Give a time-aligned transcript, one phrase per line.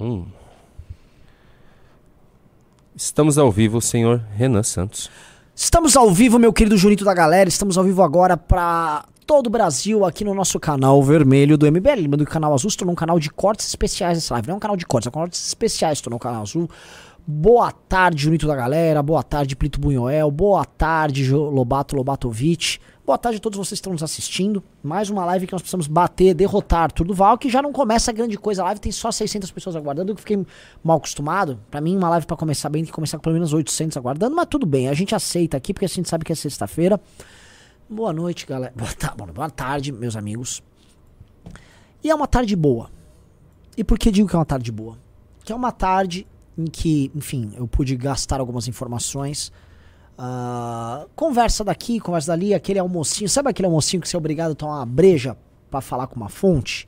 [0.00, 0.24] Hum.
[2.96, 5.10] Estamos ao vivo, senhor Renan Santos.
[5.54, 7.48] Estamos ao vivo, meu querido Junito da galera.
[7.48, 12.00] Estamos ao vivo agora pra todo o Brasil aqui no nosso canal vermelho do MBL.
[12.00, 14.48] Lembra do canal azul se um canal de cortes especiais essa live.
[14.48, 16.42] Não é um canal de cortes, é um canal de especiais se tornou um canal
[16.42, 16.68] azul.
[17.32, 19.00] Boa tarde, Junito da galera.
[19.00, 20.28] Boa tarde, Plito Bunhoel.
[20.32, 22.80] Boa tarde, Lobato Lobatovic.
[23.06, 24.60] Boa tarde a todos vocês que estão nos assistindo.
[24.82, 28.36] Mais uma live que nós precisamos bater, derrotar Arthur Duval, que já não começa grande
[28.36, 28.62] coisa.
[28.62, 30.44] A live tem só 600 pessoas aguardando, eu fiquei
[30.82, 31.60] mal acostumado.
[31.70, 34.34] Pra mim, uma live pra começar bem tem que começar com pelo menos 800 aguardando,
[34.34, 34.88] mas tudo bem.
[34.88, 37.00] A gente aceita aqui porque a gente sabe que é sexta-feira.
[37.88, 38.74] Boa noite, galera.
[38.74, 40.64] Boa, boa tarde, meus amigos.
[42.02, 42.90] E é uma tarde boa.
[43.76, 44.98] E por que digo que é uma tarde boa?
[45.44, 46.26] Que é uma tarde
[46.60, 49.52] em que, enfim, eu pude gastar algumas informações.
[50.18, 53.28] Ah, conversa daqui, conversa dali, aquele almocinho.
[53.28, 55.36] Sabe aquele almocinho que você é obrigado a tomar uma breja
[55.70, 56.86] pra falar com uma fonte?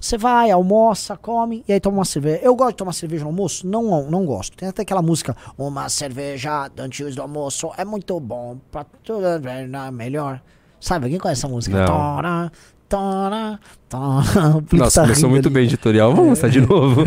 [0.00, 2.38] Você vai, almoça, come e aí toma uma cerveja.
[2.40, 3.66] Eu gosto de tomar cerveja no almoço?
[3.66, 4.56] Não, não gosto.
[4.56, 9.90] Tem até aquela música, uma cerveja antes do almoço é muito bom pra tudo é
[9.90, 10.40] melhor.
[10.80, 11.84] Sabe, alguém conhece essa música?
[11.84, 12.50] Não.
[12.90, 15.54] O Plito Nossa, tá começou muito ali.
[15.54, 16.10] bem o editorial.
[16.10, 17.02] Vamos começar de novo.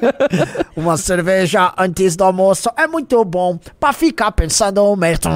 [0.76, 5.30] Uma cerveja antes do almoço é muito bom pra ficar pensando mesmo.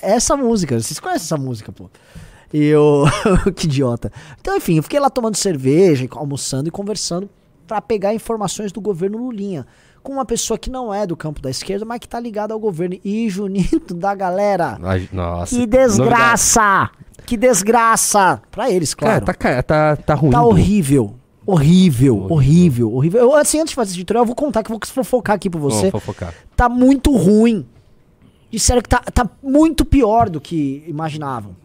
[0.00, 1.90] Essa música, vocês conhecem essa música, pô.
[2.52, 3.04] E eu.
[3.56, 4.12] que idiota.
[4.40, 7.28] Então, enfim, eu fiquei lá tomando cerveja, almoçando e conversando
[7.66, 9.66] pra pegar informações do governo Lulinha.
[10.04, 12.60] Com uma pessoa que não é do campo da esquerda, mas que tá ligada ao
[12.60, 12.96] governo.
[13.02, 14.78] E Junito da galera.
[15.10, 15.56] Nossa.
[15.56, 16.90] Que desgraça!
[17.26, 18.40] Que desgraça!
[18.50, 19.24] Pra eles, Cara, claro.
[19.24, 20.30] tá, ca- tá, tá ruim.
[20.30, 21.14] Tá horrível.
[21.46, 22.32] Horrível, Horrível.
[22.36, 23.20] horrível, horrível.
[23.20, 25.48] Eu, assim, antes de fazer esse editorial, eu vou contar que eu vou fofocar aqui
[25.50, 25.90] pra você.
[25.90, 26.32] Vamos fofocar.
[26.56, 27.66] Tá muito ruim.
[28.50, 31.56] Disseram que tá, tá muito pior do que imaginavam.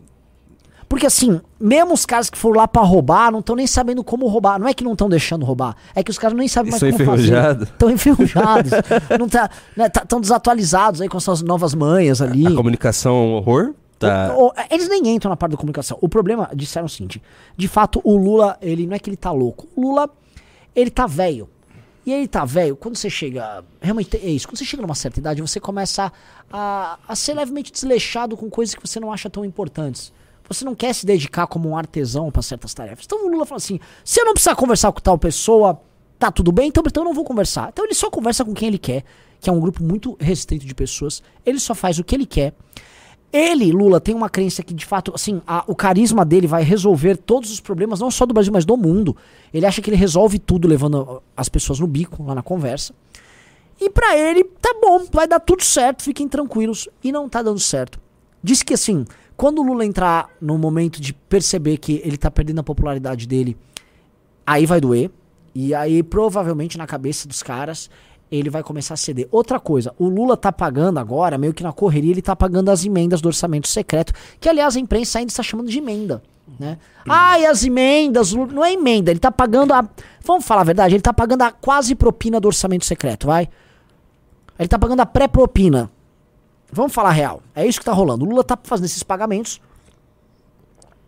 [0.90, 4.28] Porque assim, mesmo os caras que foram lá pra roubar, não estão nem sabendo como
[4.28, 4.59] roubar.
[4.59, 6.92] Não é que não estão deixando roubar, é que os caras nem sabem mais como
[6.92, 7.04] fazer.
[7.04, 7.68] enferrujados.
[7.70, 8.72] Estão enferrujados.
[9.20, 12.48] não tá, né, tá, tão desatualizados aí com suas novas manhas ali.
[12.48, 13.73] A comunicação horror?
[14.00, 14.33] Tá.
[14.36, 15.95] O- o- eles nem entram na parte da comunicação.
[16.02, 17.21] O problema, disseram o seguinte:
[17.56, 19.67] de fato, o Lula, ele não é que ele tá louco.
[19.76, 20.10] O Lula,
[20.76, 21.48] ele tá velho.
[22.06, 23.64] E ele tá velho, quando você chega.
[23.80, 24.48] Realmente é isso.
[24.48, 26.11] Quando você chega numa certa idade, você começa
[26.52, 30.11] a, a ser levemente desleixado com coisas que você não acha tão importantes.
[30.49, 33.05] Você não quer se dedicar como um artesão pra certas tarefas.
[33.05, 35.80] Então o Lula fala assim: se eu não precisar conversar com tal pessoa,
[36.17, 37.70] tá tudo bem, então, então eu não vou conversar.
[37.71, 39.04] Então ele só conversa com quem ele quer,
[39.39, 41.21] que é um grupo muito restrito de pessoas.
[41.45, 42.54] Ele só faz o que ele quer.
[43.32, 47.15] Ele, Lula, tem uma crença que, de fato, assim, a- o carisma dele vai resolver
[47.15, 49.15] todos os problemas, não só do Brasil, mas do mundo.
[49.54, 52.92] Ele acha que ele resolve tudo levando as pessoas no bico, lá na conversa.
[53.80, 56.89] E pra ele, tá bom, vai dar tudo certo, fiquem tranquilos.
[57.04, 57.99] E não tá dando certo.
[58.43, 59.05] Diz que, assim,
[59.39, 63.55] quando o Lula entrar no momento de perceber que ele tá perdendo a popularidade dele,
[64.45, 65.10] aí vai doer.
[65.55, 67.89] E aí, provavelmente, na cabeça dos caras,
[68.30, 69.30] ele vai começar a ceder.
[69.32, 72.83] Outra coisa, o Lula tá pagando agora, meio que na correria, ele tá pagando as
[72.83, 74.11] emendas do orçamento secreto,
[74.42, 76.21] que aliás a imprensa ainda está chamando de emenda.
[76.60, 76.77] Né?
[77.08, 79.88] Ai, as emendas, Lula- não é emenda, ele tá pagando a.
[80.21, 83.48] Vamos falar a verdade, ele tá pagando a quase propina do orçamento secreto, vai?
[84.60, 85.89] Ele tá pagando a pré-propina.
[86.72, 87.42] Vamos falar real.
[87.56, 88.26] É isso que tá rolando.
[88.26, 89.60] O Lula tá fazendo esses pagamentos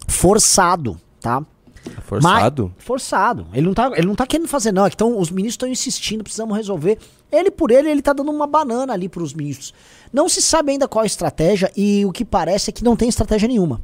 [0.08, 1.44] forçado, tá?
[2.04, 2.74] Forçado?
[2.76, 3.48] Mas- forçado.
[3.54, 4.86] Ele não, tá, ele não tá querendo fazer, não.
[4.86, 6.98] É que tão, os ministros estão insistindo, precisamos resolver.
[7.32, 9.74] Ele por ele, ele tá dando uma banana ali pros ministros.
[10.12, 13.10] Não se sabe ainda qual a estratégia e o que parece é que não tem
[13.10, 13.82] estratégia nenhuma.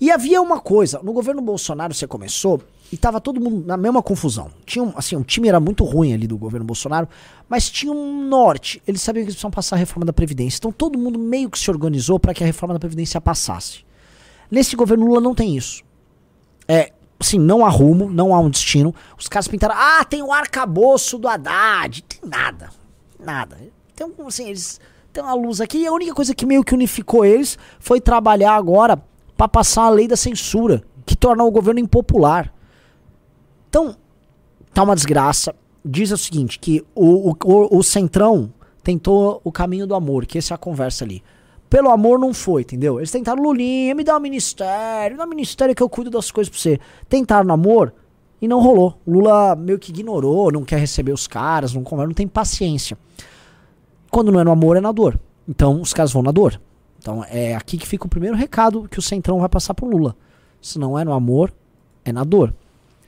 [0.00, 4.02] E havia uma coisa, no governo Bolsonaro você começou e tava todo mundo na mesma
[4.02, 4.50] confusão.
[4.64, 7.08] Tinha um, assim, um time era muito ruim ali do governo Bolsonaro,
[7.48, 8.82] mas tinha um norte.
[8.86, 10.58] Eles sabiam que eles precisavam passar a reforma da Previdência.
[10.58, 13.84] Então todo mundo meio que se organizou para que a reforma da Previdência passasse.
[14.50, 15.82] Nesse governo Lula não tem isso.
[16.68, 18.94] É, assim, não há rumo, não há um destino.
[19.18, 22.02] Os caras pintaram, ah, tem o arcabouço do Haddad.
[22.02, 22.70] Tem nada.
[23.18, 23.58] Nada.
[23.94, 24.80] Tem um, assim, eles
[25.12, 28.54] tem uma luz aqui e a única coisa que meio que unificou eles foi trabalhar
[28.54, 29.02] agora
[29.34, 32.52] pra passar a lei da censura, que torna o governo impopular.
[33.76, 33.94] Então,
[34.72, 35.54] tá uma desgraça.
[35.84, 38.50] Diz o seguinte, que o, o, o, o Centrão
[38.82, 41.22] tentou o caminho do amor, que essa é a conversa ali.
[41.68, 42.98] Pelo amor não foi, entendeu?
[42.98, 46.50] Eles tentaram, Lulinha, me dá um ministério, dá um ministério que eu cuido das coisas
[46.50, 46.80] pra você.
[47.06, 47.92] Tentaram no amor
[48.40, 48.98] e não rolou.
[49.04, 52.96] O Lula meio que ignorou, não quer receber os caras, não, não tem paciência.
[54.10, 55.20] Quando não é no amor, é na dor.
[55.46, 56.58] Então os caras vão na dor.
[56.98, 60.16] Então é aqui que fica o primeiro recado que o Centrão vai passar pro Lula.
[60.62, 61.52] Se não é no amor,
[62.06, 62.54] é na dor.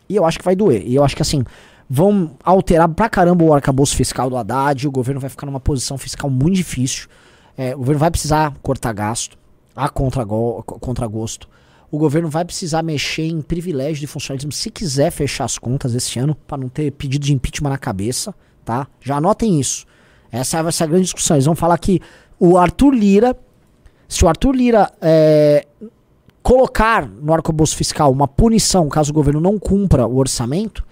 [0.08, 0.82] E eu acho que vai doer.
[0.87, 1.44] E eu acho que assim,
[1.88, 4.87] vão alterar pra caramba o arcabouço fiscal do Haddad.
[4.87, 7.08] O governo vai ficar numa posição fiscal muito difícil.
[7.56, 9.37] É, o governo vai precisar cortar gasto
[9.75, 11.49] a contrago- contragosto.
[11.90, 16.19] o governo vai precisar mexer em privilégio de funcionalismo se quiser fechar as contas esse
[16.19, 18.34] ano, para não ter pedido de impeachment na cabeça,
[18.64, 18.87] tá?
[19.00, 19.87] Já anotem isso.
[20.31, 21.37] Essa vai ser a grande discussão.
[21.37, 21.99] Eles vão falar que
[22.38, 23.34] o Arthur Lira,
[24.06, 25.66] se o Arthur Lira é,
[26.43, 30.85] colocar no arcabouço fiscal uma punição caso o governo não cumpra o orçamento,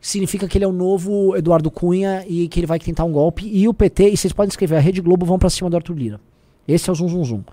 [0.00, 3.46] significa que ele é o novo Eduardo Cunha e que ele vai tentar um golpe.
[3.46, 5.94] E o PT, e vocês podem escrever, a Rede Globo vão para cima do Arthur
[5.94, 6.20] Lira.
[6.68, 7.38] Esse é o zum zum zum.
[7.38, 7.44] O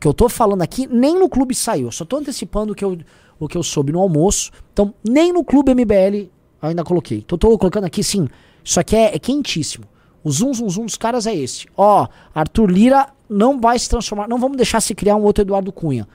[0.00, 1.90] que eu tô falando aqui, nem no clube saiu.
[1.90, 2.96] só tô antecipando o que, eu,
[3.38, 4.50] o que eu soube no almoço.
[4.72, 6.30] Então, nem no clube MBL
[6.62, 7.20] ainda coloquei.
[7.22, 8.28] Tô, tô colocando aqui, sim.
[8.64, 9.84] Isso aqui é, é quentíssimo.
[10.22, 11.66] O zum zum zum dos caras é esse.
[11.76, 14.28] Ó, Arthur Lira não vai se transformar.
[14.28, 16.08] Não vamos deixar se criar um outro Eduardo Cunha.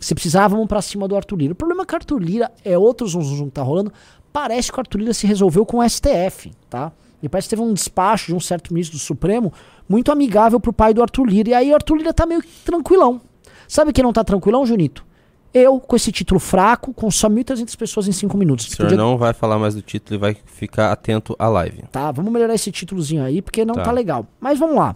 [0.00, 1.52] Se precisar, vamos pra cima do Arthur Lira.
[1.52, 3.92] O problema é que o Arthur Lira é outro zum zum zum que tá rolando.
[4.32, 6.92] Parece que o Arthur Lira se resolveu com o STF, tá?
[7.22, 9.52] E parece que teve um despacho de um certo ministro do Supremo
[9.88, 11.50] muito amigável pro pai do Arthur Lira.
[11.50, 13.20] E aí o Arthur Lira tá meio tranquilão.
[13.66, 15.04] Sabe quem não tá tranquilão, Junito?
[15.52, 18.66] Eu, com esse título fraco, com só 1.300 pessoas em 5 minutos.
[18.66, 18.98] O senhor Podia...
[18.98, 21.82] não vai falar mais do título e vai ficar atento à live.
[21.90, 24.26] Tá, vamos melhorar esse títulozinho aí, porque não tá, tá legal.
[24.38, 24.94] Mas vamos lá.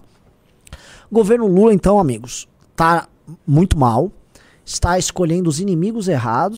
[1.10, 3.08] Governo Lula, então, amigos, tá
[3.46, 4.12] muito mal.
[4.70, 6.56] Está escolhendo os inimigos errados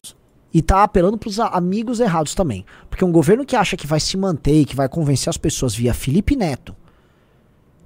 [0.52, 2.62] e tá apelando para os amigos errados também.
[2.90, 5.74] Porque um governo que acha que vai se manter e que vai convencer as pessoas
[5.74, 6.76] via Felipe Neto,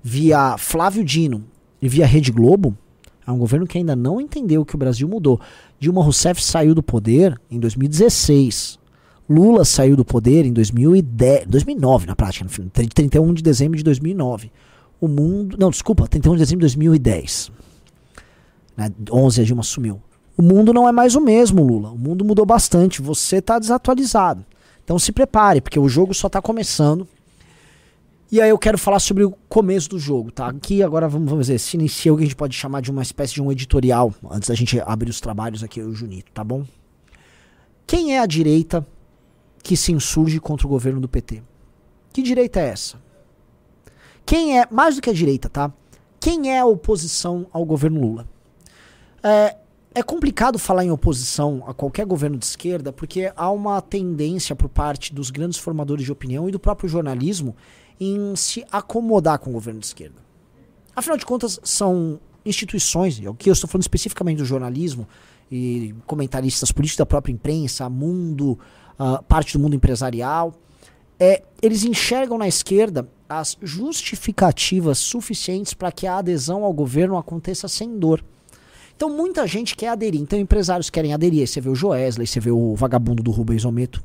[0.02, 1.44] via Flávio Dino
[1.80, 2.76] e via Rede Globo,
[3.24, 5.40] é um governo que ainda não entendeu que o Brasil mudou.
[5.78, 8.80] Dilma Rousseff saiu do poder em 2016.
[9.30, 14.50] Lula saiu do poder em 2010, 2009 na prática, 31 de dezembro de 2009.
[15.00, 17.52] O mundo, não, desculpa, 31 de dezembro de 2010.
[18.76, 20.02] Né, 11 a Dilma sumiu.
[20.36, 21.90] O mundo não é mais o mesmo, Lula.
[21.90, 23.00] O mundo mudou bastante.
[23.00, 24.44] Você está desatualizado.
[24.84, 27.08] Então se prepare, porque o jogo só está começando.
[28.30, 30.48] E aí eu quero falar sobre o começo do jogo, tá?
[30.48, 33.34] Aqui agora vamos, vamos se inicia o que a gente pode chamar de uma espécie
[33.34, 36.42] de um editorial, antes da gente abrir os trabalhos aqui, eu e o Junito, tá
[36.42, 36.64] bom?
[37.86, 38.84] Quem é a direita
[39.62, 41.40] que se insurge contra o governo do PT?
[42.12, 43.00] Que direita é essa?
[44.24, 45.72] Quem é, mais do que a direita, tá?
[46.18, 48.28] Quem é a oposição ao governo Lula?
[49.22, 49.56] É,
[49.96, 54.68] é complicado falar em oposição a qualquer governo de esquerda, porque há uma tendência por
[54.68, 57.56] parte dos grandes formadores de opinião e do próprio jornalismo
[57.98, 60.16] em se acomodar com o governo de esquerda.
[60.94, 65.08] Afinal de contas, são instituições, e que eu estou falando especificamente do jornalismo
[65.50, 68.58] e comentaristas políticos da própria imprensa, mundo,
[69.00, 70.52] uh, parte do mundo empresarial,
[71.18, 77.66] é, eles enxergam na esquerda as justificativas suficientes para que a adesão ao governo aconteça
[77.66, 78.22] sem dor.
[78.96, 80.20] Então muita gente quer aderir.
[80.20, 81.40] Então empresários querem aderir.
[81.40, 84.02] Aí você vê o Joesley, você vê o vagabundo do Rubens Ometo.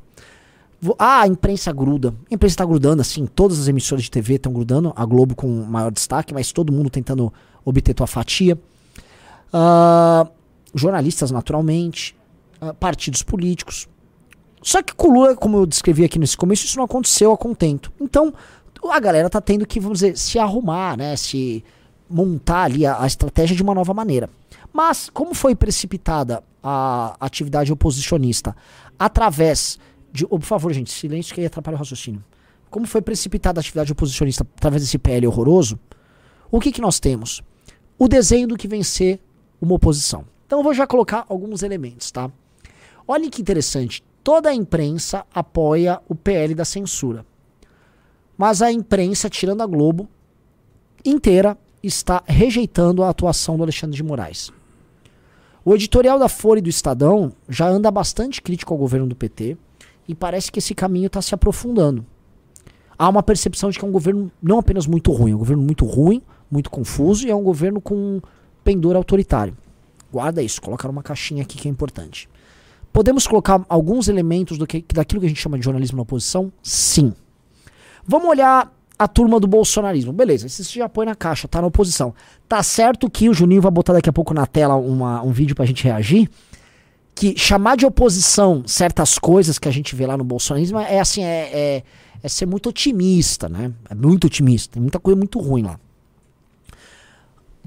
[0.97, 2.13] Ah, a imprensa gruda.
[2.29, 5.47] A imprensa está grudando, assim, todas as emissoras de TV estão grudando, a Globo com
[5.47, 7.31] maior destaque, mas todo mundo tentando
[7.63, 8.59] obter tua fatia.
[9.53, 10.27] Uh,
[10.73, 12.15] jornalistas, naturalmente.
[12.59, 13.87] Uh, partidos políticos.
[14.61, 17.37] Só que com o Lula, como eu descrevi aqui nesse começo, isso não aconteceu a
[17.37, 17.91] contento.
[17.99, 18.33] Então,
[18.89, 21.15] a galera tá tendo que, vamos dizer, se arrumar, né?
[21.15, 21.63] Se
[22.11, 24.29] montar ali a, a estratégia de uma nova maneira.
[24.73, 28.55] Mas, como foi precipitada a atividade oposicionista
[28.97, 29.79] através
[30.11, 30.25] de.
[30.25, 32.23] Oh, por favor, gente, silêncio que aí atrapalha o raciocínio.
[32.69, 35.79] Como foi precipitada a atividade oposicionista através desse PL horroroso,
[36.49, 37.41] o que, que nós temos?
[37.97, 39.19] O desenho do que vencer
[39.59, 40.25] uma oposição.
[40.45, 42.31] Então eu vou já colocar alguns elementos, tá?
[43.07, 44.03] Olha que interessante.
[44.23, 47.25] Toda a imprensa apoia o PL da censura.
[48.37, 50.07] Mas a imprensa, tirando a Globo,
[51.03, 54.51] inteira está rejeitando a atuação do Alexandre de Moraes.
[55.63, 59.57] O editorial da Folha e do Estadão já anda bastante crítico ao governo do PT
[60.07, 62.05] e parece que esse caminho está se aprofundando.
[62.97, 65.63] Há uma percepção de que é um governo não apenas muito ruim, é um governo
[65.63, 68.21] muito ruim, muito confuso e é um governo com
[68.63, 69.55] pendor autoritário.
[70.11, 72.27] Guarda isso, colocar uma caixinha aqui que é importante.
[72.91, 76.51] Podemos colocar alguns elementos do que, daquilo que a gente chama de jornalismo na oposição?
[76.61, 77.13] Sim.
[78.05, 80.13] Vamos olhar a turma do bolsonarismo.
[80.13, 82.13] Beleza, você já põe na caixa, tá na oposição.
[82.47, 85.55] Tá certo que o Juninho vai botar daqui a pouco na tela uma, um vídeo
[85.55, 86.29] pra gente reagir.
[87.15, 91.23] Que chamar de oposição certas coisas que a gente vê lá no bolsonarismo é assim,
[91.23, 91.83] é, é,
[92.21, 93.71] é ser muito otimista, né?
[93.89, 94.73] É muito otimista.
[94.73, 95.79] Tem muita coisa muito ruim lá.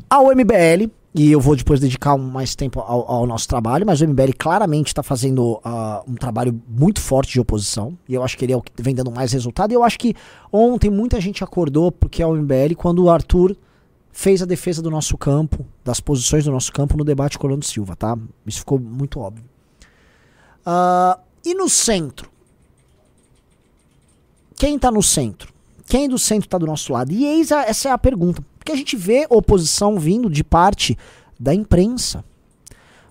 [0.09, 4.09] A OMBL, e eu vou depois dedicar mais tempo ao, ao nosso trabalho, mas o
[4.09, 8.45] MBL claramente está fazendo uh, um trabalho muito forte de oposição, e eu acho que
[8.45, 10.15] ele é o que vem dando mais resultado, e eu acho que
[10.53, 13.57] ontem muita gente acordou porque é o MBL quando o Arthur
[14.11, 17.51] fez a defesa do nosso campo, das posições do nosso campo no debate com o
[17.51, 18.19] Orlando Silva, tá?
[18.45, 19.45] Isso ficou muito óbvio.
[20.67, 22.31] Uh, e no centro?
[24.57, 25.53] Quem está no centro?
[25.87, 27.13] Quem do centro está do nosso lado?
[27.13, 28.43] E eis a, essa é a pergunta.
[28.65, 30.97] Porque a gente vê oposição vindo de parte
[31.39, 32.25] da imprensa.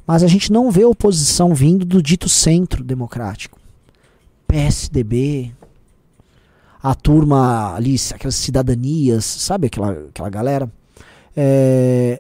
[0.06, 3.60] Mas a gente não vê oposição vindo do dito centro democrático.
[4.48, 5.52] PSDB,
[6.82, 10.72] a turma ali, aquelas cidadanias, sabe aquela, aquela galera?
[11.38, 12.20] É,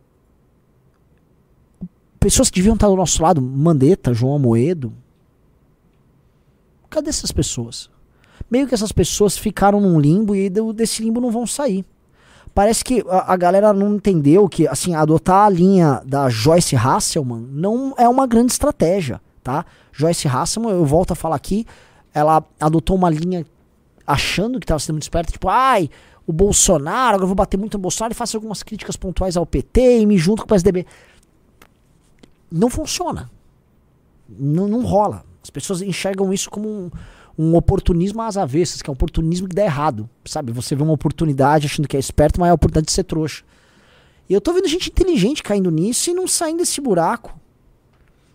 [2.20, 4.94] pessoas que deviam estar do nosso lado, Mandetta, João Amoedo.
[6.88, 7.90] Cadê essas pessoas?
[8.50, 11.84] Meio que essas pessoas ficaram num limbo e desse limbo não vão sair.
[12.54, 17.48] Parece que a, a galera não entendeu que, assim, adotar a linha da Joyce Hasselman
[17.52, 19.66] não é uma grande estratégia, tá?
[19.92, 21.66] Joyce Hasselman, eu volto a falar aqui,
[22.14, 23.46] ela adotou uma linha
[24.06, 25.90] achando que estava sendo muito esperta, tipo, ai,
[26.28, 29.46] o Bolsonaro, agora eu vou bater muito no Bolsonaro e faço algumas críticas pontuais ao
[29.46, 30.86] PT e me junto com o PSDB
[32.54, 33.32] não funciona.
[34.30, 35.26] Não, não rola.
[35.42, 36.92] As pessoas enxergam isso como um,
[37.38, 40.10] um oportunismo às avessas, que é um oportunismo que dá errado.
[40.26, 40.52] Sabe?
[40.52, 43.44] Você vê uma oportunidade achando que é esperto, mas é a oportunidade de ser trouxa.
[44.30, 47.38] E eu tô vendo gente inteligente caindo nisso e não saindo desse buraco.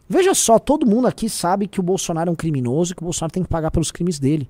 [0.09, 3.05] Veja só, todo mundo aqui sabe que o Bolsonaro é um criminoso e que o
[3.05, 4.49] Bolsonaro tem que pagar pelos crimes dele.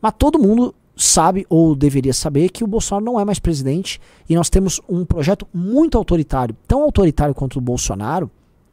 [0.00, 4.34] Mas todo mundo sabe, ou deveria saber, que o Bolsonaro não é mais presidente e
[4.34, 6.56] nós temos um projeto muito autoritário.
[6.66, 8.30] Tão autoritário quanto o Bolsonaro,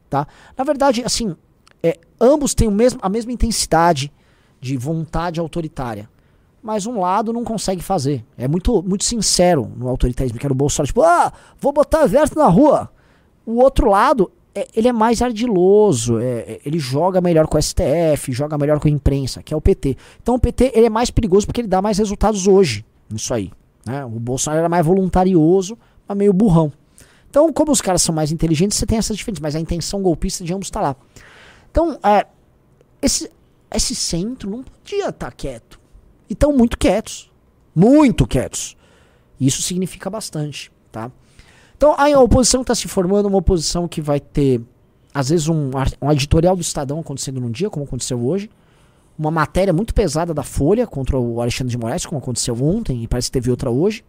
[0.09, 0.27] Tá?
[0.57, 1.35] Na verdade, assim,
[1.81, 4.11] é, ambos têm o mesmo, a mesma intensidade
[4.65, 6.09] de vontade autoritária.
[6.61, 8.25] Mas um lado não consegue fazer.
[8.35, 12.39] É muito, muito sincero no autoritarismo, que era o Bolsonaro, tipo, ah, vou botar exército
[12.39, 12.89] na rua.
[13.45, 17.61] O outro lado, é, ele é mais ardiloso, é, é ele joga melhor com o
[17.61, 19.95] STF, joga melhor com a imprensa, que é o PT.
[20.19, 23.51] Então o PT ele é mais perigoso porque ele dá mais resultados hoje, nisso aí.
[23.85, 24.03] Né?
[24.03, 26.73] O Bolsonaro era mais voluntarioso, mas meio burrão.
[27.29, 30.43] Então, como os caras são mais inteligentes, você tem essas diferenças, mas a intenção golpista
[30.43, 30.95] de ambos está lá.
[31.69, 32.25] Então, é,
[33.01, 33.29] esse,
[33.75, 35.79] esse centro não podia estar tá quieto.
[36.29, 37.31] E estão muito quietos.
[37.73, 38.77] Muito quietos.
[39.39, 41.11] Isso significa bastante, tá?
[41.75, 44.61] Então, a oposição está se formando, uma oposição que vai ter,
[45.13, 48.49] às vezes, um, um editorial do Estadão acontecendo num dia, como aconteceu hoje.
[49.19, 53.07] Uma matéria muito pesada da Folha contra o Alexandre de Moraes, como aconteceu ontem, e
[53.07, 54.03] parece que teve outra hoje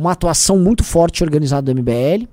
[0.00, 2.26] uma atuação muito forte organizada do MBL,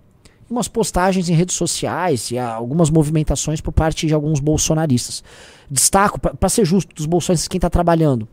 [0.49, 5.23] umas postagens em redes sociais e algumas movimentações por parte de alguns bolsonaristas.
[5.69, 8.27] Destaco, para ser justo, dos bolsonaristas quem está trabalhando.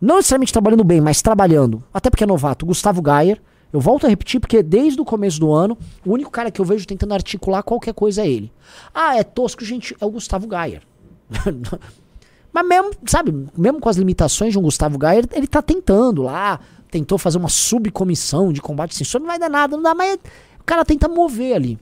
[0.00, 1.82] Não necessariamente trabalhando bem, mas trabalhando.
[1.92, 2.66] Até porque é novato.
[2.66, 3.40] Gustavo Gayer.
[3.72, 6.64] Eu volto a repetir porque desde o começo do ano, o único cara que eu
[6.64, 8.52] vejo tentando articular qualquer coisa é ele.
[8.92, 9.96] Ah, é tosco, gente.
[10.00, 10.82] É o Gustavo Gayer.
[12.52, 16.60] mas mesmo, sabe, mesmo com as limitações de um Gustavo Gayer, ele tá tentando lá
[16.94, 20.16] tentou fazer uma subcomissão de combate à censura, não vai dar nada, não dá, mas
[20.64, 21.78] o cara tenta mover ali,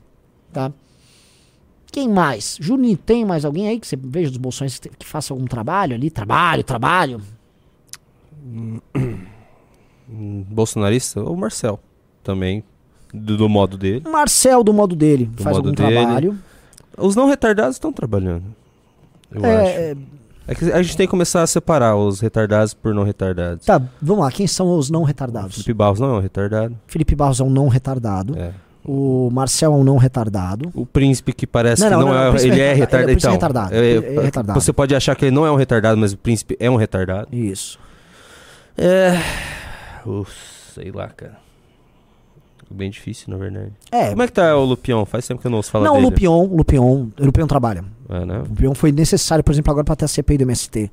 [0.53, 0.73] tá?
[1.93, 2.57] Quem mais?
[2.61, 6.11] Juninho, tem mais alguém aí que você veja dos bolsões que faça algum trabalho ali?
[6.11, 7.21] Trabalho, trabalho.
[10.09, 11.23] Bolsonarista?
[11.23, 11.79] O Marcel
[12.25, 12.65] também,
[13.15, 14.03] do, do, modo dele.
[14.09, 16.01] Marcel, do modo dele, do faz modo algum dele.
[16.01, 16.39] trabalho.
[16.99, 18.45] Os não retardados estão trabalhando.
[19.31, 19.79] Eu é, acho.
[19.79, 19.97] É,
[20.49, 23.65] é que a gente tem que começar a separar os retardados por não retardados.
[23.65, 24.33] Tá, vamos lá.
[24.33, 25.55] Quem são os não retardados?
[25.55, 26.77] Felipe Barros não é um retardado.
[26.87, 28.37] Felipe Barros é um não retardado.
[28.37, 28.53] É.
[28.85, 30.71] O Marcel é um não retardado.
[30.75, 33.11] O príncipe que parece não, que não, não, não é, ele é retardado.
[33.11, 33.75] Ele é, então, retardado.
[33.75, 34.61] É, é, retardado.
[34.61, 37.29] Você pode achar que ele não é um retardado, mas o príncipe é um retardado.
[37.31, 37.79] Isso.
[38.77, 39.13] É,
[40.75, 41.39] sei lá, cara.
[42.71, 43.73] Bem difícil, na verdade.
[43.91, 44.11] É.
[44.11, 45.05] Como é que tá o Lupion?
[45.05, 46.03] Faz tempo que eu não ouço falar não, dele.
[46.03, 47.85] Não, o Lupion, o Lupion, o Lupion trabalha.
[48.09, 48.39] É, né?
[48.39, 50.91] O Lupion foi necessário, por exemplo, agora pra ter a CPI do MST.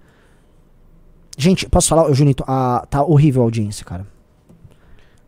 [1.38, 4.06] Gente, posso falar, Junito, a, tá horrível a audiência, cara.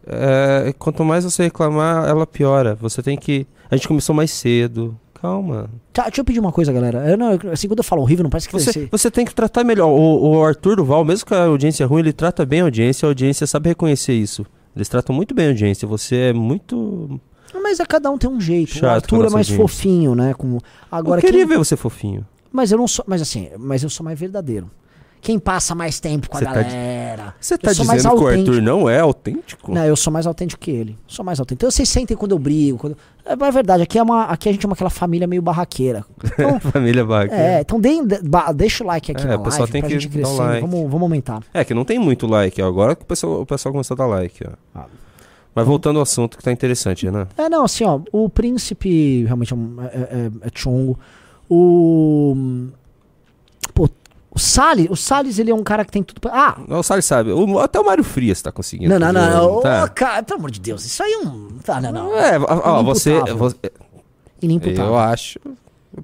[0.08, 2.76] É, quanto mais você reclamar, ela piora.
[2.76, 3.46] Você tem que.
[3.70, 4.98] A gente começou mais cedo.
[5.22, 5.70] Calma.
[5.94, 7.08] Tá, deixa eu pedir uma coisa, galera.
[7.08, 8.88] Eu não, assim, quando eu falo horrível, não parece que você.
[8.92, 9.88] Você tem que tratar melhor.
[9.88, 13.06] O, o Arthur Duval, mesmo que a audiência é ruim, ele trata bem a audiência,
[13.06, 14.46] a audiência sabe reconhecer isso.
[14.76, 15.88] Eles tratam muito bem a audiência.
[15.88, 17.20] Você é muito.
[17.54, 18.72] Mas a cada um tem um jeito.
[18.72, 19.58] Chato o Arthur é mais audiência.
[19.58, 20.34] fofinho, né?
[20.34, 20.60] Como...
[20.92, 21.48] Agora, eu queria quem...
[21.48, 22.26] ver você fofinho.
[22.52, 23.06] Mas eu não sou.
[23.08, 24.72] Mas assim, mas eu sou mais verdadeiro
[25.22, 27.36] quem passa mais tempo com a tá galera.
[27.40, 29.72] Você tá, dizendo que o Arthur não é autêntico?
[29.72, 30.98] Não, eu sou mais autêntico que ele.
[31.08, 31.60] Sou mais autêntico.
[31.60, 32.80] Então vocês sentem quando eu brigo.
[32.80, 32.98] Quando...
[33.24, 36.04] É, é verdade, aqui, é uma, aqui a gente é uma, aquela família meio barraqueira.
[36.34, 37.44] Então, família barraqueira.
[37.44, 38.18] É, então deem, de,
[38.56, 40.34] deixa o like aqui é, na o pessoal tem que gente crescer.
[40.34, 40.62] Like.
[40.62, 41.44] Vamos, vamos aumentar.
[41.54, 42.60] É, que não tem muito like.
[42.60, 44.44] Agora que o pessoal, o pessoal começou a dar like.
[44.44, 44.52] Ó.
[44.74, 44.86] Ah.
[45.54, 47.28] Mas voltando ao assunto que tá interessante, né?
[47.38, 50.98] É, não, assim, ó, o príncipe realmente é, é, é, é chongo.
[51.48, 52.70] O
[54.34, 56.32] o Salles, o Salles, ele é um cara que tem tudo pra...
[56.34, 56.78] Ah!
[56.80, 57.32] O Salles sabe.
[57.32, 58.90] O, até o Mário Frias tá conseguindo.
[58.90, 59.56] Não, não, não.
[59.56, 59.62] não.
[59.62, 59.84] Tá.
[59.86, 61.50] Oh, cara, pelo amor de Deus, isso aí é um...
[61.64, 62.18] Tá, não, não.
[62.18, 63.20] É, ó, você...
[63.34, 63.56] você
[64.42, 64.86] Inimputável.
[64.86, 65.38] Eu acho...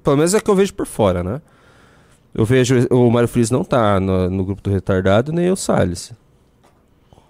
[0.02, 1.40] Pelo menos é que eu vejo por fora, né?
[2.34, 2.86] Eu vejo...
[2.90, 6.12] O Mário Frias não tá no, no grupo do retardado, nem o Salles.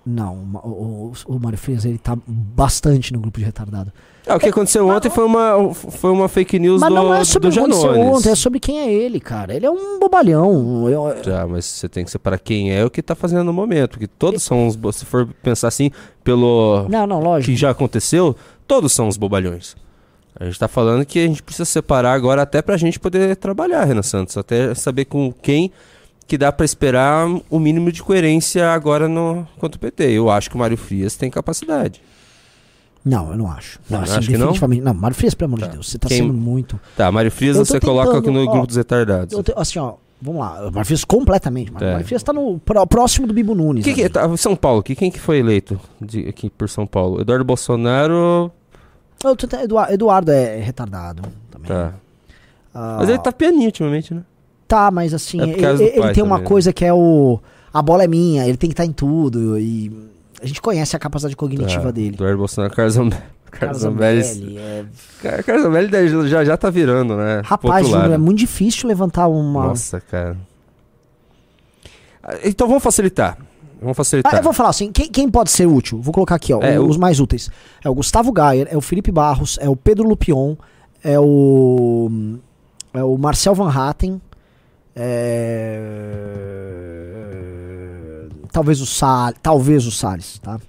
[0.05, 3.93] Não, o, o, o Mário Frias ele tá bastante no grupo de retardado.
[4.29, 7.25] Ah, o que aconteceu ontem foi uma, foi uma fake news Mas do, não é
[7.25, 9.55] sobre do o que aconteceu ontem, é sobre quem é ele, cara.
[9.55, 10.89] Ele é um bobalhão.
[10.89, 13.91] Eu- Já, mas você tem que separar quem é o que tá fazendo no momento.
[13.93, 14.79] Porque todos são uns.
[14.97, 15.91] Se for pensar assim,
[16.23, 17.51] pelo Não, não, lógico.
[17.51, 19.77] que já aconteceu, todos são os bobalhões.
[20.39, 23.85] A gente tá falando que a gente precisa separar agora até pra gente poder trabalhar,
[23.85, 24.37] Renan Santos.
[24.37, 25.73] Até saber com quem
[26.29, 30.05] que dá pra esperar o mínimo de coerência agora no contra o PT.
[30.13, 32.03] Eu acho que o Mário Frias tem capacidade.
[33.05, 33.79] Não, eu não acho.
[33.89, 34.41] Não, Não, assim, acho que não?
[34.41, 34.83] definitivamente.
[34.83, 35.67] Não, Mário Frias, pelo amor Tá.
[35.67, 36.79] de Deus, você tá Quem- sendo muito.
[36.97, 39.33] Tá, Mário Frias Eu você coloca tentando, aqui no ó, grupo dos retardados.
[39.33, 40.61] Eu te- assim, ó, vamos lá.
[40.71, 41.73] Mário Frias completamente.
[41.73, 41.85] mano.
[41.87, 41.93] É.
[41.93, 43.85] Mário Frias tá no pró- próximo do Bibo Nunes.
[43.85, 47.21] Que que, tá, São Paulo, que, quem que foi eleito de- aqui por São Paulo?
[47.21, 48.51] Eduardo Bolsonaro.
[49.25, 51.69] Eu Eduardo, Eduardo é retardado também.
[51.69, 51.93] Tá.
[52.75, 54.23] Ah, Mas ele tá pianinho ultimamente, né?
[54.69, 56.45] Tá, mas assim, É ele, ele tem uma também, né?
[56.45, 57.41] coisa que é o.
[57.73, 59.59] A bola é minha, ele tem que estar em tudo.
[59.59, 59.91] E
[60.43, 61.91] a gente conhece a capacidade cognitiva Tá.
[61.91, 62.15] dele.
[62.15, 63.23] Eduardo Bolsonaro, Carlos Zambelli.
[63.51, 64.23] Carlos Zambelli.
[64.23, 64.85] Zambelli, é-
[65.23, 67.41] Cara, Carlos Zambelli daí já, já tá virando, né?
[67.45, 68.13] Rapaz, lado.
[68.13, 69.69] é muito difícil levantar uma.
[69.69, 70.37] Nossa, cara.
[72.23, 73.39] Ah, Então vamos facilitar.
[73.81, 74.35] Vamos Ah, facilitar.
[74.37, 76.01] eu vou falar assim, quem, quem pode ser útil?
[76.01, 77.49] Vou colocar aqui, ó, É, os o- mais úteis.
[77.85, 80.57] É o Gustavo Gayer, é o Felipe Barros, é o Pedro Lupion,
[81.03, 82.11] é o
[82.93, 84.21] é o Marcel Van Hatten,
[86.59, 87.88] é...
[88.53, 90.61] talvez o Sal, talvez o Salles, tá?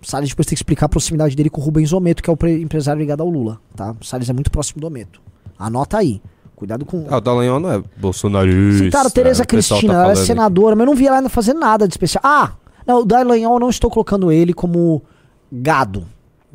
[0.00, 2.32] O Salles depois tem que explicar a proximidade dele com o Rubens Ometo, que é
[2.32, 3.94] o pre- empresário ligado ao Lula, tá?
[4.00, 5.20] O Salles é muito próximo do Ometo.
[5.58, 6.20] Anota aí.
[6.54, 8.84] Cuidado com Ah, o Dallagnol não é bolsonarista.
[8.84, 11.28] Citaram Tereza o pessoal Cristina, tá ela é senadora, mas eu não vi ela ainda
[11.28, 12.20] fazer nada de especial.
[12.24, 12.52] Ah,
[12.86, 15.02] não, o Dallagnol eu não estou colocando ele como
[15.52, 16.04] gado.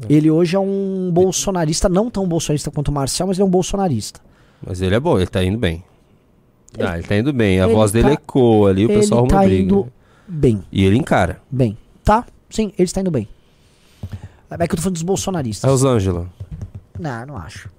[0.09, 3.49] Ele hoje é um bolsonarista, não tão bolsonarista quanto o Marcel, mas ele é um
[3.49, 4.19] bolsonarista.
[4.19, 4.27] aqui.
[4.67, 5.83] Mas ele é bom, ele tá indo bem.
[6.79, 7.61] ah, ele tá indo bem.
[7.61, 9.63] A ele voz dele tá- ecoa ali, o ele pessoal arruma tá briga.
[9.63, 9.87] indo
[10.27, 11.41] bem, E ele encara.
[11.49, 11.77] bem.
[12.03, 12.25] Tá?
[12.49, 13.27] Sim, ele está indo bem.
[14.49, 15.69] É que eu tô falando dos bolsonaristas.
[15.69, 16.27] Rosângela.
[16.99, 17.69] Não, não acho.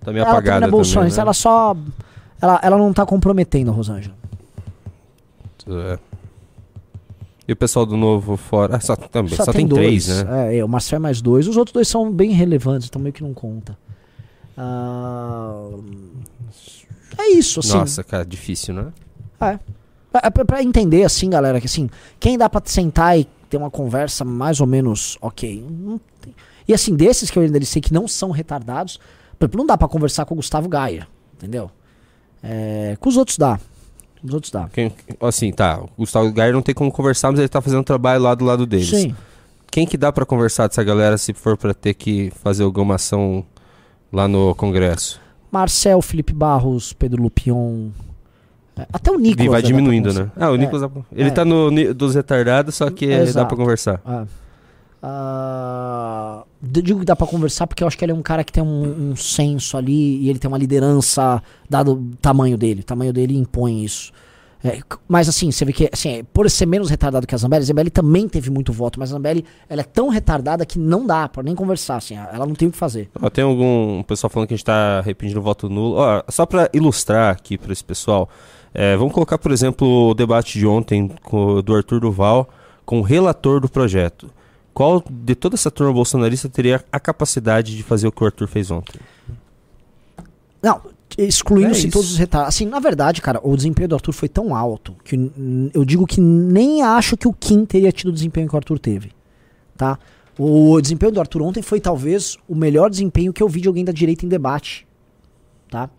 [0.00, 1.22] Tá meio ela também apagada não é também, bolsonarista, né?
[1.22, 1.76] ela só...
[2.40, 4.14] Ela, ela não tá comprometendo a Rosângela.
[5.68, 5.98] É.
[7.46, 8.76] E o pessoal do novo fora.
[8.76, 10.06] Ah, só, também, só, tem, dois.
[10.06, 10.54] três, né?
[10.54, 11.48] É, é, o Marcel é mais dois.
[11.48, 13.76] Os outros dois são bem relevantes, então meio que não conta.
[14.56, 15.68] Ah,
[17.18, 17.76] é isso, assim.
[17.76, 18.92] Nossa, cara, difícil, né?
[19.40, 19.58] É.
[20.12, 21.88] Pra- pra entender, assim, galera, que assim,
[22.20, 25.64] quem dá pra sentar e ter uma conversa mais ou menos ok.
[26.68, 28.98] E assim, desses que eu ainda sei que não são retardados,
[29.38, 31.70] por exemplo, não dá pra conversar com o Gustavo Gaia, entendeu?
[32.42, 33.58] É, com os outros dá.
[34.20, 34.68] Com os outros dá.
[34.72, 35.80] Quem, assim, tá.
[35.82, 38.66] O Gustavo Gayer não tem como conversar, mas ele tá fazendo trabalho lá do lado
[38.66, 38.88] deles.
[38.88, 39.14] Sim.
[39.70, 43.44] Quem que dá pra conversar dessa galera se for pra ter que fazer alguma ação
[44.12, 45.20] lá no Congresso?
[45.50, 47.88] Marcel, Felipe Barros, Pedro Lupion.
[48.76, 49.46] É, Até o Nicolas.
[49.46, 50.30] E vai dá diminuindo, né?
[50.36, 50.58] Ah, o É.
[50.58, 50.82] Nicolas.
[50.82, 51.32] dá pra- Ele É.
[51.32, 53.48] tá no dos retardados, só que dá Exato.
[53.48, 54.00] pra conversar.
[54.04, 54.24] Ah.
[55.04, 58.52] Ah, digo que dá pra conversar porque eu acho que ele é um cara que
[58.52, 62.80] tem um, um senso ali e ele tem uma liderança dado o tamanho dele.
[62.80, 64.12] O tamanho dele impõe isso.
[64.64, 67.64] É, mas assim, você vê que assim, é, por ser menos retardado que a Zambelli,
[67.64, 71.04] a Zambelli também teve muito voto, mas a Zambelli ela é tão retardada que não
[71.04, 73.10] dá pra nem conversar, assim, ela não tem o que fazer.
[73.20, 75.96] Ó, tem algum pessoal falando que a gente tá arrependido do voto nulo.
[75.96, 78.28] Ó, só pra ilustrar aqui pra esse pessoal,
[78.74, 82.48] é, vamos colocar, por exemplo, o debate de ontem com, do Arthur Duval
[82.84, 84.30] com o relator do projeto.
[84.72, 88.48] Qual de toda essa turma bolsonarista teria a capacidade de fazer o que o Arthur
[88.48, 88.98] fez ontem?
[90.62, 90.80] Não,
[91.18, 92.48] excluindo-se É todos os retardos.
[92.48, 95.16] Assim, na verdade, cara, o desempenho do Arthur foi tão alto que
[95.74, 98.78] eu digo que nem acho que o Kim teria tido o desempenho que o Arthur
[98.78, 99.12] teve.
[99.76, 99.98] Tá?
[100.38, 103.84] O desempenho do Arthur ontem foi talvez o melhor desempenho que eu vi de alguém
[103.84, 104.86] da direita em debate.
[105.68, 105.90] Tá?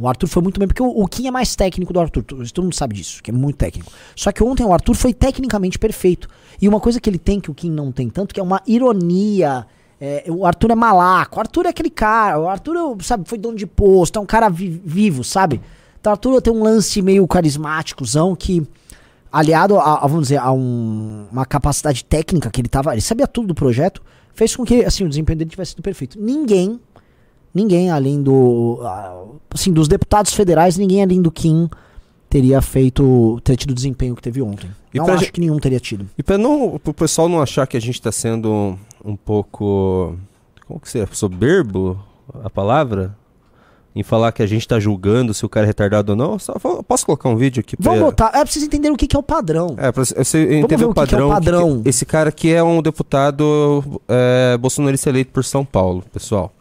[0.00, 2.22] O Arthur foi muito bem, porque o, Kim é mais técnico do Arthur.
[2.22, 3.90] Todo mundo sabe disso, que é muito técnico.
[4.14, 6.28] Só que ontem o Arthur foi tecnicamente perfeito.
[6.62, 8.62] E uma coisa que ele tem que o Kim não tem tanto, que é uma
[8.64, 9.66] ironia.
[10.00, 11.38] É, o Arthur é malaco.
[11.38, 12.38] O Arthur é aquele cara.
[12.38, 15.60] O Arthur, sabe, foi dono de posto, é um cara vi- vivo, sabe?
[16.00, 18.64] Então o Arthur tem um lance meio carismáticozão que,
[19.32, 22.92] aliado a, a, vamos dizer, a um- uma capacidade técnica que ele tava.
[22.92, 24.00] Ele sabia tudo do projeto,
[24.32, 26.16] fez com que assim, o desempenho dele tivesse sido perfeito.
[26.20, 26.78] Ninguém
[27.54, 28.78] ninguém além do
[29.52, 31.68] assim dos deputados federais ninguém além do Kim
[32.28, 35.58] teria feito ter tido o desempenho que teve ontem E não acho ge- que nenhum
[35.58, 38.78] teria tido E para não, o pessoal não achar que a gente está sendo um,
[39.04, 40.14] um pouco,
[40.66, 41.98] como que seria, soberbo
[42.44, 43.16] a palavra,
[43.96, 46.52] em falar que a gente está julgando se o cara é retardado ou não, só,
[46.86, 47.90] posso colocar um vídeo aqui pra...
[47.92, 50.18] vamos botar é preciso entender o que, que é o padrão É, pra você
[50.54, 51.28] entender o o que que é o padrão.
[51.30, 51.82] padrão.
[51.86, 56.52] esse cara aqui é um deputado é, bolsonarista eleito por São Paulo, pessoal.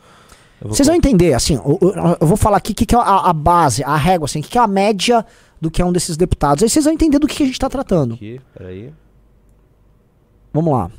[0.62, 2.98] Eu vocês vão entender assim o- o- eu vou falar aqui o que, que é
[2.98, 5.26] a, a base a régua assim o que, que é a média
[5.62, 7.56] do que é um desses deputados aí vocês vão entender do que, que a gente
[7.56, 8.92] está tratando Aqui, peraí.
[10.54, 10.90] Vamos lá.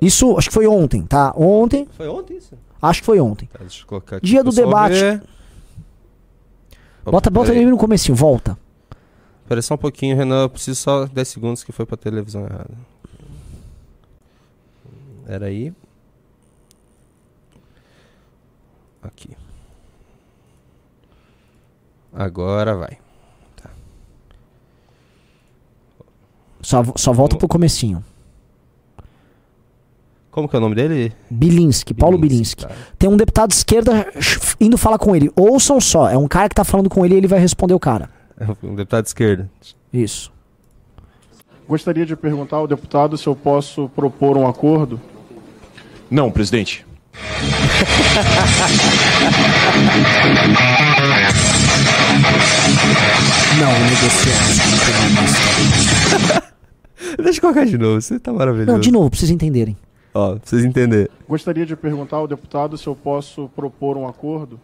[0.00, 1.32] Isso, acho que foi ontem, tá?
[1.36, 2.54] Ontem, Foi ontem isso?
[2.80, 3.46] acho que foi ontem.
[3.52, 4.94] Tá, deixa eu colocar aqui Dia do debate.
[4.94, 5.22] ver.
[7.04, 8.58] Bota, bota ele no comecinho, volta.
[9.42, 10.42] Espera só um pouquinho, Renan.
[10.42, 12.70] Eu preciso só 10 segundos que foi pra televisão errada.
[15.26, 15.72] Era aí.
[19.04, 19.30] Aqui.
[22.12, 22.98] Agora vai.
[26.62, 28.02] Só, só volta pro comecinho.
[30.30, 31.12] Como que é o nome dele?
[31.30, 32.66] Bilinski, Paulo Bilinski.
[32.66, 32.74] tá.
[32.98, 34.10] Tem um deputado de esquerda
[34.58, 35.30] indo falar com ele.
[35.36, 37.78] Ouçam só, é um cara que tá falando com ele e ele vai responder o
[37.78, 38.10] cara.
[38.40, 39.48] É um deputado de esquerda.
[39.92, 40.32] Isso.
[41.68, 45.00] Gostaria de perguntar ao deputado se eu posso propor um acordo.
[46.10, 46.84] Não, presidente.
[53.60, 54.58] Não, negociamos.
[57.22, 58.72] Deixa eu colocar de novo, você tá maravilhoso.
[58.72, 59.76] Não, de novo, pra vocês entenderem.
[60.12, 61.08] Ó, pra vocês entenderem.
[61.28, 64.60] Gostaria de perguntar ao deputado se eu posso propor um acordo.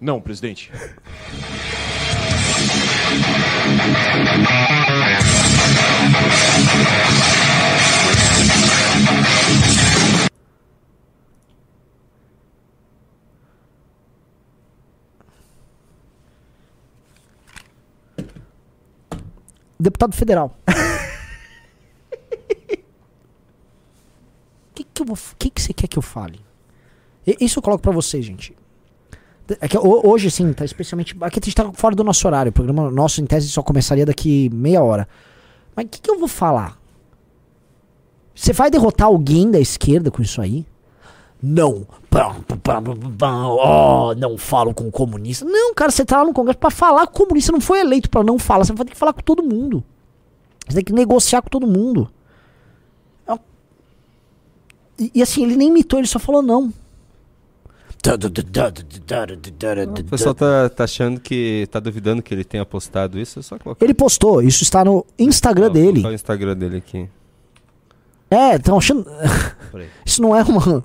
[0.00, 0.72] Não, presidente.
[19.84, 20.56] Deputado federal.
[20.66, 20.72] O
[24.74, 26.40] que, que, eu vou- que, que você quer que eu fale?
[27.40, 28.56] Isso eu coloco pra vocês, gente.
[29.60, 31.14] É que ho- hoje, assim, tá especialmente.
[31.20, 32.48] Aqui a gente tá fora do nosso horário.
[32.50, 35.06] O programa nosso, em tese, só começaria daqui meia hora.
[35.76, 36.78] Mas o que, que eu vou falar?
[38.34, 40.66] Você vai derrotar alguém da esquerda com isso aí?
[41.44, 41.86] Não.
[43.20, 45.44] Oh, não falo com comunista.
[45.44, 47.52] Não, cara, você tá lá no Congresso pra falar com comunista.
[47.52, 48.64] Não foi eleito pra não falar.
[48.64, 49.84] Você vai ter que falar com todo mundo.
[50.66, 52.10] Você tem que negociar com todo mundo.
[53.28, 53.38] É
[54.98, 56.72] E, e assim, ele nem imitou, ele só falou não.
[60.06, 61.68] O pessoal tá, tá achando que.
[61.70, 63.84] tá duvidando que ele tenha postado isso, eu só colocar.
[63.84, 66.06] Ele postou, isso está no Instagram dele.
[66.06, 67.08] o Instagram dele aqui.
[68.30, 69.06] É, estão achando.
[70.04, 70.82] Isso não é uma.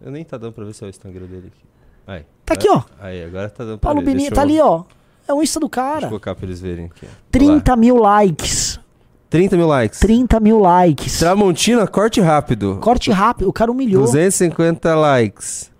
[0.00, 1.64] Eu nem tá dando pra ver se é o Instagram dele aqui.
[2.06, 2.24] Aí.
[2.44, 2.82] Tá aqui, ó.
[3.00, 4.14] Aí, agora tá dando pra Paulo ver.
[4.16, 4.84] Deixa tá eu- ali, ó.
[5.28, 6.08] É o Insta do Deixa eu cara.
[6.08, 7.04] colocar pra eles verem aqui.
[7.04, 7.06] ó.
[7.06, 7.20] Olha lá.
[7.30, 8.80] 30 mil likes.
[9.28, 10.00] 30 mil likes.
[10.00, 11.18] 30 mil likes.
[11.20, 12.78] Tramontina, corte rápido.
[12.80, 14.02] Corte rápido, o cara humilhou.
[14.04, 15.70] 250 likes.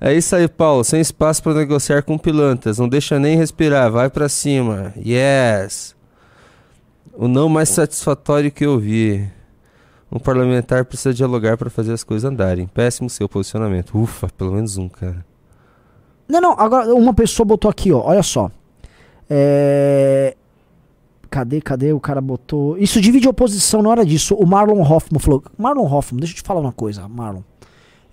[0.00, 0.82] É isso aí, Paulo.
[0.82, 2.78] Sem espaço pra negociar com pilantras.
[2.80, 3.88] Não deixa nem respirar.
[3.92, 4.92] Vai pra cima.
[4.96, 5.94] Yes.
[7.12, 9.30] O não mais satisfatório que eu vi.
[10.14, 12.66] Um parlamentar precisa dialogar pra fazer as coisas andarem.
[12.66, 13.98] Péssimo seu posicionamento.
[13.98, 15.24] Ufa, pelo menos um, cara.
[16.28, 18.00] Não, não, agora uma pessoa botou aqui, ó.
[18.00, 18.50] Olha só.
[19.28, 20.36] É.
[21.30, 21.92] Cadê, cadê?
[21.94, 22.76] O cara botou.
[22.76, 24.34] Isso divide oposição na hora disso.
[24.34, 25.42] O Marlon Hoffman falou.
[25.56, 27.40] Marlon Hoffman, deixa eu te falar uma coisa, Marlon.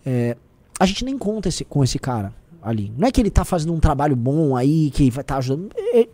[0.05, 0.37] É,
[0.79, 2.93] a gente nem conta esse- com esse cara ali.
[2.97, 5.69] Não é que ele tá fazendo um trabalho bom aí, que vai estar ajudando.
[5.75, 6.09] Ele,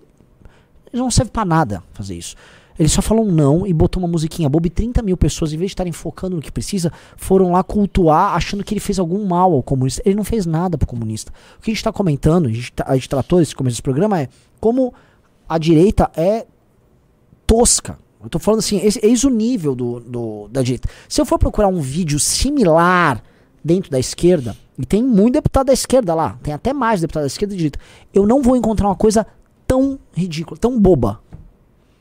[0.91, 2.35] ele não serve pra nada fazer isso.
[2.77, 5.57] Ele só falou um não e botou uma musiquinha boba e 30 mil pessoas, em
[5.57, 9.25] vez de estarem focando no que precisa, foram lá cultuar achando que ele fez algum
[9.25, 10.01] mal ao comunista.
[10.05, 11.31] Ele não fez nada pro comunista.
[11.57, 13.81] O que a gente tá comentando, a gente, tá- a gente tratou esse começo desse
[13.81, 14.27] programa, é
[14.59, 14.93] como
[15.47, 16.45] a direita é
[17.47, 17.97] tosca.
[18.23, 20.89] Eu tô falando assim, esse, eis o nível do, do- da direita.
[21.07, 23.21] Se eu for procurar um vídeo similar
[23.63, 27.27] dentro da esquerda, e tem muito deputado da esquerda lá, tem até mais deputado da
[27.27, 27.79] esquerda e direita,
[28.13, 29.25] eu não vou encontrar uma coisa
[29.67, 31.19] tão ridícula, tão boba.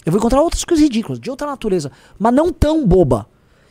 [0.04, 3.26] Eu vou encontrar outras coisas ridículas, de outra natureza, mas não tão boba.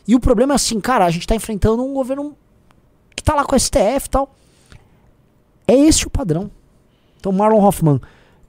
[0.06, 2.36] E o problema é assim, cara, a gente tá enfrentando um governo
[3.14, 4.34] que tá lá com o STF e tal.
[5.66, 6.50] É esse o padrão.
[7.18, 8.00] Então, Marlon Hoffman,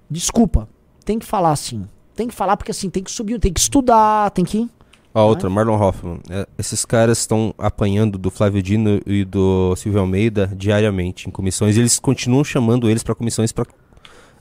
[0.10, 0.68] desculpa,
[1.06, 1.88] tem que falar assim.
[2.16, 4.70] Tem que falar porque assim, tem que subir, tem que estudar, tem que.
[5.14, 6.20] Ó, outra, Marlon Hoffman.
[6.30, 11.78] É, esses caras estão apanhando do Flávio Dino e do Silvio Almeida diariamente em comissões.
[11.78, 13.66] E eles continuam chamando eles pra comissões para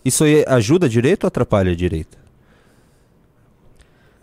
[0.04, 2.23] Isso aí ajuda a direita ou atrapalha a direita?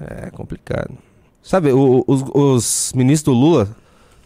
[0.09, 0.97] É complicado.
[1.43, 3.75] Sabe, o- os, os ministros do Lula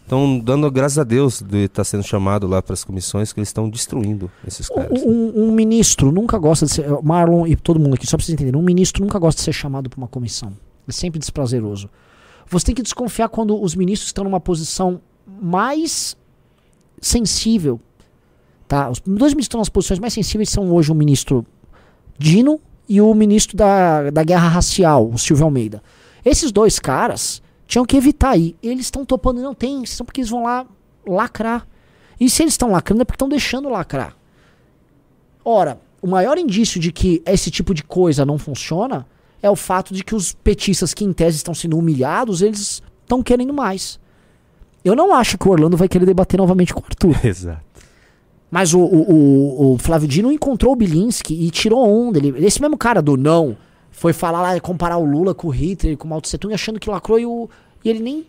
[0.03, 3.49] estão dando graças a Deus de estar sendo chamado lá para as comissões que eles
[3.49, 5.01] estão destruindo esses caras.
[5.03, 6.87] Um, um ministro nunca gosta de ser.
[7.01, 9.53] Marlon e todo mundo aqui, só pra vocês entenderem, um ministro nunca gosta de ser
[9.53, 10.53] chamado pra uma comissão.
[10.87, 11.89] É sempre desprazeroso.
[12.47, 15.01] Você tem que desconfiar quando os ministros estão numa posição
[15.41, 16.15] mais
[17.01, 17.79] sensível.
[18.67, 18.89] Tá?
[18.89, 21.45] Os dois ministros estão nas posições mais sensíveis são hoje o ministro
[22.17, 25.81] Dino e o ministro da, da guerra racial, o Silvio Almeida.
[26.23, 28.55] Esses dois caras tinham que evitar aí.
[28.61, 30.65] Eles estão topando, não tem, são porque eles vão lá
[31.05, 31.67] lacrar.
[32.19, 34.15] E se eles estão lacrando é porque estão deixando lacrar.
[35.43, 39.05] Ora, o maior indício de que esse tipo de coisa não funciona
[39.41, 43.21] é o fato de que os petistas que em tese estão sendo humilhados, eles estão
[43.21, 43.99] querendo mais.
[44.83, 47.15] Eu não acho que o Orlando vai querer debater novamente com o Arthur.
[47.25, 47.63] Exato.
[48.55, 52.17] Mas o, o, o, Flávio Dino encontrou o Bilinski e tirou onda.
[52.17, 53.57] Ele, esse mesmo cara do não
[53.91, 56.79] foi falar lá, comparar o Lula com o Hitler, com o Mao Tse Tung, achando
[56.79, 57.49] que lacrou e, o,
[57.83, 58.25] e ele nem.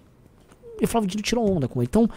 [0.80, 1.86] E o Flávio Dino tirou onda com ele.
[1.88, 2.10] Então,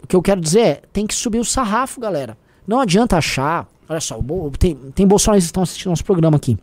[0.00, 2.38] o que eu quero dizer é: tem que subir o sarrafo, galera.
[2.64, 3.66] Não adianta achar.
[3.88, 4.20] Olha só,
[4.56, 6.56] tem, tem bolsonaristas que estão assistindo nosso programa aqui.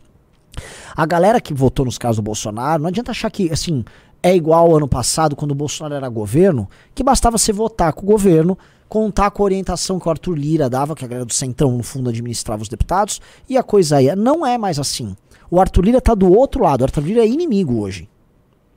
[0.96, 3.84] A galera que votou nos casos do Bolsonaro, não adianta achar que, assim,
[4.22, 8.06] é igual ao ano passado, quando o Bolsonaro era governo, que bastava você votar com
[8.06, 8.56] o governo,
[8.88, 11.82] contar com a orientação que o Arthur Lira dava, que a galera do Centrão, no
[11.82, 14.16] fundo, administrava os deputados, e a coisa ia.
[14.16, 15.16] Não é mais assim.
[15.50, 16.80] O Arthur Lira tá do outro lado.
[16.80, 18.08] O Arthur Lira é inimigo hoje.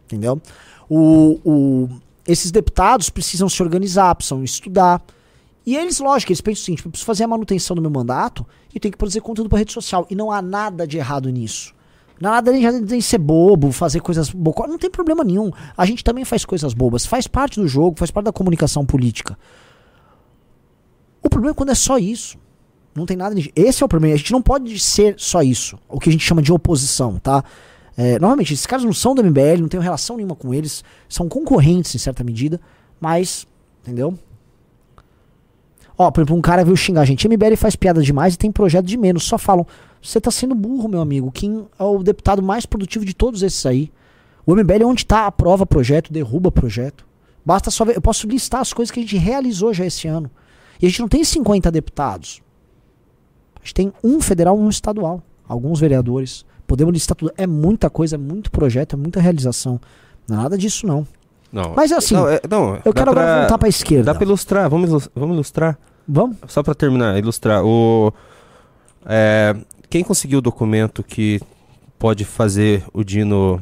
[0.06, 0.42] Entendeu?
[0.90, 1.90] O, o,
[2.28, 5.02] esses deputados precisam se organizar, precisam estudar.
[5.66, 8.46] E eles, lógico, eles pensam o seguinte: eu preciso fazer a manutenção do meu mandato
[8.74, 10.06] e tenho que produzir conteúdo para rede social.
[10.10, 11.74] E não há nada de errado nisso.
[12.20, 14.68] Não há nada de ser bobo, fazer coisas bocó.
[14.68, 15.52] Não tem problema nenhum.
[15.76, 17.06] A gente também faz coisas bobas.
[17.06, 19.38] Faz parte do jogo, faz parte da comunicação política.
[21.24, 22.38] O problema é quando é só isso.
[22.94, 23.52] Não tem nada de.
[23.56, 24.16] Esse é o problema.
[24.16, 25.78] A gente não pode ser só isso.
[25.88, 27.44] O que a gente chama de oposição, tá?
[27.96, 30.84] É, novamente, esses caras não são do MBL, não tenho relação nenhuma com eles.
[31.08, 32.60] São concorrentes em certa medida.
[33.00, 33.48] Mas,
[33.82, 34.18] entendeu?
[35.98, 37.28] Ó, por exemplo, um cara veio xingar a gente.
[37.28, 39.24] MBL faz piada demais e tem projeto de menos.
[39.24, 39.66] Só falam,
[40.02, 41.32] você tá sendo burro, meu amigo.
[41.32, 43.92] Kim é o deputado mais produtivo de todos esses aí.
[44.46, 47.06] O MBL é onde tá, aprova projeto, derruba projeto.
[47.46, 47.96] Basta só ver.
[47.96, 50.30] Eu posso listar as coisas que a gente realizou já esse ano.
[50.82, 52.42] E a gente não tem 50 deputados.
[53.56, 55.22] A gente tem um federal um estadual.
[55.48, 56.46] Alguns vereadores.
[56.66, 57.32] Podemos listar tudo.
[57.38, 59.80] É muita coisa, é muito projeto, é muita realização.
[60.28, 61.06] Não é nada disso, não.
[61.52, 61.74] Não.
[61.76, 64.06] Mas assim, não, é, não, eu quero pra, agora voltar pra esquerda.
[64.06, 65.78] Dá pra ilustrar, vamos, ilustrar, vamos ilustrar.
[66.08, 66.38] Vamos?
[66.48, 67.64] Só para terminar, ilustrar.
[67.64, 68.14] O,
[69.06, 69.56] é,
[69.90, 71.42] quem conseguiu o documento que
[72.00, 73.62] pode fazer o Dino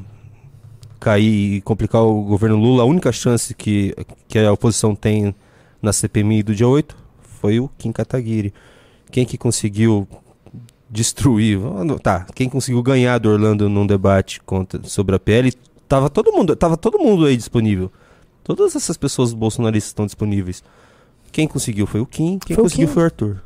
[0.99, 3.95] cair e complicar o governo Lula, a única chance que,
[4.27, 5.33] que a oposição tem
[5.81, 7.08] na CPMI do dia 8
[7.39, 8.53] foi o Kim Kataguiri.
[9.11, 10.07] Quem que conseguiu
[10.89, 11.59] destruir,
[12.01, 15.51] tá, quem conseguiu ganhar do Orlando num debate contra, sobre a PL,
[15.87, 17.91] tava todo mundo, tava todo mundo aí disponível.
[18.43, 20.63] Todas essas pessoas bolsonaristas estão disponíveis.
[21.31, 22.93] Quem conseguiu foi o Kim, quem foi conseguiu Kim.
[22.93, 23.41] foi o Arthur.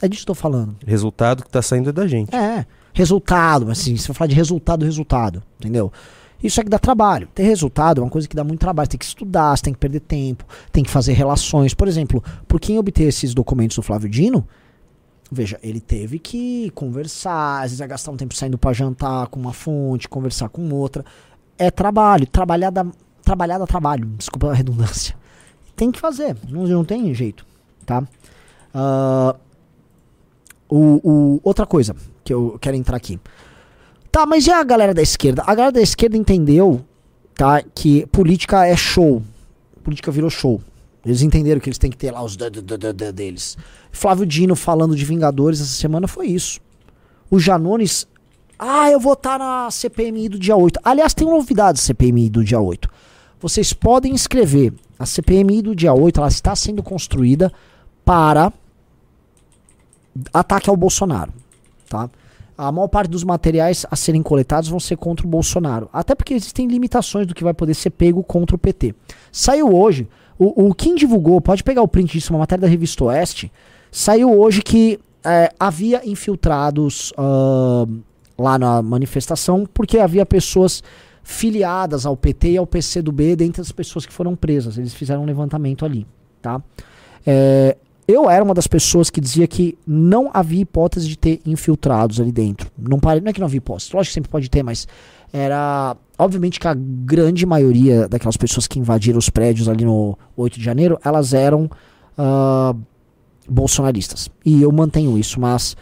[0.00, 0.76] É disso que eu tô falando.
[0.86, 2.34] Resultado que tá saindo é da gente.
[2.34, 5.92] É, resultado, assim, se for falar de resultado, resultado, entendeu?
[6.42, 7.28] Isso é que dá trabalho.
[7.34, 8.86] Ter resultado é uma coisa que dá muito trabalho.
[8.86, 11.74] Você tem que estudar, você tem que perder tempo, tem que fazer relações.
[11.74, 14.46] Por exemplo, por quem obter esses documentos do Flávio Dino,
[15.30, 19.40] veja, ele teve que conversar, às vezes vai gastar um tempo saindo para jantar com
[19.40, 21.04] uma fonte, conversar com outra.
[21.58, 22.86] É trabalho, trabalhar dá,
[23.22, 25.18] trabalhar dá trabalho, desculpa a redundância
[25.78, 27.46] tem que fazer, não, não tem jeito,
[27.86, 28.02] tá?
[28.74, 29.38] Uh,
[30.68, 33.18] o, o, outra coisa que eu quero entrar aqui.
[34.10, 35.42] Tá, mas e a galera da esquerda?
[35.42, 36.84] A galera da esquerda entendeu,
[37.34, 39.22] tá, que política é show.
[39.84, 40.60] Política virou show.
[41.04, 42.36] Eles entenderam que eles têm que ter lá os
[43.14, 43.56] deles.
[43.92, 46.60] Flávio Dino falando de Vingadores essa semana foi isso.
[47.30, 48.06] O Janones.
[48.58, 50.80] Ah, eu vou estar na CPMI do dia 8.
[50.82, 52.90] Aliás, tem uma novidade CPMI do dia 8.
[53.40, 57.52] Vocês podem escrever a CPMI do dia 8 ela está sendo construída
[58.04, 58.52] para
[60.32, 61.32] ataque ao Bolsonaro,
[61.88, 62.10] tá?
[62.58, 65.88] A maior parte dos materiais a serem coletados vão ser contra o Bolsonaro.
[65.92, 68.96] Até porque existem limitações do que vai poder ser pego contra o PT.
[69.30, 73.04] Saiu hoje, o, o quem divulgou, pode pegar o print disso, uma matéria da revista
[73.04, 73.52] Oeste,
[73.92, 77.88] saiu hoje que é, havia infiltrados uh,
[78.36, 80.82] lá na manifestação, porque havia pessoas
[81.22, 84.78] filiadas ao PT e ao PCdoB dentre as pessoas que foram presas.
[84.78, 86.06] Eles fizeram um levantamento ali,
[86.40, 86.60] tá?
[87.26, 87.76] É,
[88.08, 92.32] eu era uma das pessoas que dizia que não havia hipótese de ter infiltrados ali
[92.32, 92.70] dentro.
[92.76, 94.88] Não, pare, não é que não havia hipótese, lógico que sempre pode ter, mas
[95.30, 95.94] era.
[96.18, 100.64] Obviamente que a grande maioria daquelas pessoas que invadiram os prédios ali no 8 de
[100.64, 101.70] janeiro, elas eram
[102.18, 102.76] uh,
[103.48, 104.28] bolsonaristas.
[104.44, 105.76] E eu mantenho isso, mas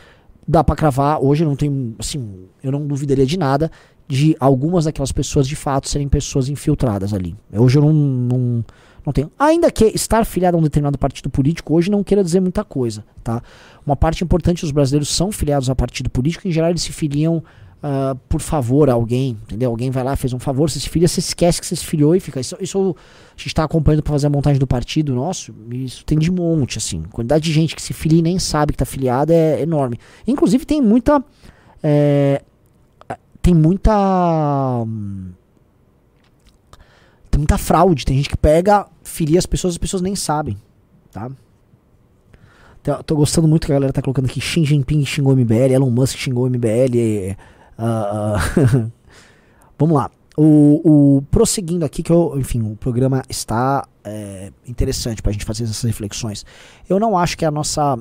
[0.47, 1.25] dá para cravar.
[1.25, 1.95] Hoje não tenho.
[1.99, 3.71] Assim, eu não duvidaria de nada
[4.09, 7.37] de algumas daquelas pessoas de fato serem pessoas infiltradas ali.
[7.53, 8.65] Hoje eu não, não,
[9.07, 9.31] não tenho.
[9.39, 13.05] Ainda que estar filiado a um determinado partido político hoje não queira dizer muita coisa,
[13.23, 13.41] tá?
[13.87, 17.37] Uma parte importante dos brasileiros são filiados a partido político, em geral eles se filiam
[17.37, 19.71] uh, por favor a alguém, entendeu?
[19.71, 22.17] Alguém vai lá, fez um favor, você se filia, você esquece que você se filiou
[22.17, 22.41] e fica.
[22.41, 26.19] Isso, isso a gente está acompanhando para fazer a montagem do partido nosso, isso tem
[26.19, 27.03] de monte, assim.
[27.05, 29.99] A quantidade de gente que se filia e nem sabe que está filiada é enorme.
[30.27, 31.25] Inclusive tem muita.
[31.83, 32.43] É,
[33.41, 34.85] tem muita.
[37.31, 38.05] Tem muita fraude.
[38.05, 38.87] Tem gente que pega,
[39.17, 40.59] filia as pessoas, as pessoas nem sabem.
[41.11, 41.31] Tá?
[42.83, 44.41] Tô, tô gostando muito que a galera tá colocando aqui.
[44.41, 47.35] Xi Jinping xingou MBL, Elon Musk xingou MBL.
[47.79, 48.93] Uh, uh,
[49.79, 50.11] Vamos lá.
[50.37, 55.65] O, o- prosseguindo aqui, que eu, enfim, o programa está é, interessante pra gente fazer
[55.65, 56.45] essas reflexões.
[56.87, 57.99] Eu não acho que a nossa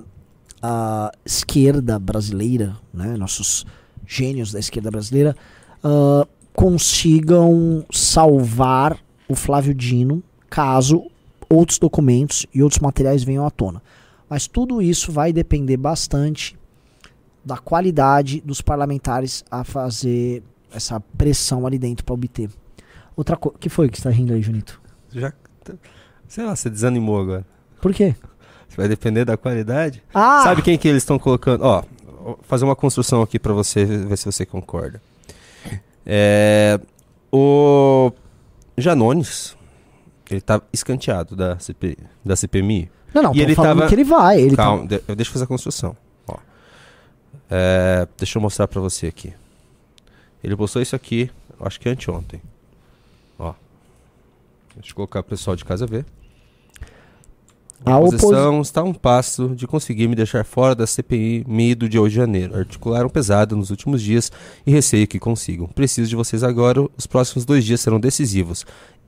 [0.62, 3.65] a esquerda brasileira, né, nossos
[4.06, 5.36] gênios da esquerda brasileira,
[5.84, 8.97] ah, consigam salvar
[9.30, 10.21] o Flávio Dino
[10.55, 11.11] caso
[11.49, 13.81] outros documentos e outros materiais venham à tona.
[14.29, 16.57] Mas tudo isso vai depender bastante
[17.43, 20.41] da qualidade dos parlamentares a fazer
[20.71, 22.49] essa pressão ali dentro para obter.
[23.17, 23.57] Outra coisa.
[23.59, 24.81] que foi que você tá rindo aí, Junito?
[25.11, 25.33] Já,
[26.25, 27.45] sei lá, você desanimou agora.
[27.81, 28.15] Por quê?
[28.77, 30.01] Vai depender da qualidade.
[30.13, 30.41] Ah!
[30.41, 31.65] Sabe quem que eles estão colocando?
[31.65, 31.83] Ó,
[32.23, 35.01] vou fazer uma construção aqui pra você ver se você concorda.
[36.05, 36.79] É,
[37.31, 38.11] o
[38.77, 39.54] Janones,
[40.33, 42.89] ele tá escanteado da, CP, da CPMI.
[43.13, 44.41] Não, não, E ele falando tava- que ele vai.
[44.41, 45.95] Ele tá- Calma, de- eu deixa eu fazer a construção.
[46.27, 46.38] Ó.
[47.49, 49.33] É, deixa eu mostrar pra você aqui.
[50.43, 51.29] Ele postou isso aqui,
[51.61, 52.41] acho que anteontem.
[53.39, 53.53] Ó.
[54.75, 56.05] Deixa eu colocar o pessoal de casa ver.
[57.85, 61.75] A A oposi- oposição está a um passo de conseguir me deixar fora da CPI
[61.75, 62.57] do dia 8 de janeiro.
[62.57, 64.31] Articularam pesado nos últimos dias
[64.65, 65.67] e receio que consigam.
[65.67, 68.65] Preciso de vocês agora, os próximos dois dias serão decisivos.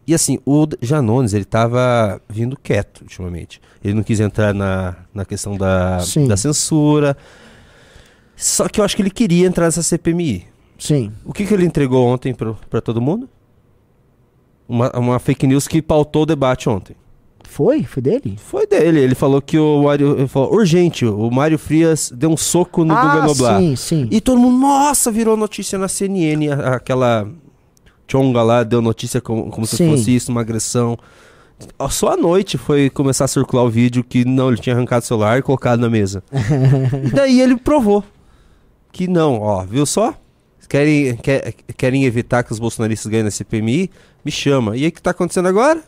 [0.07, 3.59] E assim, o Janones, ele tava vindo quieto ultimamente.
[3.83, 6.27] Ele não quis entrar na, na questão da, Sim.
[6.27, 7.17] da censura.
[8.33, 10.45] Só que eu acho que ele queria entrar nessa CPMI.
[10.79, 11.11] Sim.
[11.25, 13.27] O que, que ele entregou ontem para todo mundo?
[14.69, 16.95] Uma, uma fake news que pautou o debate ontem.
[17.43, 17.83] Foi?
[17.83, 18.37] Foi dele?
[18.37, 18.99] Foi dele.
[18.99, 20.19] Ele falou que o Mário.
[20.19, 23.59] Ele falou, urgente, o Mário Frias deu um soco no Guga ah, Noblar.
[23.59, 24.07] sim, sim.
[24.11, 26.51] E todo mundo, nossa, virou notícia na CNN.
[26.51, 27.27] Aquela
[28.09, 30.97] Chonga lá deu notícia como, como se fosse isso, uma agressão.
[31.89, 35.07] Só à noite foi começar a circular o vídeo que não, ele tinha arrancado o
[35.07, 36.23] celular e colocado na mesa.
[37.03, 38.03] e daí ele provou
[38.91, 40.13] que não, ó, viu só?
[40.69, 43.89] Querem, quer- querem evitar que os bolsonaristas ganhem na CPMI?
[44.23, 44.75] Me chama.
[44.77, 45.81] E aí o que tá acontecendo agora?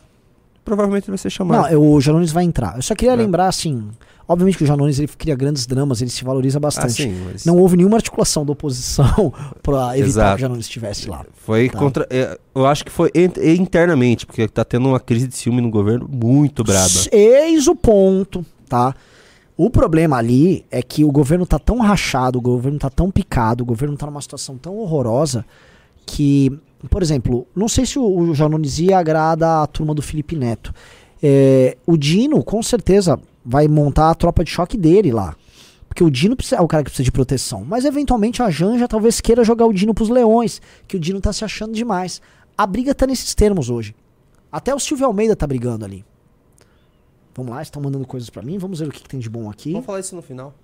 [0.64, 1.62] Provavelmente ele vai ser chamado.
[1.62, 2.76] Não, eu- o Janones vai entrar.
[2.76, 3.16] Eu só queria É.
[3.16, 3.88] lembrar, assim.
[4.32, 6.92] Obviamente que o Janones ele cria grandes dramas, ele se valoriza Ah, bastante.
[7.02, 10.30] sim, mas Não houve nenhuma articulação da oposição pra evitar Exato.
[10.30, 11.24] que o Janones estivesse lá.
[11.34, 11.78] foi Tá.
[11.78, 12.06] contra.
[12.08, 15.68] é, Eu acho que foi ent- internamente, porque tá tendo uma crise de ciúme no
[15.70, 16.88] governo muito braba.
[17.10, 18.94] Eis o ponto, tá?
[19.56, 23.62] O problema ali é que o governo tá tão rachado, o governo tá tão picado,
[23.62, 25.44] o governo tá numa situação tão horrorosa
[26.06, 26.50] que,
[26.88, 30.72] por exemplo, não sei se o, o Janones ia agrada a turma do Felipe Neto.
[31.22, 33.18] É, o Dino, com certeza,
[33.50, 35.34] vai montar a tropa de choque dele lá.
[35.88, 37.64] Porque o Dino precisa- é o cara que precisa de proteção.
[37.64, 41.32] Mas eventualmente a Janja talvez queira jogar o Dino pros leões, que o Dino tá
[41.32, 42.22] se achando demais.
[42.56, 43.92] A briga tá nesses termos hoje.
[44.52, 46.04] Até o Silvio Almeida tá brigando ali.
[47.34, 48.56] Vamos lá, estão mandando coisas pra mim.
[48.56, 49.72] Vamos ver o que, que tem de bom aqui.
[49.72, 50.54] Vamos falar isso no final.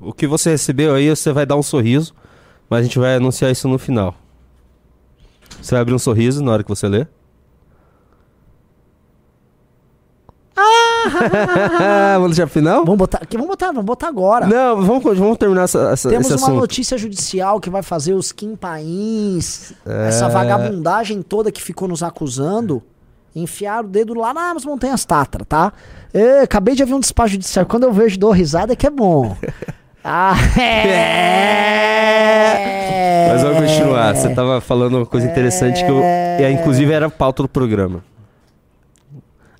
[0.00, 2.14] O que você recebeu aí, você vai dar um sorriso,
[2.68, 4.14] mas a gente vai anunciar isso no final.
[5.60, 7.06] Você vai abrir um sorriso na hora que você lê.
[12.16, 12.84] vamos deixar pro final?
[12.84, 14.46] Vamos botar, aqui, vamos botar, vamos botar agora.
[14.46, 16.54] Não, vamos, vamos terminar essa, essa, Temos uma assunto.
[16.56, 20.08] notícia judicial que vai fazer os Kim Pains, É.
[20.08, 22.82] essa vagabundagem toda que ficou nos acusando,
[23.34, 25.72] enfiar o dedo lá nas montanhas Tatra, tá?
[26.14, 27.66] É, acabei de ouvir um despacho judicial.
[27.66, 29.36] Quando eu vejo dou risada é que é bom.
[30.08, 30.36] Ah,
[31.96, 33.28] é.
[33.32, 34.14] Mas vamos continuar.
[34.14, 38.04] Você tava falando uma coisa interessante que eu, é, inclusive era a pauta do programa.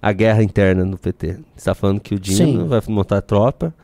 [0.06, 1.40] A guerra interna no PT.
[1.56, 2.68] Você tá falando que o Dino Sim.
[2.68, 3.74] vai montar tropa.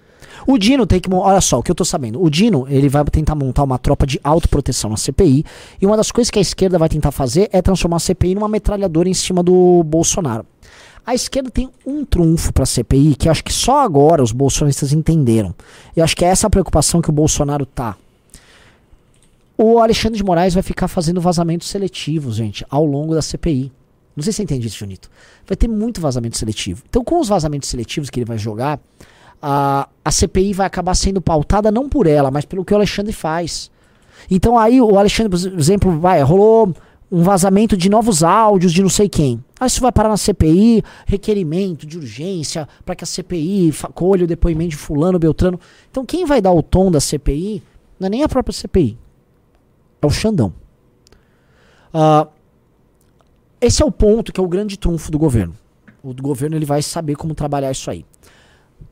[0.47, 1.13] O Dino tem que.
[1.13, 2.23] Olha só, o que eu tô sabendo.
[2.23, 5.45] O Dino, ele vai tentar montar uma tropa de autoproteção na CPI.
[5.81, 8.49] E uma das coisas que a esquerda vai tentar fazer é transformar a CPI numa
[8.49, 10.47] metralhadora em cima do Bolsonaro.
[11.05, 15.53] A esquerda tem um trunfo pra CPI que acho que só agora os bolsonaristas entenderam.
[15.97, 17.97] Eu acho que é essa a preocupação que o Bolsonaro tá.
[19.59, 23.73] O Alexandre de Moraes vai ficar fazendo vazamentos seletivos, gente, ao longo da CPI.
[24.15, 25.11] Não sei se você entende isso, Junito.
[25.47, 26.83] Vai ter muito vazamento seletivo.
[26.89, 28.79] Então, com os vazamentos seletivos que ele vai jogar,
[29.43, 33.13] a, a CPI vai acabar sendo pautada não por ela, mas pelo que o Alexandre
[33.13, 33.71] faz.
[34.31, 36.73] Então aí o Alexandre, por exemplo, vai, rolou
[37.11, 39.45] um vazamento de novos áudios de não sei quem.
[39.59, 44.27] Aí isso vai parar na CPI, requerimento de urgência para que a CPI colhe o
[44.27, 45.59] depoimento de fulano, beltrano.
[45.91, 47.63] Então quem vai dar o tom da CPI
[47.99, 48.97] não é nem a própria CPI.
[50.01, 50.53] É o Xandão.
[51.93, 52.29] Ah,
[53.63, 55.55] esse é o ponto que é o grande trunfo do governo.
[56.03, 58.05] O governo ele vai saber como trabalhar isso aí.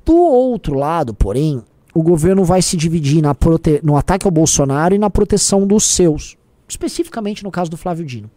[0.04, 1.62] Do outro lado, porém,
[1.92, 3.36] o governo vai se dividir na
[3.82, 6.36] no ataque ao Bolsonaro e na proteção dos seus.
[6.68, 8.30] Especificamente no caso do Flávio Dino.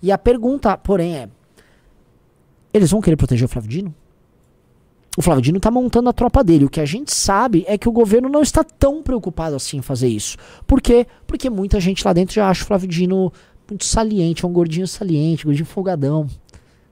[0.00, 1.28] E a pergunta, porém, é:
[2.72, 3.94] eles vão querer proteger o Flávio Dino?
[5.18, 6.66] O Flávio Dino está montando a tropa dele.
[6.66, 9.82] O que a gente sabe é que o governo não está tão preocupado assim em
[9.82, 10.36] fazer isso.
[10.66, 11.04] Por quê?
[11.26, 13.32] Porque muita gente lá dentro já acha o Flávio Dino
[13.70, 16.26] muito saliente, é um gordinho saliente, gordinho folgadão,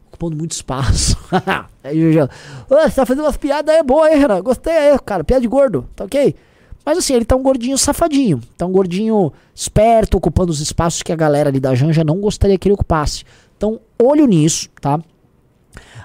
[0.07, 1.17] ocupando muito espaço.
[1.83, 2.25] aí eu já,
[2.69, 4.43] Ô, você tá fazendo umas piadas aí boa, hein, Renan?
[4.43, 6.35] Gostei aí, cara, piada de gordo, tá ok?
[6.85, 11.13] Mas assim, ele tá um gordinho safadinho, tá um gordinho esperto, ocupando os espaços que
[11.13, 13.25] a galera ali da Janja não gostaria que ele ocupasse.
[13.57, 14.99] Então, olho nisso, tá?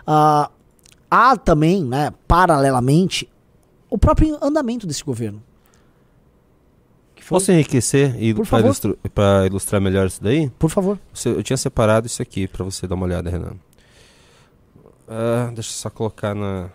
[0.06, 0.52] Ah,
[1.10, 3.30] há também, né, paralelamente,
[3.90, 5.42] o próprio andamento desse governo.
[7.24, 8.76] Que foi- Posso enriquecer e para favor.
[9.46, 10.50] ilustrar, melhor isso daí?
[10.60, 11.00] Por favor.
[11.14, 13.54] Você- eu tinha separado isso aqui pra você dar uma olhada, Renan.
[15.08, 16.70] Ah, deixa eu só colocar na.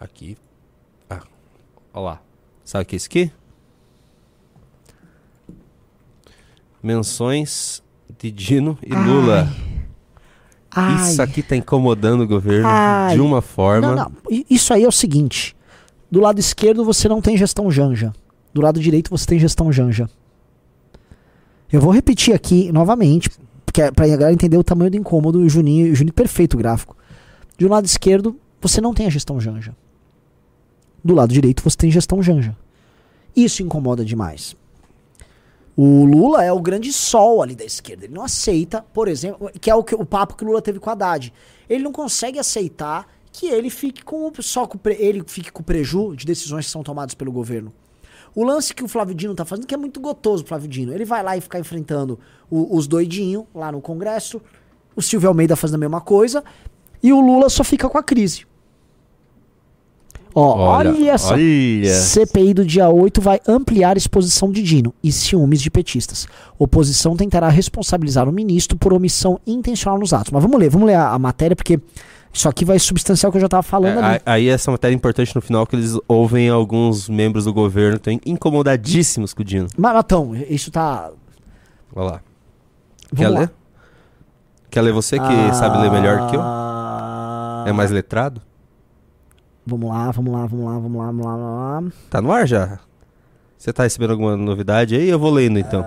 [0.00, 0.38] Aqui.
[1.10, 1.20] Ah,
[1.92, 2.20] olha lá.
[2.64, 3.30] Sabe o que é isso aqui?
[6.82, 7.82] Menções
[8.18, 9.48] de Dino e Lula.
[10.70, 11.10] Ai.
[11.10, 13.14] Isso aqui tá incomodando o governo Ai.
[13.14, 13.94] de uma forma.
[13.94, 14.12] Não, não.
[14.48, 15.54] Isso aí é o seguinte:
[16.10, 18.12] do lado esquerdo você não tem gestão Janja.
[18.52, 20.08] Do lado direito você tem gestão Janja.
[21.72, 23.30] Eu vou repetir aqui novamente,
[23.64, 26.58] porque é pra galera entender o tamanho do incômodo, o Juninho, o Juninho perfeito o
[26.58, 26.96] gráfico.
[27.58, 29.74] Do lado esquerdo você não tem a gestão Janja.
[31.02, 32.56] Do lado direito você tem gestão Janja.
[33.34, 34.54] Isso incomoda demais.
[35.74, 38.04] O Lula é o grande sol ali da esquerda.
[38.04, 40.78] Ele não aceita, por exemplo, que é o, que, o papo que o Lula teve
[40.78, 41.32] com a Haddad.
[41.68, 46.14] Ele não consegue aceitar que ele fique com só com ele fique com o preju
[46.14, 47.72] de decisões que são tomadas pelo governo.
[48.34, 50.92] O lance que o Flávio Dino tá fazendo, que é muito gotoso o Flávio Dino.
[50.92, 52.18] Ele vai lá e ficar enfrentando
[52.50, 54.40] o- os doidinhos lá no Congresso.
[54.96, 56.42] O Silvio Almeida fazendo a mesma coisa.
[57.02, 58.46] E o Lula só fica com a crise.
[60.34, 61.34] Ó, olha, só.
[61.34, 61.92] olha.
[61.94, 66.26] CPI do dia 8 vai ampliar a exposição de Dino e ciúmes de petistas.
[66.58, 70.30] Oposição tentará responsabilizar o ministro por omissão intencional nos atos.
[70.32, 71.78] Mas vamos ler, vamos ler a, a matéria, porque
[72.32, 74.20] isso aqui vai substanciar o que eu já tava falando É, ali.
[74.24, 78.18] aí essa matéria é importante no final que eles ouvem alguns membros do governo estão
[78.24, 79.68] incomodadíssimos com o Dino.
[79.76, 81.10] Mas, Matão, isso tá.
[81.94, 82.20] Olha lá.
[83.12, 83.40] Vamos Quer lá.
[83.40, 83.50] ler?
[84.70, 86.40] Quer ler você que sabe ler melhor que eu?
[86.42, 88.40] Ah, É mais letrado?
[89.66, 91.92] Vamos lá, vamos lá, vamos lá, vamos lá, vamos lá, vamos lá.
[92.10, 92.78] Tá no ar já?
[93.58, 95.08] Você tá recebendo alguma novidade aí?
[95.08, 95.84] Eu vou lendo então.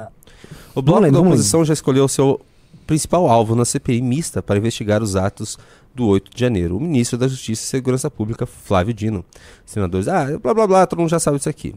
[0.73, 2.39] O bloco da oposição já escolheu seu
[2.85, 5.57] principal alvo na CPI mista para investigar os atos
[5.93, 6.77] do 8 de janeiro.
[6.77, 9.23] O ministro da Justiça e Segurança Pública, Flávio Dino.
[9.65, 11.73] Senadores, ah, blá blá blá, todo mundo já sabe disso aqui.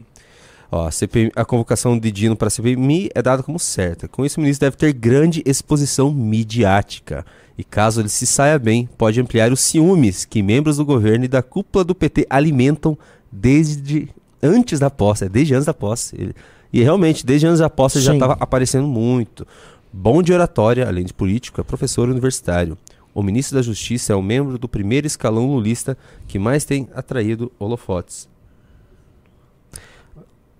[0.71, 4.07] Ó, a, CPI a convocação de Dino para a CPI é dada como certa.
[4.07, 7.25] Com isso, o ministro deve ter grande exposição midiática.
[7.57, 11.27] E caso ele se saia bem, pode ampliar os ciúmes que membros do governo e
[11.27, 12.97] da cúpula do PT alimentam
[13.31, 14.07] desde
[14.41, 16.33] antes da posse, é desde antes da posse.
[16.71, 19.45] E realmente, desde antes da posse ele já estava aparecendo muito.
[19.91, 22.77] Bom de oratória, além de político, é professor universitário.
[23.13, 27.51] O ministro da Justiça é o membro do primeiro escalão lulista que mais tem atraído
[27.59, 28.29] holofotes.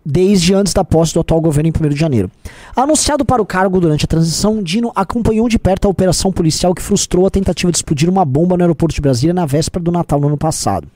[0.05, 2.31] desde antes da posse do atual governo em 1 de janeiro.
[2.75, 6.81] Anunciado para o cargo durante a transição, Dino acompanhou de perto a operação policial que
[6.81, 10.19] frustrou a tentativa de explodir uma bomba no aeroporto de Brasília na véspera do Natal
[10.19, 10.87] no ano passado.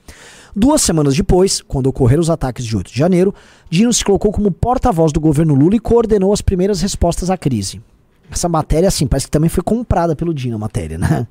[0.56, 3.36] Duas semanas depois, quando ocorreram os ataques de 8 de janeiro,
[3.70, 7.82] Dino se colocou como porta-voz do governo Lula e coordenou as primeiras respostas à crise.
[8.30, 11.28] Essa matéria, assim, parece que também foi comprada pelo Dino, a matéria, né?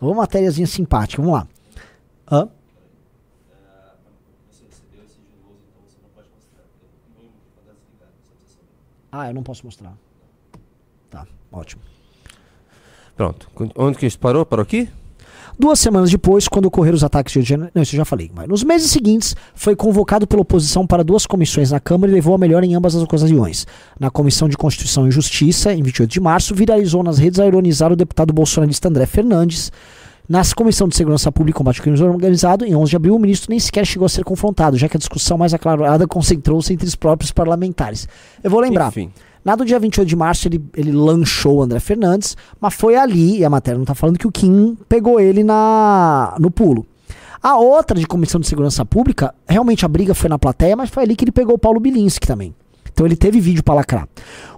[0.00, 1.46] Uma matériazinha simpática, vamos lá.
[2.30, 2.48] Hã?
[9.10, 9.94] Ah, eu não posso mostrar.
[11.10, 11.82] Tá, ótimo.
[13.16, 13.50] Pronto.
[13.76, 14.46] Onde que a gente parou?
[14.46, 14.88] Parou aqui?
[15.60, 18.04] Duas semanas depois, quando ocorreram os ataques de 8 de janeiro, não, isso eu já
[18.04, 18.30] falei.
[18.32, 22.32] Mas nos meses seguintes, foi convocado pela oposição para duas comissões na Câmara e levou
[22.32, 23.66] a melhor em ambas as ocasiões.
[23.98, 27.92] Na Comissão de Constituição e Justiça, em 28 de março, viralizou nas redes a ironizar
[27.92, 29.72] o deputado bolsonarista André Fernandes.
[30.28, 33.18] Na Comissão de Segurança Pública e Combate ao Crime Organizado, em 11 de abril, o
[33.18, 36.86] ministro nem sequer chegou a ser confrontado, já que a discussão mais aclarada concentrou-se entre
[36.86, 38.06] os próprios parlamentares.
[38.44, 38.88] Eu vou lembrar.
[38.88, 39.10] Enfim.
[39.44, 43.38] Na do dia 28 de março, ele, ele lanchou o André Fernandes, mas foi ali,
[43.38, 46.86] e a matéria não tá falando, que o Kim pegou ele na no pulo.
[47.42, 51.04] A outra de Comissão de Segurança Pública, realmente a briga foi na plateia, mas foi
[51.04, 52.52] ali que ele pegou o Paulo Bilinski também.
[52.98, 54.08] Então ele teve vídeo para lacrar.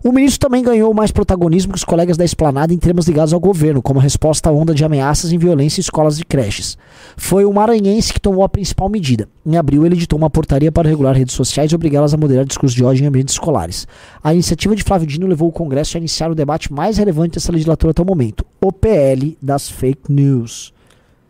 [0.03, 3.39] O ministro também ganhou mais protagonismo que os colegas da esplanada em temas ligados ao
[3.39, 6.79] governo, como resposta à onda de ameaças e violência em escolas e creches.
[7.19, 9.29] Foi o maranhense que tomou a principal medida.
[9.45, 12.75] Em abril, ele editou uma portaria para regular redes sociais e obrigá-las a moderar discursos
[12.75, 13.87] de ódio em ambientes escolares.
[14.25, 17.53] A iniciativa de Flávio Dino levou o Congresso a iniciar o debate mais relevante dessa
[17.53, 20.73] legislatura até o momento, o PL das fake news.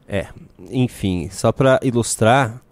[0.09, 0.29] É,
[0.71, 2.63] enfim, só para ilustrar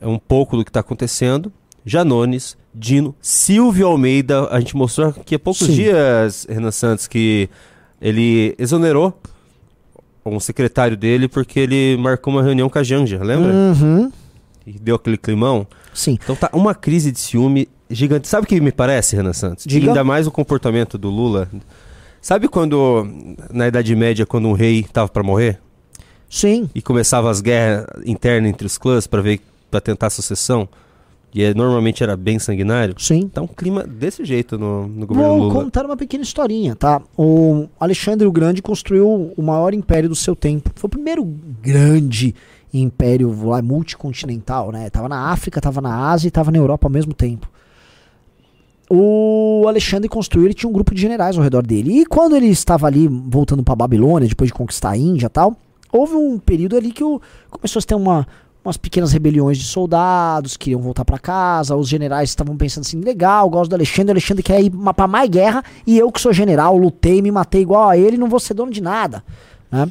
[0.00, 1.52] um pouco do que está acontecendo,
[1.84, 5.72] Janones, Dino, Silvio Almeida, a gente mostrou aqui há poucos Sim.
[5.74, 7.48] dias, Renan Santos, que
[8.00, 9.18] ele exonerou
[10.24, 13.52] um secretário dele porque ele marcou uma reunião com a Janja, lembra?
[13.52, 14.12] Uhum.
[14.66, 15.66] e deu aquele climão.
[15.92, 16.18] Sim.
[16.22, 18.28] Então tá uma crise de ciúme gigante.
[18.28, 19.64] Sabe o que me parece, Renan Santos?
[19.66, 19.86] Diga.
[19.86, 21.48] E ainda mais o comportamento do Lula.
[22.20, 23.06] Sabe quando,
[23.50, 25.58] na Idade Média, quando um rei tava pra morrer?
[26.28, 26.68] Sim.
[26.74, 30.68] E começava as guerras internas entre os clãs pra ver para tentar a sucessão?
[31.32, 32.94] E é, normalmente era bem sanguinário.
[32.98, 33.28] Sim.
[33.28, 35.54] Tá um clima desse jeito no, no governo Vou Lula.
[35.54, 37.00] contar uma pequena historinha, tá?
[37.16, 40.70] O Alexandre o Grande construiu o maior império do seu tempo.
[40.74, 42.34] Foi o primeiro grande
[42.72, 44.90] império lá, multicontinental, né?
[44.90, 47.48] Tava na África, tava na Ásia e tava na Europa ao mesmo tempo.
[48.92, 52.00] O Alexandre construiu, ele tinha um grupo de generais ao redor dele.
[52.00, 55.56] E quando ele estava ali voltando para Babilônia, depois de conquistar a Índia e tal,
[55.92, 58.26] houve um período ali que o, começou a ter uma,
[58.70, 63.50] umas pequenas rebeliões de soldados, queriam voltar para casa, os generais estavam pensando assim, legal,
[63.50, 66.76] gosto do Alexandre, o Alexandre quer ir para mais guerra, e eu que sou general,
[66.76, 69.24] lutei, me matei igual a ele, não vou ser dono de nada,
[69.70, 69.90] né?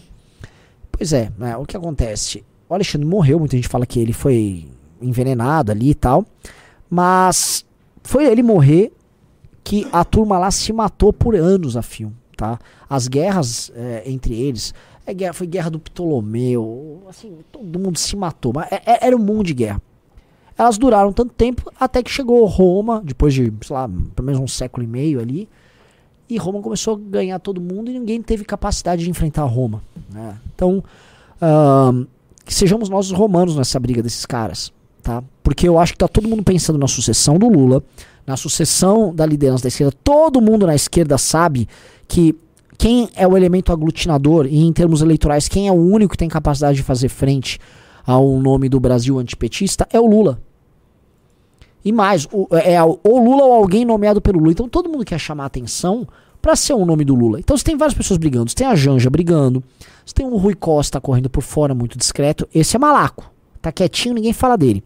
[0.91, 2.43] Pois é, né, o que acontece?
[2.69, 4.65] O Alexandre morreu, muita gente fala que ele foi
[5.01, 6.25] envenenado ali e tal,
[6.89, 7.65] mas
[8.03, 8.93] foi ele morrer
[9.61, 12.57] que a turma lá se matou por anos a fio, tá?
[12.89, 14.73] As guerras é, entre eles,
[15.09, 19.15] é guerra, foi guerra do Ptolomeu, assim, todo mundo se matou, mas é- é- era
[19.15, 19.81] um mundo de guerra.
[20.57, 24.47] Elas duraram tanto tempo até que chegou Roma, depois de, sei lá, pelo menos um
[24.47, 25.47] século e meio ali,
[26.29, 29.81] e Roma começou a ganhar todo mundo e ninguém teve capacidade de enfrentar Roma.
[30.11, 30.37] né?
[30.53, 30.83] Então,
[31.41, 32.05] ahn,
[32.45, 35.23] que sejamos nós os romanos nessa briga desses caras, tá?
[35.43, 37.83] Porque eu acho que tá todo mundo pensando na sucessão do Lula,
[38.27, 39.95] na sucessão da liderança da esquerda.
[40.03, 41.67] Todo mundo na esquerda sabe
[42.07, 42.35] que
[42.79, 46.29] quem é o elemento aglutinador e em termos eleitorais quem é o único que tem
[46.29, 47.59] capacidade de fazer frente
[48.05, 50.41] ao nome do Brasil antipetista é o Lula.
[51.83, 54.53] E mais, o, é o ou Lula ou alguém nomeado pelo Lula.
[54.53, 56.07] Então todo mundo quer chamar atenção
[56.41, 57.37] pra ser o nome do Lula.
[57.39, 58.49] Então você tem várias pessoas brigando.
[58.49, 59.61] Você tem a Janja brigando.
[60.05, 62.47] Você tem o Rui Costa correndo por fora, muito discreto.
[62.55, 63.29] Esse é malaco.
[63.61, 64.81] Tá quietinho, ninguém fala dele.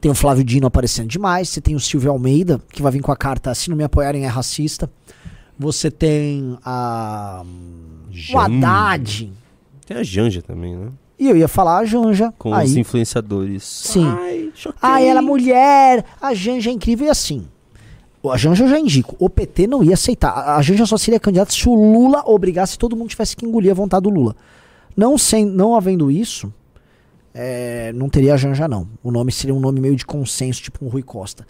[0.00, 1.48] Tem o Flávio Dino aparecendo demais.
[1.48, 4.24] Você tem o Silvio Almeida, que vai vir com a carta Se não me apoiarem
[4.24, 4.90] é racista.
[5.60, 7.44] Você tem a.
[7.44, 8.38] O Janja.
[8.38, 9.32] Haddad.
[9.84, 10.88] Tem a Janja também, né?
[11.18, 12.32] E eu ia falar a Janja.
[12.38, 12.64] Com aí.
[12.64, 13.62] os influenciadores.
[13.62, 14.06] Sim.
[14.06, 14.50] Ai.
[14.80, 16.02] Ah, ela é mulher.
[16.18, 17.46] A Janja é incrível e assim.
[18.24, 19.14] A Janja eu já indico.
[19.18, 20.30] O PT não ia aceitar.
[20.30, 23.70] A a Janja só seria candidata se o Lula obrigasse todo mundo tivesse que engolir
[23.70, 24.34] a vontade do Lula.
[24.96, 26.50] Não, sem, não havendo isso,
[27.34, 28.88] é, não teria a Janja, não.
[29.04, 31.46] O nome seria um nome meio de consenso, tipo um Rui Costa.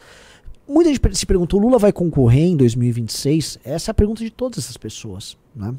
[0.71, 3.59] Muita gente se pergunta: o Lula vai concorrer em 2026?
[3.65, 5.37] Essa é a pergunta de todas essas pessoas.
[5.53, 5.75] Né?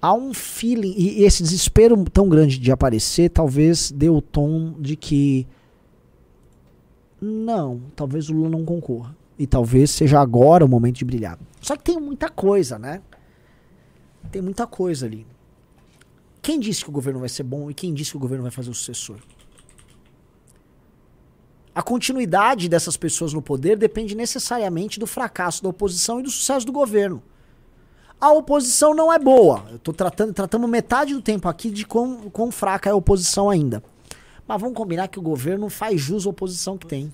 [0.00, 4.96] Há um feeling, e esse desespero tão grande de aparecer, talvez dê o tom de
[4.96, 5.46] que
[7.20, 9.14] não, talvez o Lula não concorra.
[9.38, 11.38] E talvez seja agora o momento de brilhar.
[11.60, 13.02] Só que tem muita coisa, né?
[14.32, 15.26] Tem muita coisa ali.
[16.40, 18.50] Quem disse que o governo vai ser bom e quem disse que o governo vai
[18.50, 19.18] fazer o sucessor?
[21.76, 26.64] A continuidade dessas pessoas no poder depende necessariamente do fracasso da oposição e do sucesso
[26.64, 27.22] do governo.
[28.18, 29.62] A oposição não é boa.
[29.70, 33.50] Eu tô tratando, tratamos metade do tempo aqui de quão, quão fraca é a oposição
[33.50, 33.84] ainda.
[34.48, 37.12] Mas vamos combinar que o governo faz jus à oposição que tem.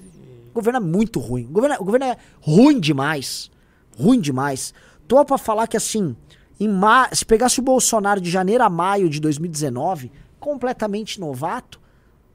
[0.50, 1.44] O governo é muito ruim.
[1.46, 3.50] O governo é, o governo é ruim demais.
[3.98, 4.72] Ruim demais.
[5.08, 6.14] Tô pra falar que assim,
[6.60, 11.81] ma se pegasse o Bolsonaro de janeiro a maio de 2019, completamente novato,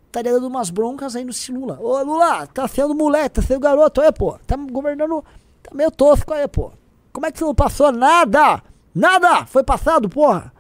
[0.07, 1.79] estaria dando umas broncas aí no Lula.
[1.79, 4.37] Ô Lula, tá sendo moleque, tá sendo garoto aí, pô.
[4.45, 5.23] Tá governando,
[5.61, 6.71] tá meio tosco aí, pô.
[7.13, 8.61] Como é que você não passou nada?
[8.93, 9.45] Nada!
[9.45, 10.51] Foi passado, porra.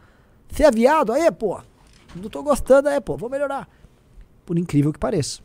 [0.49, 1.59] Você é viado aí, pô.
[2.15, 3.17] Não tô gostando aí, pô.
[3.17, 3.67] Vou melhorar.
[4.45, 5.41] Por incrível que pareça.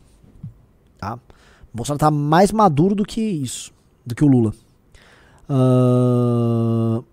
[0.97, 1.15] Tá?
[1.15, 3.73] O Bolsonaro tá mais maduro do que isso.
[4.05, 4.53] Do que o Lula.
[5.49, 7.03] Ahn.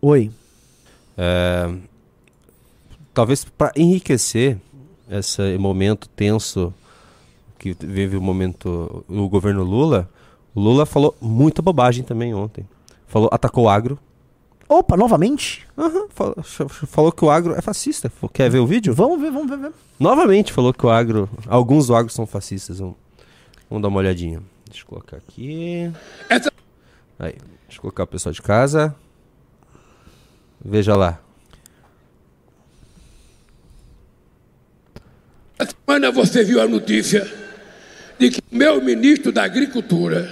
[0.00, 0.30] Oi.
[1.16, 1.74] É,
[3.14, 4.58] talvez para enriquecer
[5.10, 6.74] esse momento tenso
[7.58, 10.08] que vive o momento o governo Lula,
[10.54, 12.66] o Lula falou muita bobagem também ontem.
[13.06, 13.98] Falou, atacou o agro.
[14.68, 15.66] Opa, novamente?
[15.78, 18.10] Aham, falou, falou que o agro é fascista.
[18.32, 18.94] Quer ver o vídeo?
[18.94, 19.72] Vamos ver, vamos ver.
[20.00, 22.78] Novamente falou que o agro, alguns do agro são fascistas.
[22.78, 22.96] Vamos,
[23.70, 24.42] vamos dar uma olhadinha.
[24.68, 25.92] Deixa eu colocar aqui.
[26.28, 26.52] Essa-
[27.18, 27.34] Aí,
[27.66, 28.94] deixa eu colocar o pessoal de casa.
[30.64, 31.20] Veja lá.
[35.58, 37.26] Essa semana você viu a notícia
[38.18, 40.28] de que meu ministro da Agricultura,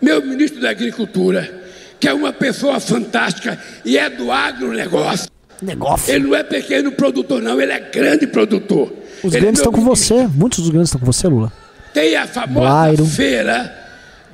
[0.00, 1.62] meu ministro da Agricultura,
[1.98, 5.28] que é uma pessoa fantástica e é do agronegócio,
[5.62, 6.12] Negócio.
[6.12, 8.92] ele não é pequeno produtor, não, ele é grande produtor.
[9.22, 10.16] Os Ele é grandes estão com ministro.
[10.16, 10.26] você.
[10.26, 11.50] Muitos dos grandes estão com você, Lula.
[11.94, 13.06] Tem a famosa Blairo.
[13.06, 13.74] feira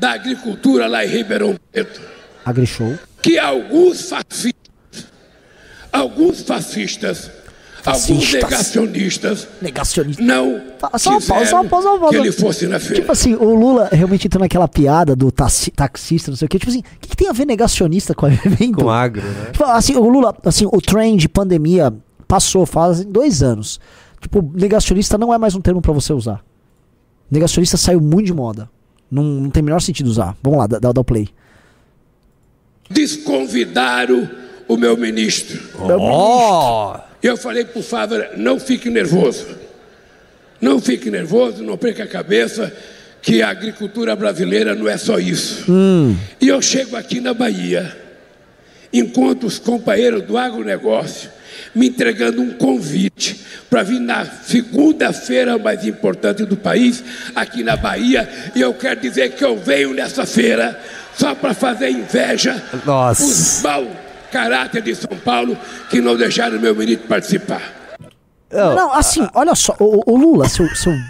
[0.01, 2.01] da agricultura lá em Ribeirão Preto.
[2.45, 2.99] AgriShow.
[3.23, 5.07] que alguns fascistas,
[5.93, 7.31] alguns fascistas
[7.85, 8.33] Alguns Fascistas.
[8.43, 10.23] negacionistas Negacionista.
[10.23, 10.61] não
[10.99, 12.15] só uma pausa, só uma pausa, só uma pausa.
[12.17, 12.95] que ele fosse na feira.
[12.97, 16.59] Tipo assim, o Lula realmente entrou naquela piada do taxi- taxista, não sei o quê.
[16.59, 18.77] Tipo assim, o que, que tem a ver negacionista com o evento?
[18.77, 19.51] Com agro, né?
[19.53, 21.93] Tipo, assim, o Lula, assim, o trem de pandemia
[22.29, 23.81] passou, faz dois anos.
[24.21, 26.41] Tipo, negacionista não é mais um termo pra você usar.
[27.31, 28.71] Negacionista saiu muito de moda.
[29.11, 30.37] Não, não tem o menor sentido usar.
[30.43, 31.29] Vamos lá, dá, dá o play.
[32.89, 34.29] Desconvidaram
[34.69, 35.61] o meu ministro.
[35.99, 36.99] Ó!
[37.23, 39.47] Eu falei para o Fávera, não fique nervoso.
[40.61, 42.73] Não fique nervoso, não perca a cabeça,
[43.21, 45.65] que a agricultura brasileira não é só isso.
[46.41, 47.97] E eu chego aqui na Bahia,
[48.93, 51.31] encontro os companheiros do agronegócio
[51.75, 57.03] me entregando um convite para vir na segunda-feira mais importante do país,
[57.35, 60.79] aqui na Bahia, e eu quero dizer que eu venho nessa feira
[61.17, 63.25] só para fazer inveja Nossa.
[63.25, 63.87] os mau
[64.33, 65.57] caráter de São Paulo
[65.91, 67.61] que não deixaram o meu ministro participar.
[68.51, 70.93] Não, assim, olha só, o, o Lula, seu, seu.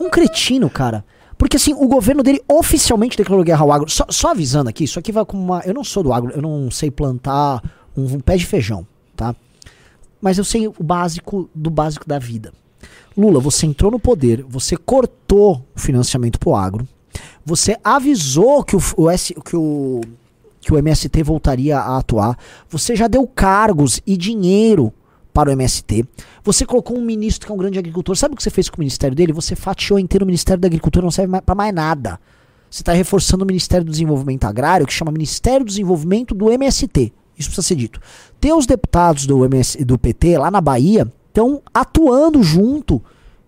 [0.00, 1.04] Um cretino, cara.
[1.38, 3.88] Porque assim, o governo dele oficialmente declarou guerra ao agro.
[3.88, 5.62] Só, só avisando aqui, isso aqui vai como uma.
[5.64, 7.62] Eu não sou do agro, eu não sei plantar
[7.96, 9.34] um, um pé de feijão, tá?
[10.20, 12.52] Mas eu sei o básico do básico da vida.
[13.16, 16.88] Lula, você entrou no poder, você cortou o financiamento pro agro,
[17.44, 20.00] você avisou que o, o, S, que o,
[20.64, 22.38] que o MST voltaria a atuar,
[22.68, 24.92] você já deu cargos e dinheiro
[25.32, 26.04] para o MST,
[26.44, 28.16] você colocou um ministro que é um grande agricultor.
[28.16, 29.32] Sabe o que você fez com o ministério dele?
[29.32, 32.20] Você fatiou inteiro o Ministério da Agricultura, não serve para mais nada.
[32.70, 37.12] Você está reforçando o Ministério do Desenvolvimento Agrário, que chama Ministério do Desenvolvimento do MST.
[37.36, 38.00] Isso precisa ser dito.
[38.40, 43.02] Teus deputados do, MS, do PT lá na Bahia estão atuando junto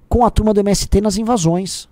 [0.09, 1.89] com a turma do MST nas invasões.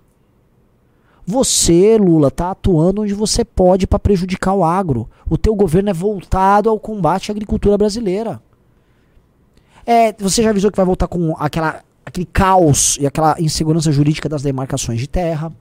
[1.25, 5.09] Você, Lula, tá atuando onde você pode para prejudicar o agro.
[5.29, 8.39] O teu governo é voltado ao combate à agricultura brasileira.
[9.85, 14.29] É, você já avisou que vai voltar com aquela, aquele caos e aquela insegurança jurídica
[14.29, 15.51] das demarcações de terra.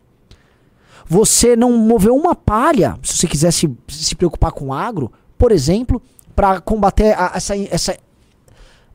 [1.06, 6.00] Você não moveu uma palha, se você quisesse se preocupar com o agro, por exemplo,
[6.34, 7.96] para combater a- essa, essa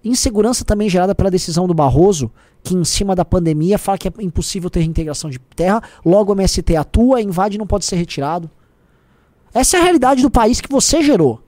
[0.04, 2.32] insegurança também gerada pela decisão do Barroso,
[2.64, 6.36] que em cima da pandemia fala que é impossível ter reintegração de terra, logo o
[6.36, 8.50] MST atua, invade e não pode ser retirado.
[9.54, 11.41] Essa é a realidade do país que você gerou.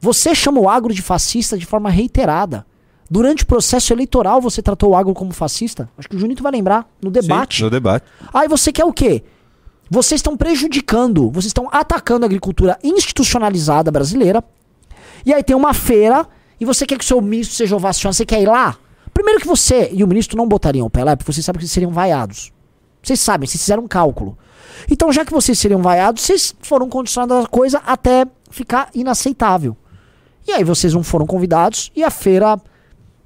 [0.00, 2.66] Você chama o agro de fascista de forma reiterada.
[3.10, 5.88] Durante o processo eleitoral você tratou o agro como fascista?
[5.96, 7.58] Acho que o Junito vai lembrar, no debate.
[7.58, 8.06] Sim, no debate.
[8.32, 9.22] Aí você quer o quê?
[9.90, 14.42] Vocês estão prejudicando, vocês estão atacando a agricultura institucionalizada brasileira.
[15.24, 16.26] E aí tem uma feira
[16.64, 18.78] e você quer que o seu ministro seja ovacionado, você quer ir lá?
[19.12, 21.68] Primeiro que você e o ministro não botariam o pé lá, porque vocês sabem que
[21.68, 22.50] seriam vaiados.
[23.02, 24.36] Vocês sabem, vocês fizeram um cálculo.
[24.90, 29.76] Então, já que vocês seriam vaiados, vocês foram condicionando a coisa até ficar inaceitável.
[30.48, 32.58] E aí vocês não foram convidados e a feira,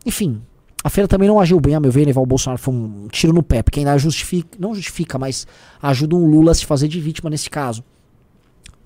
[0.05, 0.43] enfim,
[0.83, 3.33] a feira também não agiu bem, a meu ver, levar o Bolsonaro foi um tiro
[3.33, 5.47] no pé, porque ainda justifica, não justifica, mas
[5.81, 7.85] ajuda um Lula a se fazer de vítima nesse caso.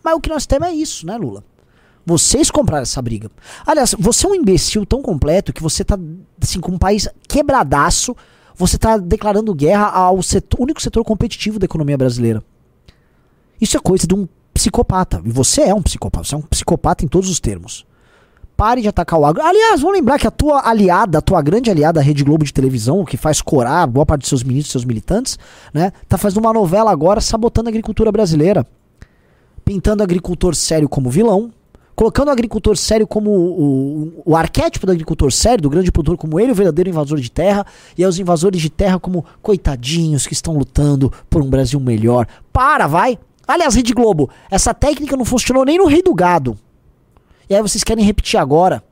[0.05, 1.43] Mas o que nós temos é isso, né, Lula?
[2.05, 3.31] Vocês compraram essa briga.
[3.67, 5.99] Aliás, você é um imbecil tão completo que você tá,
[6.41, 8.17] assim, com um país quebradaço,
[8.57, 12.43] você tá declarando guerra ao setor, único setor competitivo da economia brasileira.
[13.61, 15.23] Isso é coisa de um psicopata.
[15.25, 16.25] E você é um psicopata.
[16.25, 17.87] Você é um psicopata em todos os termos.
[18.57, 19.43] Pare de atacar o agro.
[19.43, 22.53] Aliás, vamos lembrar que a tua aliada, a tua grande aliada, a Rede Globo de
[22.53, 25.39] televisão, que faz corar boa parte dos seus ministros, seus militantes,
[25.73, 25.93] né?
[26.09, 28.67] Tá fazendo uma novela agora sabotando a agricultura brasileira.
[29.65, 31.53] Pintando agricultor sério como vilão.
[31.95, 36.17] Colocando o agricultor sério como o, o, o arquétipo do agricultor sério, do grande produtor
[36.17, 37.67] como ele, o verdadeiro invasor de terra,
[37.97, 42.27] e aí os invasores de terra como coitadinhos que estão lutando por um Brasil melhor.
[42.53, 43.19] Para, vai!
[43.47, 46.57] Aliás, Rede Globo, essa técnica não funcionou nem no Rei do Gado.
[47.51, 48.83] E aí vocês querem repetir agora?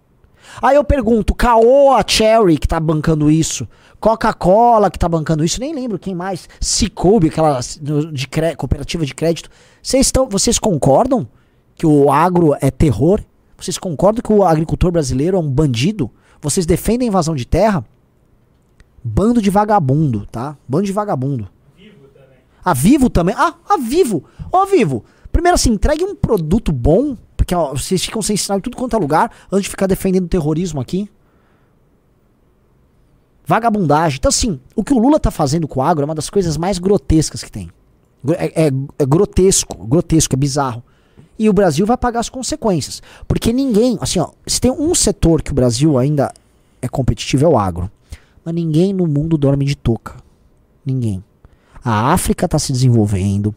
[0.60, 3.66] Aí eu pergunto, Caoa Cherry que tá bancando isso,
[4.00, 7.60] Coca-Cola que tá bancando isso, nem lembro quem mais, Cicobi, aquela
[8.12, 8.26] de
[8.56, 9.48] cooperativa de crédito.
[9.82, 11.28] Vocês estão, vocês concordam
[11.80, 13.22] que o agro é terror?
[13.56, 16.10] Vocês concordam que o agricultor brasileiro é um bandido?
[16.38, 17.82] Vocês defendem a invasão de terra?
[19.02, 20.58] Bando de vagabundo, tá?
[20.68, 21.48] Bando de vagabundo.
[22.62, 23.34] A Vivo também.
[23.38, 24.24] Ah, a Vivo.
[24.52, 25.02] Ó, Vivo.
[25.32, 28.94] Primeiro assim, entregue um produto bom, porque ó, vocês ficam sem sinal em tudo quanto
[28.94, 31.08] é lugar, antes de ficar defendendo terrorismo aqui.
[33.46, 34.18] Vagabundagem.
[34.18, 36.58] Então, assim, o que o Lula tá fazendo com o agro é uma das coisas
[36.58, 37.70] mais grotescas que tem.
[38.36, 40.82] É, é- é grotesco, grotesco, é bizarro.
[41.40, 43.02] E o Brasil vai pagar as consequências.
[43.26, 46.30] Porque ninguém, assim, ó, se tem um setor que o Brasil ainda
[46.82, 47.90] é competitivo é o agro.
[48.44, 50.16] Mas ninguém no mundo dorme de touca.
[50.84, 51.24] Ninguém.
[51.82, 53.54] A África está se desenvolvendo.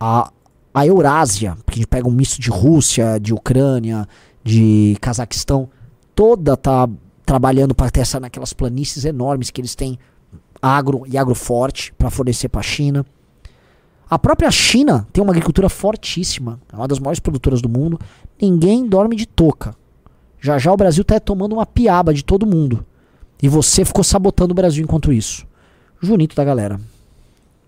[0.00, 0.32] A,
[0.74, 4.08] a Eurásia, porque a gente pega um misto de Rússia, de Ucrânia,
[4.42, 5.68] de Cazaquistão,
[6.16, 6.88] toda tá
[7.24, 10.00] trabalhando para ter essa naquelas planícies enormes que eles têm
[10.60, 13.06] agro e agro forte para fornecer para a China.
[14.08, 17.98] A própria China tem uma agricultura fortíssima, é uma das maiores produtoras do mundo.
[18.40, 19.74] Ninguém dorme de touca.
[20.40, 22.84] Já já o Brasil tá tomando uma piaba de todo mundo.
[23.42, 25.46] E você ficou sabotando o Brasil enquanto isso.
[26.00, 26.78] Junito da galera.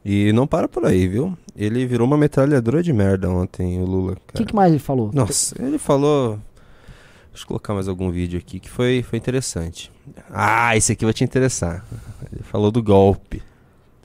[0.04, 1.36] E não para por aí, viu?
[1.56, 4.12] Ele virou uma metralhadora de merda ontem, o Lula.
[4.12, 5.10] O que, que mais ele falou?
[5.12, 6.38] Nossa, ele falou.
[7.30, 9.90] Deixa eu colocar mais algum vídeo aqui que foi, foi interessante.
[10.30, 11.84] Ah, esse aqui vai te interessar.
[12.32, 13.42] Ele falou do golpe.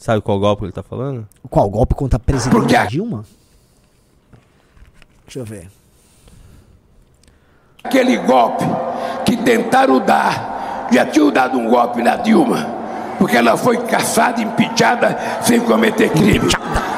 [0.01, 1.27] Sabe qual golpe ele tá falando?
[1.47, 3.23] Qual golpe contra a presidente Dilma?
[5.25, 5.69] Deixa eu ver.
[7.83, 8.65] Aquele golpe
[9.23, 12.67] que tentaram dar, já tinham dado um golpe na Dilma,
[13.19, 16.49] porque ela foi caçada, impeachada, sem cometer crime.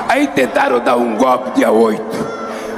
[0.08, 2.02] Aí tentaram dar um golpe dia 8.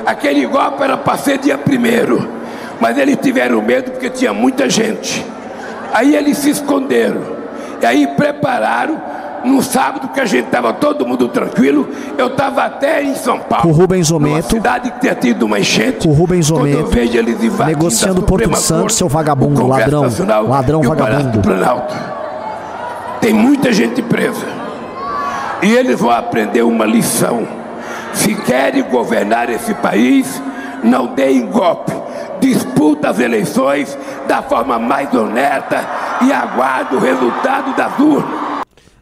[0.07, 2.36] Aquele golpe era para ser dia 1
[2.82, 5.23] mas eles tiveram medo porque tinha muita gente.
[5.93, 7.21] Aí eles se esconderam.
[7.80, 9.14] E aí prepararam
[9.46, 11.88] no sábado que a gente estava todo mundo tranquilo,
[12.18, 13.70] eu estava até em São Paulo.
[13.70, 14.50] O Rubens Ometo.
[14.50, 16.08] cidade que tinha tido uma enchente.
[16.08, 16.89] O Rubens Ometo.
[17.66, 20.06] negociando Porto Santo, seu vagabundo, ladrão.
[20.48, 21.41] Ladrão vagabundo.
[23.22, 24.46] Tem muita gente presa.
[25.62, 27.48] E eles vão aprender uma lição.
[28.14, 30.41] Se querem governar esse país,
[30.84, 31.91] não deem golpe.
[32.39, 35.84] Disputa as eleições da forma mais honesta
[36.22, 38.45] e aguarde o resultado das urnas.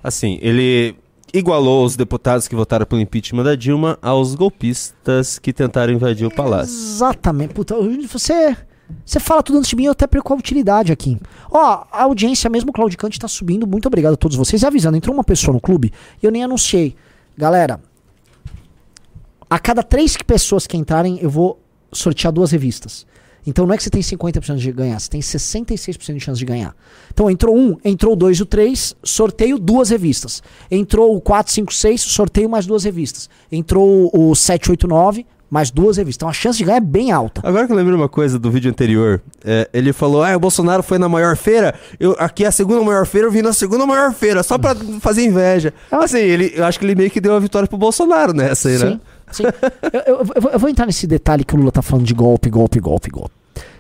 [0.04, 0.96] Assim, ele
[1.34, 6.32] igualou os deputados que votaram pelo impeachment da Dilma aos golpistas que tentaram invadir o
[6.32, 6.76] palácio.
[6.76, 7.54] Exatamente.
[7.54, 7.76] Puta,
[8.08, 8.56] você,
[9.04, 11.18] você fala tudo antes de mim, eu até perco a utilidade aqui.
[11.50, 13.66] Ó, a audiência, mesmo Claudicante, tá subindo.
[13.66, 14.62] Muito obrigado a todos vocês.
[14.62, 15.92] E avisando, entrou uma pessoa no clube
[16.22, 16.96] e eu nem anunciei.
[17.36, 17.82] Galera,
[19.50, 21.60] a cada três pessoas que entrarem, eu vou
[21.92, 23.08] sortear duas revistas.
[23.46, 26.46] Então não é que você tem 50% de ganhar, você tem 66% de chance de
[26.46, 26.76] ganhar.
[27.14, 30.42] Então entrou um, entrou o 2 e o 3, sorteio duas revistas.
[30.70, 33.30] Entrou o 4, 5, 6, sorteio mais duas revistas.
[33.52, 36.18] Entrou o 7, 8, 9, mais duas revistas.
[36.18, 37.42] Então a chance de ganhar é bem alta.
[37.44, 40.82] Agora que eu lembro uma coisa do vídeo anterior, é, ele falou: Ah, o Bolsonaro
[40.82, 43.86] foi na maior feira, eu, aqui é a segunda maior feira, eu vim na segunda
[43.86, 45.72] maior feira, só pra fazer inveja.
[45.92, 48.80] Assim, ele, eu acho que ele meio que deu a vitória pro Bolsonaro nessa aí,
[48.80, 48.80] né?
[48.80, 48.92] Sim.
[48.94, 49.02] Sim.
[49.42, 49.50] Eu,
[49.92, 52.80] eu, eu, eu, vou entrar nesse detalhe que o Lula tá falando de golpe, golpe,
[52.80, 53.32] golpe, golpe.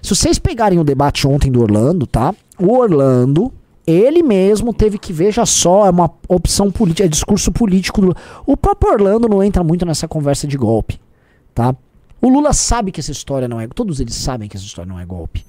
[0.01, 2.33] Se vocês pegarem o debate ontem do Orlando, tá?
[2.59, 3.51] O Orlando,
[3.85, 8.17] ele mesmo teve que, veja só, é uma opção política, é discurso político do Lula.
[8.45, 10.99] O próprio Orlando não entra muito nessa conversa de golpe,
[11.53, 11.75] tá?
[12.21, 13.67] O Lula sabe que essa história não é.
[13.67, 15.45] Todos eles sabem que essa história não é golpe.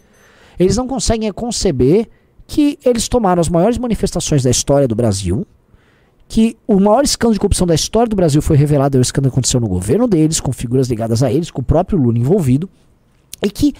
[0.58, 2.08] Eles não conseguem conceber
[2.46, 5.46] que eles tomaram as maiores manifestações da história do Brasil,
[6.34, 9.30] que o maior escândalo de corrupção da história do Brasil foi revelado, é o escândalo
[9.30, 12.68] que aconteceu no governo deles, com figuras ligadas a eles, com o próprio Lula envolvido,
[13.40, 13.72] e que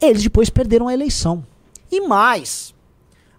[0.00, 1.44] eles depois perderam a eleição.
[1.90, 2.74] E mais,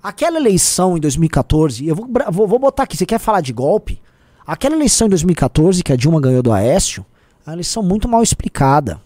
[0.03, 3.99] aquela eleição em 2014, eu vou, vou, vou botar aqui, você quer falar de golpe?
[4.45, 7.03] Aquela eleição em 2014, que a Dilma ganhou do Aécio,
[7.47, 9.01] é uma eleição muito mal explicada.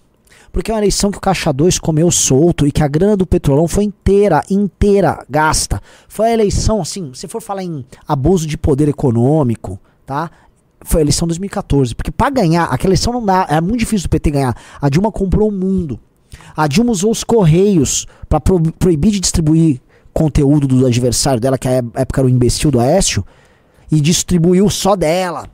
[0.58, 3.28] Porque é uma eleição que o Caixa 2 comeu solto e que a grana do
[3.28, 5.80] petrolão foi inteira, inteira gasta.
[6.08, 10.32] Foi a eleição, assim, se for falar em abuso de poder econômico, tá?
[10.82, 11.93] Foi a eleição 2014.
[11.93, 14.58] Porque para ganhar, aquela eleição não dá, é muito difícil do PT ganhar.
[14.82, 15.99] A Dilma comprou o mundo.
[16.55, 19.80] A Dilma usou os correios para pro, proibir de distribuir
[20.12, 23.24] conteúdo do adversário dela, que a época era o imbecil do Aécio,
[23.91, 25.47] e distribuiu só dela.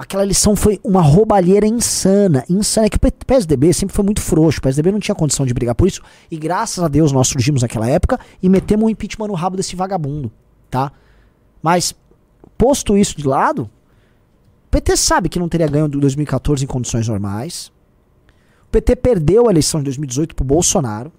[0.00, 2.42] Aquela lição foi uma roubalheira insana.
[2.48, 2.86] Insana.
[2.86, 4.58] É que o PSDB sempre foi muito frouxo.
[4.58, 6.00] O PSDB não tinha condição de brigar por isso.
[6.30, 9.76] E graças a Deus nós surgimos naquela época e metemos um impeachment no rabo desse
[9.76, 10.32] vagabundo.
[10.70, 10.90] Tá?
[11.62, 11.94] Mas,
[12.56, 17.06] posto isso de lado, o PT sabe que não teria ganho de 2014 em condições
[17.06, 17.70] normais.
[18.68, 21.12] O PT perdeu a eleição de 2018 pro Bolsonaro.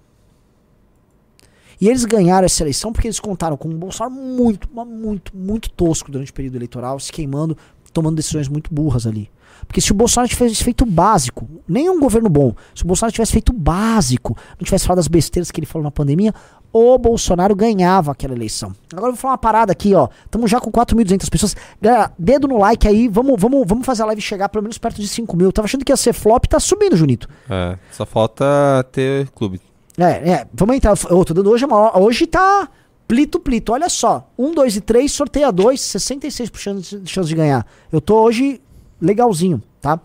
[1.80, 6.10] E eles ganharam essa eleição porque eles contaram com um Bolsonaro muito, muito, muito tosco
[6.10, 7.56] durante o período eleitoral, se queimando
[7.92, 9.30] tomando decisões muito burras ali.
[9.66, 13.32] Porque se o Bolsonaro tivesse feito básico, nem um governo bom, se o Bolsonaro tivesse
[13.32, 16.34] feito básico, não tivesse falado das besteiras que ele falou na pandemia,
[16.72, 18.74] o Bolsonaro ganhava aquela eleição.
[18.92, 20.08] Agora eu vou falar uma parada aqui, ó.
[20.24, 21.56] Estamos já com 4.200 pessoas.
[21.80, 25.00] Galera, dedo no like aí, vamos, vamos, vamos fazer a live chegar pelo menos perto
[25.00, 25.48] de 5 mil.
[25.48, 27.28] Eu tava achando que ia ser flop, tá subindo, Junito.
[27.48, 28.44] É, só falta
[28.90, 29.60] ter clube.
[29.98, 30.94] É, é, vamos entrar.
[31.10, 32.68] Eu tô dando hoje, é hoje tá
[33.06, 33.72] Plito, plito.
[33.72, 34.30] Olha só.
[34.38, 37.66] 1, 2 e 3, sorteia 2, 66% de chance de ganhar.
[37.90, 38.60] Eu tô hoje
[39.00, 40.00] legalzinho, tá?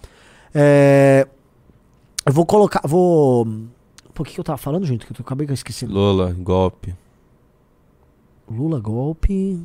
[0.53, 1.27] É,
[2.25, 2.81] eu vou colocar.
[2.85, 3.47] Vou.
[4.13, 5.05] Por que, que eu tava falando, gente?
[5.05, 5.87] Que eu acabei de esquecer.
[5.87, 6.95] Lula, golpe.
[8.49, 9.59] Lula, golpe.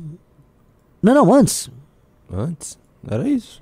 [1.01, 1.69] Não, não, antes.
[2.31, 2.77] Antes?
[3.07, 3.61] Era isso.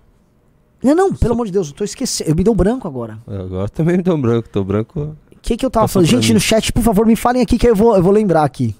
[0.84, 1.34] Não, não, pelo Só...
[1.34, 2.30] amor de Deus, eu tô esquecendo.
[2.30, 3.20] Eu me deu branco agora.
[3.28, 5.16] Agora também me deu branco, tô branco.
[5.32, 6.08] O que, que eu tava falando?
[6.08, 6.34] Gente, mim.
[6.36, 8.76] no chat, por favor, me falem aqui que eu vou, eu vou lembrar aqui.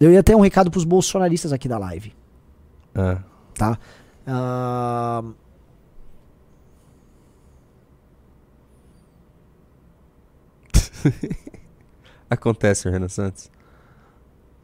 [0.00, 2.12] Eu ia ter um recado pros bolsonaristas aqui da live,
[2.94, 3.18] Ah.
[3.54, 3.78] tá?
[4.26, 5.22] Ah,
[12.28, 13.50] Acontece, Renan Santos.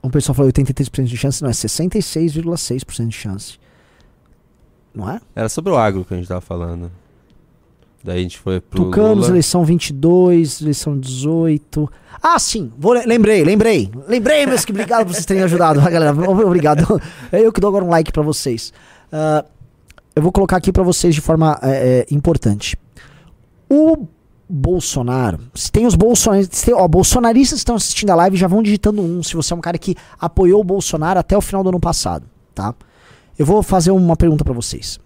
[0.02, 3.58] um pessoal falou 83% de chance, não, é 66,6% de chance.
[4.94, 5.20] Não é?
[5.34, 6.90] Era sobre o agro que a gente tava falando.
[8.04, 9.28] Daí a gente foi pro Tucanos, Lula.
[9.30, 11.88] eleição 22, eleição 18.
[12.22, 13.90] Ah, sim, vou, le- lembrei, lembrei.
[14.08, 16.12] Lembrei, meus que obrigado por vocês terem ajudado, galera.
[16.30, 17.00] Obrigado.
[17.30, 18.72] É eu que dou agora um like pra vocês.
[19.12, 19.44] Ah,
[20.16, 22.76] eu vou colocar aqui pra vocês de forma é, é, importante.
[23.70, 24.06] O
[24.48, 28.62] Bolsonaro, se tem os bolsonaristas, tem, ó, bolsonaristas que estão assistindo a live já vão
[28.62, 31.70] digitando um, se você é um cara que apoiou o Bolsonaro até o final do
[31.70, 32.74] ano passado, tá?
[33.38, 35.00] Eu vou fazer uma pergunta pra vocês.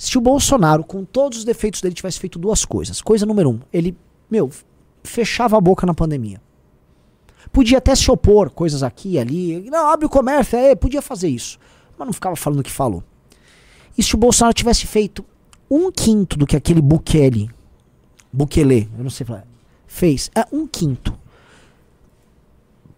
[0.00, 3.02] Se o Bolsonaro, com todos os defeitos dele, tivesse feito duas coisas.
[3.02, 3.94] Coisa número um, ele,
[4.30, 4.48] meu,
[5.04, 6.40] fechava a boca na pandemia.
[7.52, 9.68] Podia até se opor, coisas aqui e ali.
[9.68, 11.58] Não, abre o comércio, é, podia fazer isso.
[11.98, 13.04] Mas não ficava falando o que falou.
[13.96, 15.22] E se o Bolsonaro tivesse feito
[15.70, 17.50] um quinto do que aquele Bukele,
[18.32, 19.44] Bukele, eu não sei falar,
[19.86, 21.12] fez, é um quinto.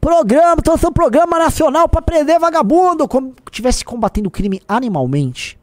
[0.00, 5.58] Programa, então um programa nacional pra prender vagabundo, como tivesse combatendo o crime animalmente,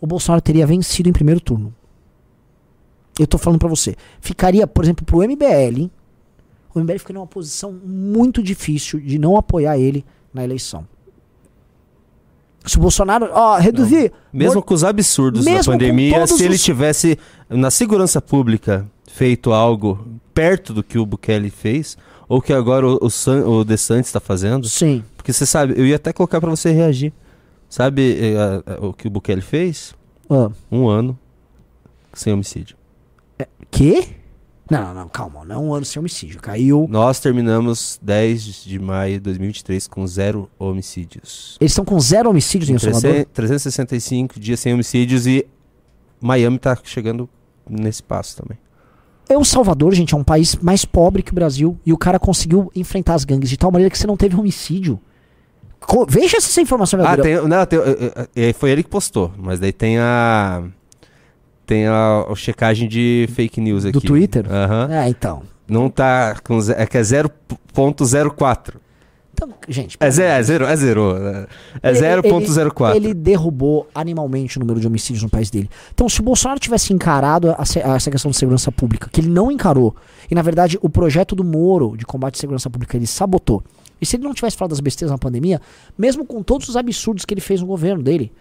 [0.00, 1.74] o Bolsonaro teria vencido em primeiro turno.
[3.18, 3.96] Eu tô falando pra você.
[4.20, 5.90] Ficaria, por exemplo, pro MBL,
[6.74, 10.86] o MBL ficaria numa posição muito difícil de não apoiar ele na eleição.
[12.64, 14.12] Se o Bolsonaro, ó, reduzir.
[14.32, 18.86] Mesmo mor- com os absurdos Mesmo da pandemia, se ele os- tivesse na segurança pública
[19.10, 21.96] feito algo perto do que o Bukele fez,
[22.28, 25.02] ou que agora o, o, San, o DeSantis está fazendo, Sim.
[25.16, 27.12] porque você sabe, eu ia até colocar para você reagir.
[27.70, 29.94] Sabe eh, o que o Bukele fez?
[30.28, 31.16] Ah, Um ano
[32.12, 32.76] sem homicídio.
[33.70, 34.08] quê?
[34.68, 35.44] Não, não, não, calma.
[35.44, 36.40] Não é um ano sem homicídio.
[36.40, 36.86] Caiu.
[36.88, 41.56] Nós terminamos 10 de maio de 2023 com zero homicídios.
[41.60, 43.24] Eles estão com zero homicídios em El Salvador.
[43.32, 45.46] 300 365 dias sem homicídios e
[46.20, 47.28] Miami tá chegando
[47.68, 48.58] nesse passo também.
[49.28, 51.78] El Salvador, gente, é um país mais pobre que o Brasil.
[51.86, 55.00] E o cara conseguiu enfrentar as gangues de tal maneira que você não teve homicídio.
[56.08, 59.32] Veja se essa informação é Ah, tem, não, tem, eh, eh, foi ele que postou,
[59.36, 60.62] mas daí tem a
[61.66, 63.92] tem a, a checagem de fake news aqui.
[63.92, 64.44] Do Twitter?
[64.50, 64.88] Aham.
[64.90, 65.42] É, então.
[65.68, 68.74] Não tá com é que é 0.04.
[69.32, 69.96] Então, gente.
[70.00, 71.46] É zero, é zero, é zero.
[71.82, 72.96] É Ele- 0.04.
[72.96, 75.70] Ele, ele derrubou animalmente o número de homicídios no país dele.
[75.94, 79.28] Então, se o Bolsonaro tivesse encarado a a- essa questão de segurança pública, que ele
[79.30, 79.94] não encarou,
[80.30, 83.62] e na verdade o projeto do Moro de combate à segurança pública ele sabotou,
[84.00, 85.60] e se ele não tivesse falado das besteiras na pandemia,
[85.96, 88.32] mesmo com todos os absurdos que ele fez no governo dele,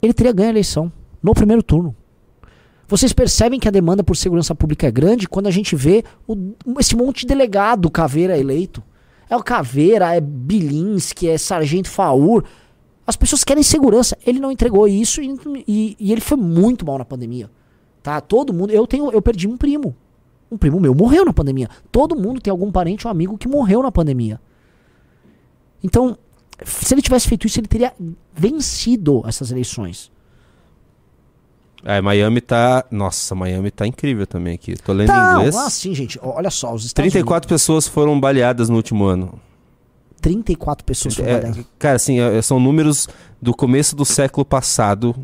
[0.00, 0.92] ele teria ganho a eleição
[1.22, 1.94] no primeiro turno.
[2.88, 6.52] Vocês percebem que a demanda por segurança pública é grande quando a gente vê o-
[6.78, 8.82] esse monte de delegado caveira eleito.
[9.28, 12.44] É o Caveira, é Bilinski, é Sargento Faur.
[13.04, 14.16] As pessoas querem segurança.
[14.24, 15.34] Ele não entregou isso e,
[15.66, 17.50] e- e ele foi muito mal na pandemia.
[18.04, 18.20] Tá?
[18.20, 18.70] Todo mundo.
[18.70, 19.96] Eu tenho, eu perdi um primo.
[20.50, 21.68] Um primo meu morreu na pandemia.
[21.90, 24.40] Todo mundo tem algum parente ou amigo que morreu na pandemia.
[25.82, 26.16] Então,
[26.64, 27.92] se ele tivesse feito isso, ele teria
[28.34, 30.10] vencido essas eleições.
[31.84, 32.84] É, Miami tá.
[32.90, 34.74] Nossa, Miami tá incrível também aqui.
[34.76, 35.56] Tô lendo em Não, inglês.
[35.56, 39.26] assim, gente, ó, olha só, os Estados 34 pessoas foram baleadas no último ano.
[39.26, 39.40] Unidos,
[40.20, 41.64] 34 pessoas foram É, baleadas.
[41.78, 43.08] cara, assim, é- são números
[43.40, 45.14] do começo do século passado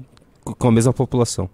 [0.44, 1.48] co- com a mesma população.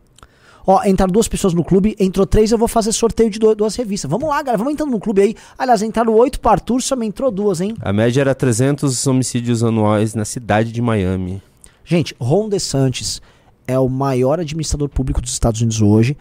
[0.71, 3.75] Ó, entraram duas pessoas no clube, entrou três, eu vou fazer sorteio de du- duas
[3.75, 4.11] revistas.
[4.11, 5.35] Vamos lá, galera, vamos entrando no clube aí.
[5.57, 7.75] Aliás, entraram oito para Arthur, só me entrou duas, hein?
[7.81, 11.41] A média era 300 homicídios anuais na cidade de Miami.
[11.87, 13.23] Gente, Ron DeSantis
[13.67, 16.15] é o maior administrador público dos Estados Unidos hoje,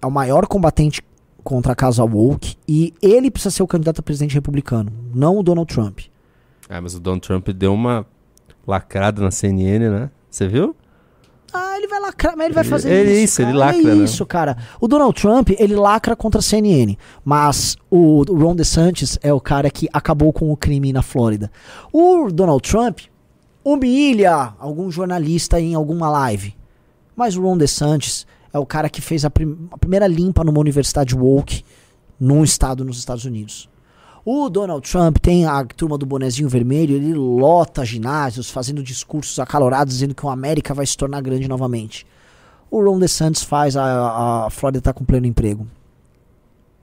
[0.00, 1.02] é o maior combatente
[1.42, 5.42] contra a casa woke e ele precisa ser o candidato a presidente republicano, não o
[5.42, 6.02] Donald Trump.
[6.68, 8.06] Ah, mas o Donald Trump deu uma
[8.64, 10.10] lacrada na CNN, né?
[10.30, 10.76] Você viu?
[11.52, 13.24] Ah, ele vai lacrar, mas ele vai Ele- fazer ele- isso.
[13.24, 13.58] isso, ele cara.
[13.58, 14.04] lacra, É né?
[14.04, 14.56] isso, cara.
[14.80, 16.96] O Donald Trump, ele lacra contra a CNN.
[17.24, 21.50] Mas o Ron DeSantis é o cara que acabou com o crime na Flórida.
[21.92, 23.00] O Donald Trump
[23.64, 26.54] humilha algum jornalista em alguma live.
[27.16, 30.60] Mas o Ron DeSantis é o cara que fez a, prim- a primeira limpa numa
[30.60, 31.64] universidade woke
[32.18, 33.68] num estado nos Estados Unidos.
[34.30, 39.94] O Donald Trump tem a turma do bonezinho vermelho, ele lota ginásios, fazendo discursos acalorados,
[39.94, 42.06] dizendo que a América vai se tornar grande novamente.
[42.70, 45.66] O Ron DeSantis faz a, a Flórida estar com pleno emprego.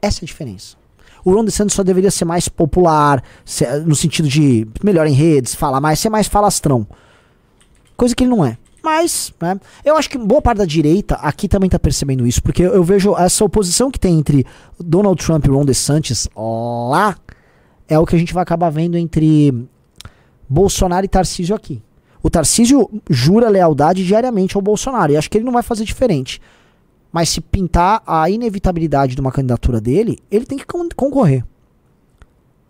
[0.01, 0.75] Essa é a diferença.
[1.23, 5.53] O Ron DeSantis só deveria ser mais popular, ser- no sentido de melhor em redes,
[5.53, 6.87] falar mais, ser mais falastrão.
[7.95, 8.57] Coisa que ele não é.
[8.83, 12.63] Mas, né, eu acho que boa parte da direita aqui também tá percebendo isso, porque
[12.63, 14.43] eu, eu vejo essa oposição que tem entre
[14.79, 17.15] Donald Trump e Ron DeSantis lá,
[17.87, 19.67] é o que a gente vai acabar vendo entre
[20.47, 21.81] Bolsonaro e Tarcísio aqui.
[22.21, 25.11] O Tarcísio jura lealdade diariamente ao Bolsonaro.
[25.11, 26.41] E acho que ele não vai fazer diferente.
[27.11, 31.45] Mas se pintar a inevitabilidade de uma candidatura dele, ele tem que con concorrer.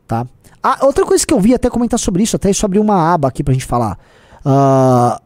[0.05, 0.27] Tá?
[0.61, 3.27] Ah, outra coisa que eu vi até comentar sobre isso, até isso abriu uma aba
[3.27, 3.97] aqui pra gente falar.
[4.45, 5.19] Uh,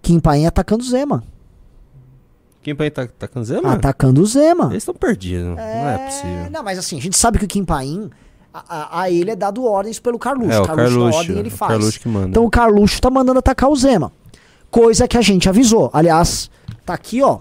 [0.00, 1.24] Kim Paim atacando o Zema.
[2.62, 3.72] Kim Paim tá atacando Zema?
[3.72, 4.66] Atacando o Zema.
[4.66, 5.82] Eles estão perdidos, é...
[5.82, 6.50] não é possível.
[6.50, 8.10] Não, mas assim, a gente sabe que o Kim Paim,
[8.52, 10.52] a, a, ele é dado ordens pelo Carluxo.
[10.52, 11.72] É, o Carluxo, Carluxo, ordem ele o faz.
[11.72, 12.28] Carluxo que manda.
[12.28, 14.12] Então o Carluxo tá mandando atacar o Zema.
[14.70, 15.90] Coisa que a gente avisou.
[15.92, 16.50] Aliás,
[16.84, 17.40] tá aqui, ó.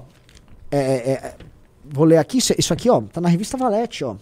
[0.70, 1.36] É, é, é
[1.84, 3.01] vou ler aqui, isso, isso, aqui, ó.
[3.01, 4.16] Tá na revista Valete, ó.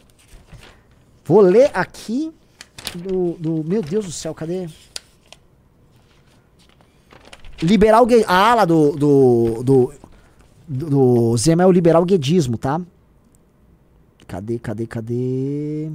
[1.25, 2.31] Vou ler aqui
[2.95, 3.63] do, do.
[3.63, 4.67] Meu Deus do céu, cadê?
[7.61, 9.93] Liberal A ala do, do, do,
[10.67, 12.81] do Zema é o liberal guedismo, tá?
[14.25, 15.91] Cadê, cadê, cadê?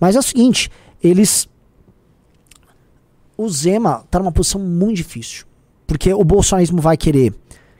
[0.00, 0.70] Mas é o seguinte,
[1.02, 1.48] eles.
[3.36, 5.46] O Zema tá numa posição muito difícil.
[5.86, 7.34] Porque o bolsonarismo vai querer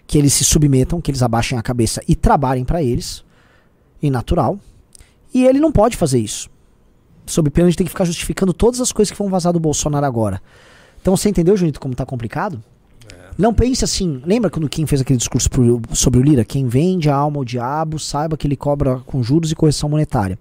[0.07, 3.25] que eles se submetam, que eles abaixem a cabeça e trabalhem para eles.
[4.03, 4.59] E natural.
[5.33, 6.51] E ele não pode fazer isso.
[7.27, 10.05] Sob pena de ter que ficar justificando todas as coisas que vão vazar do Bolsonaro
[10.05, 10.43] agora.
[11.01, 12.63] Então você entendeu, Junito, como tá complicado?
[13.37, 14.23] Não pense assim.
[14.25, 16.45] Lembra quando Kim fez aquele discurso pro, sobre o Lira?
[16.45, 20.39] Quem vende a alma ao diabo, saiba que ele cobra com juros e correção monetária.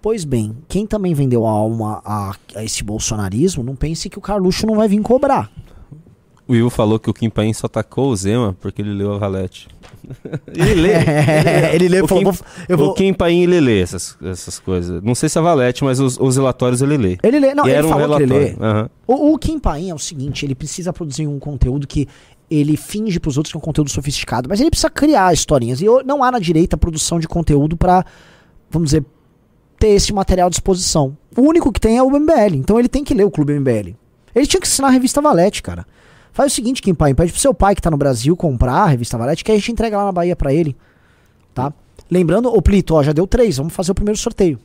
[0.00, 4.20] Pois bem, quem também vendeu a alma a, a esse bolsonarismo, não pense que o
[4.20, 5.50] Carluxo não vai vir cobrar.
[6.46, 9.18] O Ivo falou que o Kim Paim só atacou o Zema porque ele leu a
[9.18, 9.68] Valete.
[10.54, 10.92] ele lê.
[11.72, 12.02] ele lê.
[12.02, 12.90] O falou, Kim, eu vou...
[12.90, 15.02] o Kim Paim, ele lê essas, essas coisas.
[15.02, 17.18] Não sei se é a Valete, mas os, os relatórios ele lê.
[17.22, 17.54] Ele lê.
[17.54, 18.28] Não, e ele era um falou relatório.
[18.28, 18.66] que ele lê.
[18.66, 18.88] Uhum.
[19.06, 22.06] O, o Kim Paim é o seguinte, ele precisa produzir um conteúdo que
[22.50, 25.80] ele finge pros outros que é um conteúdo sofisticado, mas ele precisa criar historinhas.
[25.80, 28.04] E não há na direita produção de conteúdo para,
[28.70, 29.04] vamos dizer,
[29.78, 31.16] ter esse material à disposição.
[31.36, 32.54] O único que tem é o MBL.
[32.54, 33.94] Então ele tem que ler o Clube MBL.
[34.34, 35.86] Ele tinha que assinar a revista Valete, cara.
[36.34, 38.86] Faz o seguinte, Kim Pai, pede pro seu pai que tá no Brasil comprar a
[38.86, 40.76] revista Valete, que a gente entrega lá na Bahia para ele.
[41.54, 41.72] Tá?
[42.10, 44.58] Lembrando, o Plito, ó, já deu três, vamos fazer o primeiro sorteio.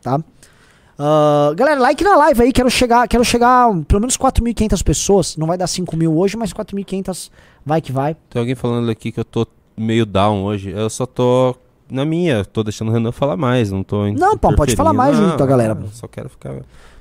[0.00, 0.18] Tá?
[0.18, 5.36] Uh, galera, like na live aí, quero chegar, quero chegar pelo menos 4.500 pessoas.
[5.36, 7.28] Não vai dar 5 mil hoje, mas 4.500
[7.64, 8.16] vai que vai.
[8.30, 10.70] Tem alguém falando aqui que eu tô meio down hoje.
[10.70, 11.56] Eu só tô
[11.90, 15.16] na minha, tô deixando o Renan falar mais, não tô Não, pô, pode falar mais
[15.16, 15.76] junto, a galera.
[15.90, 16.54] Só quero ficar.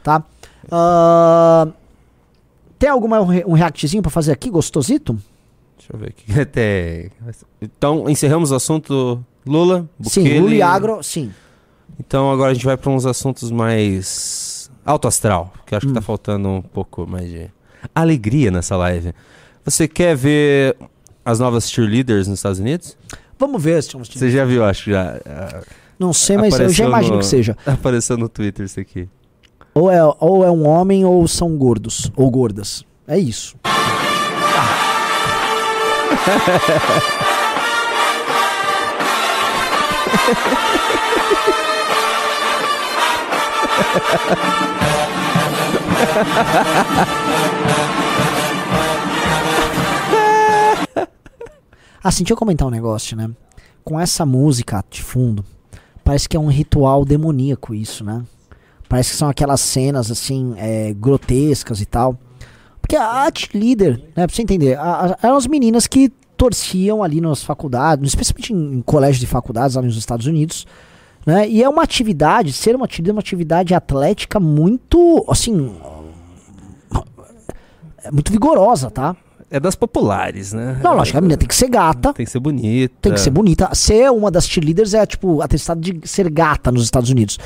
[0.04, 0.24] Tá?
[0.66, 1.85] Uh,
[2.78, 5.18] tem alguma um reactzinho pra fazer aqui, gostosito?
[5.78, 6.32] Deixa eu ver aqui.
[6.40, 7.10] Até...
[7.62, 10.30] Então, encerramos o assunto Lula, Bukele.
[10.30, 11.32] Sim, Lula e agro, sim.
[12.00, 15.90] Então agora a gente vai para uns assuntos mais alto astral, que acho hum.
[15.90, 17.50] que tá faltando um pouco mais de
[17.94, 19.14] alegria nessa live.
[19.64, 20.76] Você quer ver
[21.24, 22.98] as novas cheerleaders nos Estados Unidos?
[23.38, 25.20] Vamos ver se Você já viu, acho que já.
[26.00, 27.58] Não sei, mas eu já imagino no, que seja.
[27.66, 29.10] Apareceu no Twitter isso aqui.
[29.78, 32.10] Ou é, ou é um homem ou são gordos.
[32.16, 32.86] Ou gordas.
[33.06, 33.58] É isso.
[52.02, 53.30] assim, deixa eu comentar um negócio, né?
[53.84, 55.44] Com essa música de fundo,
[56.02, 58.24] parece que é um ritual demoníaco isso, né?
[58.88, 62.18] Parece que são aquelas cenas, assim, é, grotescas e tal.
[62.82, 67.20] Porque a líder, né, pra você entender, a, a, eram as meninas que torciam ali
[67.20, 70.68] nas faculdades, especialmente em, em colégios de faculdades lá nos Estados Unidos,
[71.26, 71.50] né?
[71.50, 75.76] E é uma atividade, ser uma atividade, uma atividade atlética muito, assim,
[78.04, 79.16] é muito vigorosa, tá?
[79.50, 80.80] É das populares, né?
[80.84, 82.14] Não, lógico, a menina tem que ser gata.
[82.14, 82.94] Tem que ser bonita.
[83.00, 83.70] Tem que ser bonita.
[83.74, 87.38] Ser uma das cheerleaders é, tipo, atestado de ser gata nos Estados Unidos.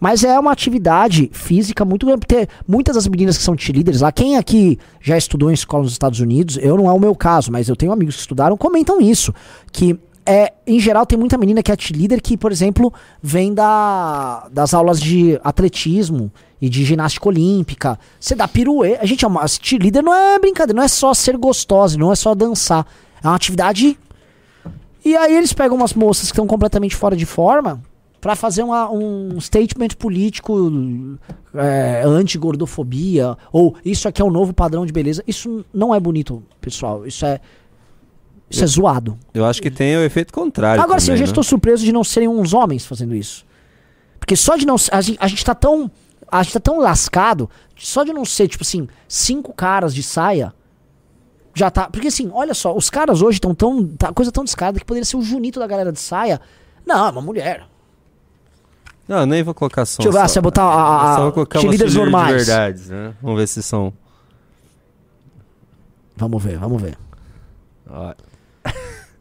[0.00, 2.20] Mas é uma atividade física muito grande.
[2.20, 5.92] Porque muitas das meninas que são cheerleaders lá, quem aqui já estudou em escola nos
[5.92, 9.00] Estados Unidos, eu não é o meu caso, mas eu tenho amigos que estudaram, comentam
[9.00, 9.34] isso.
[9.72, 9.98] Que
[10.28, 14.74] é, em geral, tem muita menina que é líder que, por exemplo, vem da, das
[14.74, 17.98] aulas de atletismo e de ginástica olímpica.
[18.20, 18.98] Você dá piruê.
[19.00, 19.46] A gente é uma
[19.80, 22.86] líder não é brincadeira, não é só ser gostosa, não é só dançar.
[23.24, 23.98] É uma atividade.
[25.02, 27.80] E aí eles pegam umas moças que estão completamente fora de forma
[28.20, 30.70] para fazer uma, um statement político
[31.54, 35.24] é, anti-gordofobia, ou isso aqui é o um novo padrão de beleza.
[35.26, 37.06] Isso não é bonito, pessoal.
[37.06, 37.40] Isso é
[38.50, 39.18] isso é eu, é zoado.
[39.34, 40.82] Eu acho que tem o efeito contrário.
[40.82, 41.28] Agora sim, eu já né?
[41.30, 43.44] estou surpreso de não serem uns homens fazendo isso.
[44.18, 44.76] Porque só de não.
[44.92, 45.90] A gente, a gente tá tão.
[46.30, 47.48] A gente tá tão lascado.
[47.76, 50.52] Só de não ser, tipo assim, cinco caras de saia.
[51.54, 51.88] Já tá.
[51.90, 53.86] Porque assim, olha só, os caras hoje estão tão.
[53.86, 56.40] Tá coisa tão descarada que poderia ser o Junito da galera de saia.
[56.86, 57.64] Não, é uma mulher.
[59.08, 60.02] Não, nem vou colocar som.
[60.02, 62.28] Deixa eu ver, só- você vai botar a- a- só vou colocar cheerleaders normais.
[62.28, 63.14] de verdades, né?
[63.22, 63.92] Vamos ver se são.
[66.16, 66.98] Vamos ver, vamos ver.
[67.88, 68.12] Ó.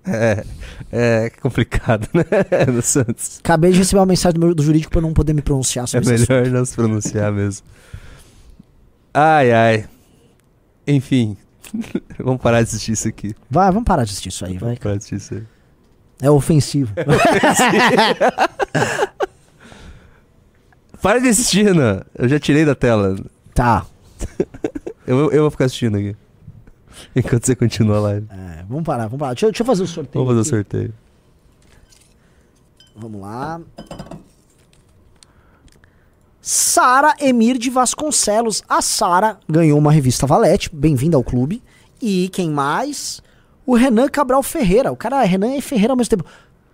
[0.07, 0.43] É,
[0.91, 2.23] é complicado, né?
[2.71, 3.39] No Santos.
[3.43, 5.83] Acabei de receber uma mensagem do, meu, do jurídico pra eu não poder me pronunciar
[5.83, 6.25] É sobre isso.
[6.31, 7.65] melhor não se pronunciar mesmo.
[9.13, 9.85] Ai, ai.
[10.87, 11.35] Enfim.
[12.19, 13.35] Vamos parar de assistir isso aqui.
[13.49, 14.59] Vai, vamos parar de assistir isso aí, vai.
[14.59, 15.43] Vamos parar de assistir isso aí.
[16.21, 16.93] É ofensivo.
[21.01, 22.01] Para de assistir, Renan.
[22.17, 23.15] Eu já tirei da tela.
[23.53, 23.85] tá.
[25.05, 26.15] Eu, eu vou ficar assistindo aqui.
[27.15, 28.27] Enquanto você continua a live.
[28.29, 29.33] É, vamos parar, vamos parar.
[29.33, 30.25] Deixa, eu- deixa eu fazer o sorteio.
[30.25, 30.69] Vamos fazer o aqui.
[30.71, 30.93] sorteio.
[32.95, 33.61] Vamos lá.
[36.41, 38.63] Sara Emir de Vasconcelos.
[38.67, 40.69] A Sara ganhou uma revista Valete.
[40.73, 41.61] Bem-vinda ao clube.
[42.01, 43.21] E quem mais?
[43.65, 44.91] O Renan Cabral Ferreira.
[44.91, 46.25] O cara, Renan e Ferreira ao mesmo tempo.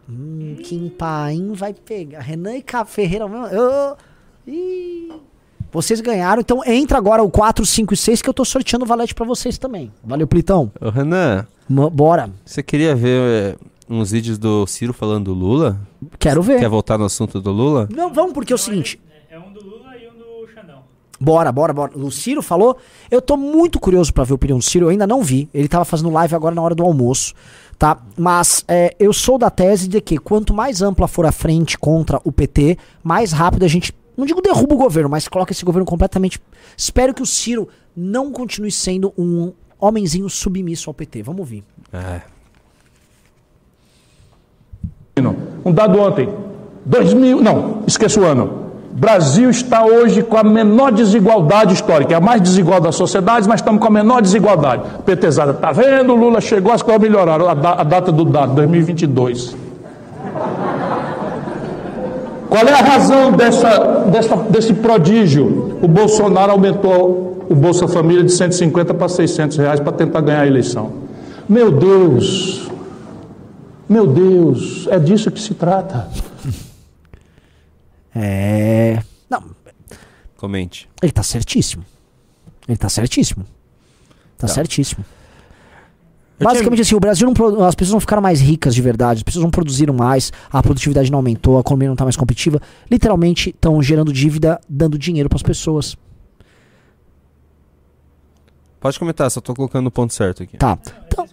[0.07, 2.19] Hum, Kim Paim vai pegar.
[2.21, 3.95] Renan e Ferreira ao mesmo Ô,
[4.47, 5.11] ih.
[5.73, 8.87] Vocês ganharam, então entra agora o 4, 5 e 6 que eu tô sorteando o
[8.87, 9.91] Valete pra vocês também.
[10.03, 10.71] Valeu, Plitão.
[10.79, 12.29] Ô, Renan, Ma- Bora.
[12.45, 13.55] você queria ver é,
[13.89, 15.79] uns vídeos do Ciro falando do Lula?
[16.19, 16.59] Quero ver.
[16.59, 17.89] Quer voltar no assunto do Lula?
[17.91, 18.99] Não, vamos, porque é o seguinte.
[19.31, 20.79] É um do Lula e um do Xandão.
[21.19, 21.97] Bora, bora, bora.
[21.97, 22.77] O Ciro falou.
[23.09, 24.85] Eu tô muito curioso pra ver a opinião do Ciro.
[24.85, 25.49] Eu ainda não vi.
[25.53, 27.33] Ele tava fazendo live agora na hora do almoço,
[27.79, 27.97] tá?
[28.15, 32.19] Mas é, eu sou da tese de que quanto mais ampla for a frente contra
[32.23, 33.91] o PT, mais rápido a gente.
[34.15, 36.39] Não digo derruba o governo, mas coloca esse governo completamente.
[36.77, 41.23] Espero que o Ciro não continue sendo um homenzinho submisso ao PT.
[41.23, 41.63] Vamos ouvir.
[41.91, 42.21] É.
[45.65, 46.27] Um dado ontem,
[46.85, 48.63] 2000, não, esqueça o ano.
[48.91, 53.59] Brasil está hoje com a menor desigualdade histórica, é a mais desigual das sociedades, mas
[53.61, 54.83] estamos com a menor desigualdade.
[55.05, 56.13] Petezada, tá vendo?
[56.15, 57.47] Lula chegou, as coisas melhoraram.
[57.49, 59.55] A, da- a data do dado, 2022.
[62.53, 63.79] Qual é a razão dessa,
[64.11, 65.79] dessa, desse prodígio?
[65.81, 70.45] O Bolsonaro aumentou o Bolsa Família de 150 para 600 reais para tentar ganhar a
[70.45, 70.93] eleição.
[71.49, 72.69] Meu Deus,
[73.89, 76.07] meu Deus, é disso que se trata.
[78.15, 79.01] É.
[79.27, 79.41] Não,
[80.37, 80.87] Comente.
[81.01, 81.83] ele tá certíssimo.
[82.67, 83.43] Ele tá certíssimo.
[84.37, 84.53] Tá, Tá.
[84.53, 85.03] certíssimo.
[86.43, 89.43] Basicamente assim, o Brasil não, as pessoas não ficaram mais ricas de verdade, as pessoas
[89.43, 92.61] não produziram mais, a produtividade não aumentou, a economia não tá mais competitiva.
[92.89, 95.95] Literalmente estão gerando dívida, dando dinheiro pras pessoas.
[98.79, 100.57] Pode comentar, só tô colocando o ponto certo aqui.
[100.57, 100.77] Tá.
[101.07, 101.25] Então,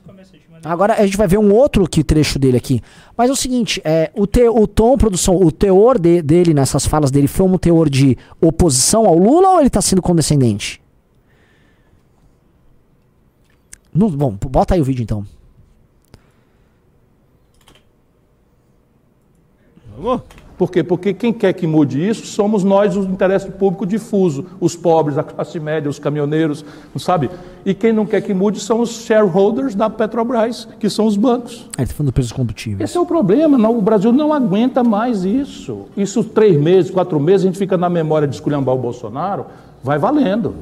[0.65, 2.81] agora a gente vai ver um outro que trecho dele aqui.
[3.17, 6.87] Mas é o seguinte, é, o, te, o tom, produção, o teor de- dele nessas
[6.87, 10.80] falas dele foi um teor de oposição ao Lula ou ele tá sendo condescendente?
[13.93, 15.25] Não, bom, bota aí o vídeo então.
[19.99, 20.23] Vamos?
[20.61, 20.85] Por quê?
[20.85, 25.23] Porque quem quer que mude isso somos nós, o interesse público difuso, os pobres, a
[25.23, 26.63] classe média, os caminhoneiros,
[26.93, 27.31] não sabe?
[27.65, 31.67] E quem não quer que mude são os shareholders da Petrobras, que são os bancos.
[31.79, 32.91] Ele tá falando do preço dos combustíveis.
[32.91, 35.87] Esse é o problema, não, o Brasil não aguenta mais isso.
[35.97, 39.47] Isso três meses, quatro meses, a gente fica na memória de esculhambar o Bolsonaro,
[39.83, 40.57] vai valendo.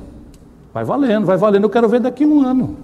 [0.73, 1.65] Vai valendo, vai valendo.
[1.65, 2.77] Eu quero ver daqui a um ano.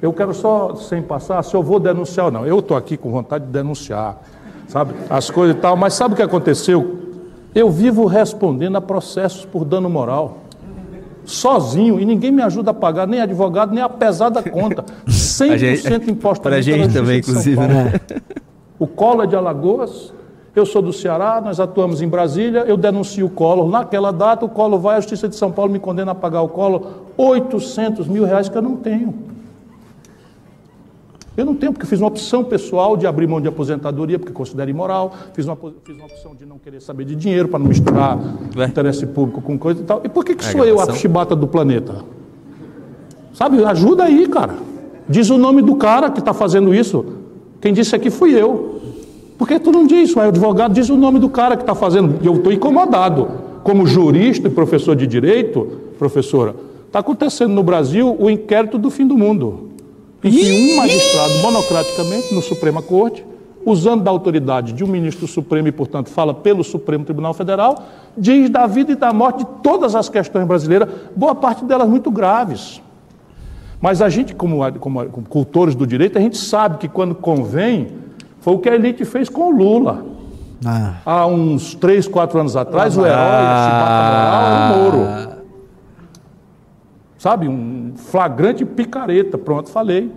[0.00, 2.46] Eu quero só, sem passar, se eu vou denunciar ou não.
[2.46, 4.22] Eu estou aqui com vontade de denunciar,
[4.68, 4.94] sabe?
[5.10, 6.98] As coisas e tal, mas sabe o que aconteceu?
[7.52, 10.38] Eu vivo respondendo a processos por dano moral.
[11.24, 14.84] Sozinho, e ninguém me ajuda a pagar, nem advogado, nem a pesada conta.
[15.06, 18.00] 100% imposto Pra multa gente também, inclusive, né?
[18.78, 20.12] O Collor é de Alagoas,
[20.54, 23.68] eu sou do Ceará, nós atuamos em Brasília, eu denuncio o Collor.
[23.68, 26.48] Naquela data, o Collor vai à Justiça de São Paulo me condena a pagar o
[26.48, 26.82] Collor
[27.16, 29.12] 800 mil reais que eu não tenho.
[31.38, 34.68] Eu não tenho, porque fiz uma opção pessoal de abrir mão de aposentadoria, porque considero
[34.68, 38.18] imoral, fiz uma, fiz uma opção de não querer saber de dinheiro, para não misturar
[38.56, 38.66] Ué?
[38.66, 40.00] interesse público com coisa e tal.
[40.02, 42.04] E por que, que É sou eu a chibata do planeta?
[43.32, 44.56] Sabe, ajuda aí, cara.
[45.08, 47.06] Diz o nome do cara que está fazendo isso.
[47.60, 48.80] Quem disse aqui fui eu.
[49.38, 50.16] Por que tu não diz?
[50.16, 52.18] O advogado diz o nome do cara que está fazendo.
[52.20, 53.28] Eu estou incomodado.
[53.62, 55.68] Como jurista e professor de direito,
[56.00, 59.67] professora, está acontecendo no Brasil o inquérito do fim do mundo.
[60.22, 63.24] Em que um magistrado, monocraticamente, no Suprema Corte,
[63.64, 67.84] usando da autoridade de um ministro do Supremo e, portanto, fala pelo Supremo Tribunal Federal,
[68.16, 72.10] diz da vida e da morte de todas as questões brasileiras, boa parte delas muito
[72.10, 72.82] graves.
[73.80, 77.88] Mas a gente, como, como, como cultores do direito, a gente sabe que quando convém,
[78.40, 80.04] foi o que a elite fez com o Lula.
[80.64, 85.38] Ah, Há uns três, quatro anos atrás, o herói, a chibata moral, era o Moro.
[87.18, 87.48] Sabe?
[87.48, 89.36] Um, flagrante picareta.
[89.36, 90.10] Pronto, falei.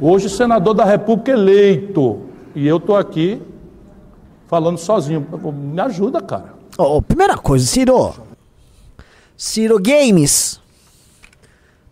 [0.00, 2.20] Hoje, senador da República eleito.
[2.54, 3.40] E eu estou aqui
[4.46, 5.26] falando sozinho.
[5.52, 6.54] Me ajuda, cara.
[6.76, 8.14] Ó, primeira coisa, Ciro.
[9.36, 10.60] Ciro Games.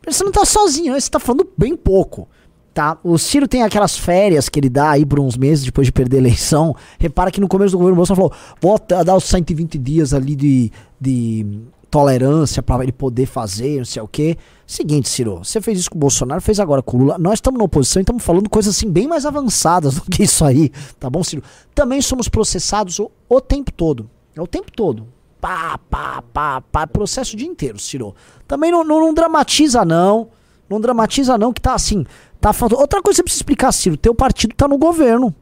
[0.07, 2.29] Você não tá sozinho, você tá falando bem pouco.
[2.73, 2.97] Tá?
[3.03, 6.17] O Ciro tem aquelas férias que ele dá aí por uns meses depois de perder
[6.17, 6.75] a eleição.
[6.99, 10.71] Repara que no começo do governo Bolsonaro falou: vou dar os 120 dias ali de,
[11.01, 11.45] de
[11.91, 14.37] tolerância pra ele poder fazer, não sei o quê.
[14.69, 17.17] Seguinte, Ciro, você fez isso com o Bolsonaro, fez agora com o Lula.
[17.17, 20.45] Nós estamos na oposição e estamos falando coisas assim bem mais avançadas do que isso
[20.45, 20.69] aí,
[21.01, 21.43] tá bom, Ciro?
[21.75, 24.11] Também somos processados o, o tempo todo.
[24.37, 25.09] É o tempo todo.
[25.41, 28.15] Pá, pá, pá, pá, processo o dia inteiro, Ciro.
[28.47, 30.29] Também não, não, não dramatiza, não.
[30.69, 32.05] Não dramatiza, não, que tá assim.
[32.39, 32.83] Tá faltando.
[32.83, 35.35] Outra coisa que você precisa explicar, Ciro: teu partido tá no governo.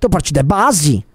[0.00, 1.06] Teu partido é base.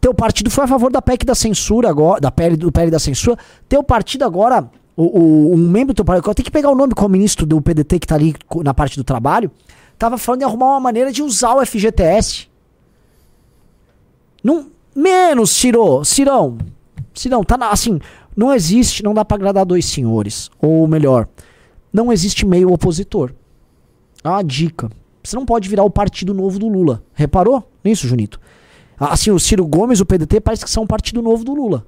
[0.00, 2.98] Teu partido foi a favor da PEC da censura agora, da PL do PL da
[2.98, 3.38] censura.
[3.68, 4.70] Teu partido agora,
[5.02, 7.08] o, o- um membro do teu partido, eu tenho que pegar o nome com o
[7.08, 9.50] ministro do PDT que tá ali na parte do trabalho,
[9.98, 12.48] tava falando em arrumar uma maneira de usar o FGTS.
[14.42, 16.58] Não, menos, Ciro, Cirão.
[17.14, 17.98] Cirão, tá na- assim,
[18.36, 20.50] não existe, não dá pra agradar dois senhores.
[20.60, 21.28] Ou melhor,
[21.92, 23.32] não existe meio opositor.
[24.24, 24.90] É uma dica.
[25.22, 27.02] Você não pode virar o partido novo do Lula.
[27.12, 28.40] Reparou nisso, Junito?
[28.98, 31.86] Assim, o Ciro Gomes o PDT parece que são um partido novo do Lula.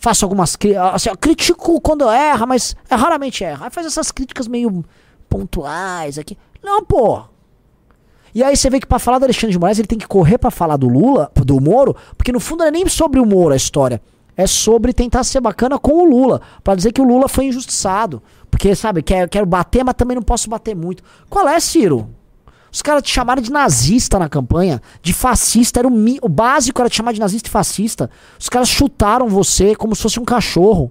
[0.00, 0.94] Faço algumas críticas.
[0.94, 3.66] Assim, critico quando erra, mas é, raramente erra.
[3.66, 4.82] Aí faz essas críticas meio
[5.28, 6.36] pontuais aqui.
[6.62, 7.22] Não, pô.
[8.34, 10.38] E aí você vê que pra falar do Alexandre de Moraes ele tem que correr
[10.38, 13.52] pra falar do Lula, do Moro, porque no fundo não é nem sobre o Moro
[13.52, 14.00] a história.
[14.36, 16.40] É sobre tentar ser bacana com o Lula.
[16.64, 18.22] Pra dizer que o Lula foi injustiçado.
[18.50, 21.02] Porque, sabe, quero, quero bater, mas também não posso bater muito.
[21.28, 22.08] Qual é, Ciro?
[22.72, 25.80] Os caras te chamaram de nazista na campanha, de fascista.
[25.80, 28.10] Era o, mi- o básico era te chamar de nazista e fascista.
[28.38, 30.90] Os caras chutaram você como se fosse um cachorro.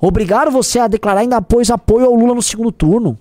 [0.00, 3.18] Obrigaram você a declarar ainda após apoio ao Lula no segundo turno.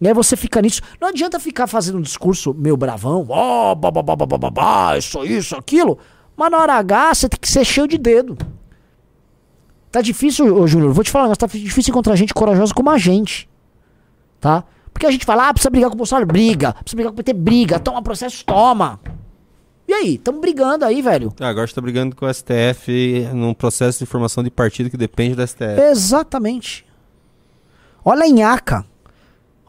[0.00, 0.80] E aí você fica nisso.
[1.00, 3.24] Não adianta ficar fazendo um discurso meio bravão.
[3.28, 5.98] Ó, oh, babá, isso, isso, aquilo.
[6.36, 8.36] Mas na hora H você tem que ser cheio de dedo.
[9.90, 12.98] Tá difícil, ô Júnior, vou te falar, mas tá difícil encontrar gente corajosa como a
[12.98, 13.48] gente.
[14.40, 14.64] Tá?
[14.98, 16.72] Porque a gente fala, ah, precisa brigar com o Bolsonaro, briga.
[16.72, 17.78] Precisa brigar com o PT, briga.
[17.78, 18.98] Toma processo, toma.
[19.86, 21.32] E aí, tamo brigando aí, velho.
[21.38, 24.96] Ah, agora você tá brigando com o STF num processo de formação de partido que
[24.96, 25.80] depende do STF.
[25.88, 26.84] Exatamente.
[28.04, 28.84] Olha a nhaca.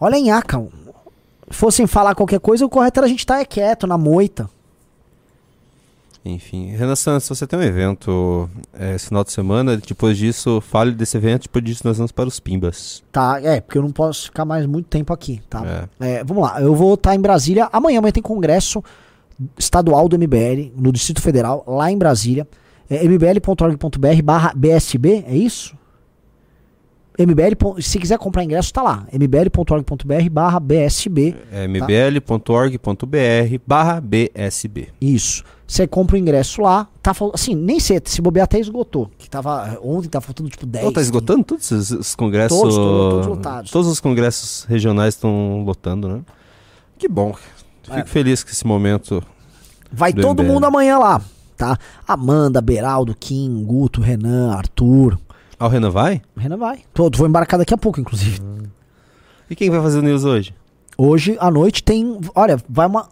[0.02, 0.68] Olha a nhaca.
[1.52, 4.50] Fossem falar qualquer coisa, o correto era a gente estar quieto, na moita.
[6.24, 9.78] Enfim, Renan Santos, você tem um evento é, esse final de semana.
[9.78, 11.44] Depois disso, fale desse evento.
[11.44, 13.04] Depois disso, nós vamos para os Pimbas.
[13.12, 15.88] Tá, é, porque eu não posso ficar mais muito tempo aqui, tá?
[16.00, 16.18] É.
[16.18, 17.70] É, vamos lá, eu vou estar em Brasília.
[17.72, 18.84] Amanhã, amanhã tem congresso
[19.58, 22.48] estadual do MBL, no Distrito Federal, lá em Brasília.
[22.90, 25.78] É mbl.org.br barra BSB, é isso?
[27.18, 29.06] MBL, se quiser comprar ingresso, tá lá.
[29.12, 31.36] mbl.org.br barra BSB.
[31.52, 34.88] É mbl.org.br barra BSB.
[35.02, 35.44] Isso.
[35.72, 39.12] Você compra o ingresso lá, tá fal- assim, nem sei, se bobear até esgotou.
[39.20, 40.84] Que tava, ontem tá faltando tipo 10.
[40.84, 42.58] Então tá esgotando todos os, os congressos.
[42.58, 43.72] Todos, todos, todos lotados.
[43.72, 46.22] Todos os congressos regionais estão lotando, né?
[46.98, 47.36] Que bom.
[47.84, 48.04] Fico É.
[48.04, 49.22] feliz com esse momento.
[49.92, 50.54] Vai do todo MBL.
[50.54, 51.22] mundo amanhã lá,
[51.56, 51.78] tá?
[52.08, 55.20] Amanda, Beraldo, Kim, Guto, Renan, Arthur.
[55.60, 56.22] Ah, o Renan vai?
[56.36, 56.80] O Renan vai.
[56.96, 58.42] Todo, vou embarcar daqui a pouco, inclusive.
[59.48, 60.52] E quem vai fazer o news hoje?
[60.98, 62.20] Hoje à noite tem.
[62.34, 63.08] Olha, vai uma.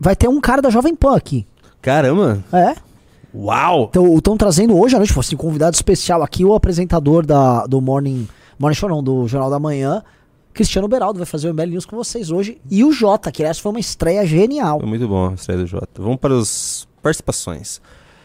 [0.00, 1.46] Vai ter um cara da Jovem Pan aqui.
[1.82, 2.42] Caramba!
[2.52, 2.74] É.
[3.34, 3.90] Uau!
[4.16, 8.26] Estão trazendo hoje à noite, tipo assim, convidado especial aqui, o apresentador da, do Morning.
[8.58, 10.02] Morning Show não, do Jornal da Manhã.
[10.52, 12.60] Cristiano Beraldo vai fazer o MBL News com vocês hoje.
[12.70, 14.80] E o Jota, que essa foi uma estreia genial.
[14.80, 15.88] Foi muito bom a estreia do Jota.
[16.02, 17.80] Vamos para as participações.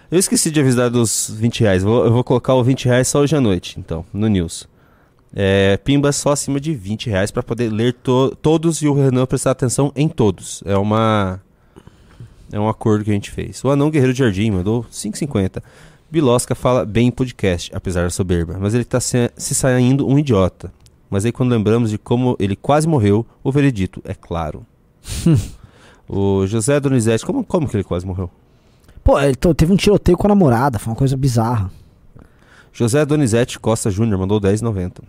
[0.09, 1.83] Eu esqueci de avisar dos 20 reais.
[1.83, 4.67] Vou- eu vou colocar o 20 reais só hoje à noite, então, no news.
[5.35, 9.25] É, Pimba só acima de 20 reais para poder ler to- todos e o Renan
[9.25, 10.63] prestar atenção em todos.
[10.65, 11.41] É uma.
[12.53, 13.63] É um acordo que a gente fez.
[13.63, 15.63] O Anão Guerreiro de Jardim mandou 5,50.
[16.11, 18.55] Bilosca fala bem em podcast, apesar da soberba.
[18.59, 20.71] Mas ele tá se, se saindo um idiota.
[21.09, 24.63] Mas aí quando lembramos de como ele quase morreu, o veredito é claro.
[26.07, 28.29] o José Donizete, como, como que ele quase morreu?
[29.03, 31.71] Pô, ele teve um tiroteio com a namorada, foi uma coisa bizarra.
[32.71, 35.01] José Donizete Costa Júnior mandou 10,90.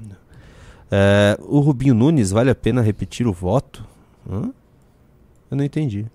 [0.91, 3.85] É, o Rubinho Nunes, vale a pena repetir o voto?
[4.27, 4.51] Hã?
[5.51, 6.07] Eu não entendi.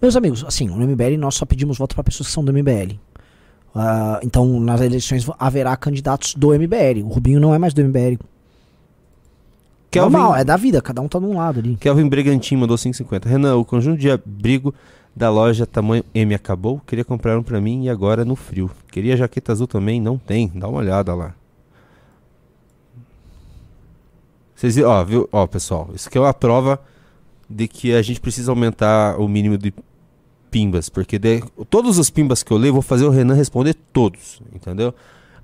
[0.00, 2.98] Meus amigos, assim, no MBL nós só pedimos voto para pessoas que são do MBL.
[3.74, 7.02] Ah, então, nas eleições haverá candidatos do MBL.
[7.04, 8.18] O Rubinho não é mais do MBL.
[9.90, 11.76] Kelvin, Normal, é da vida, cada um tá de um lado ali.
[11.76, 13.26] Kelvin Bregantin mandou 5,50.
[13.26, 14.74] Renan, o conjunto de abrigo
[15.14, 16.80] da loja tamanho M acabou?
[16.84, 18.70] Queria comprar um pra mim e agora no frio.
[18.90, 20.00] Queria jaqueta azul também?
[20.00, 20.50] Não tem.
[20.52, 21.34] Dá uma olhada lá.
[24.56, 25.28] Vocês, ó, viu?
[25.30, 26.80] Ó, pessoal, isso aqui é uma prova
[27.48, 29.72] de que a gente precisa aumentar o mínimo de
[30.50, 34.40] pimbas, porque de- todos os pimbas que eu leio, vou fazer o Renan responder todos,
[34.54, 34.94] entendeu?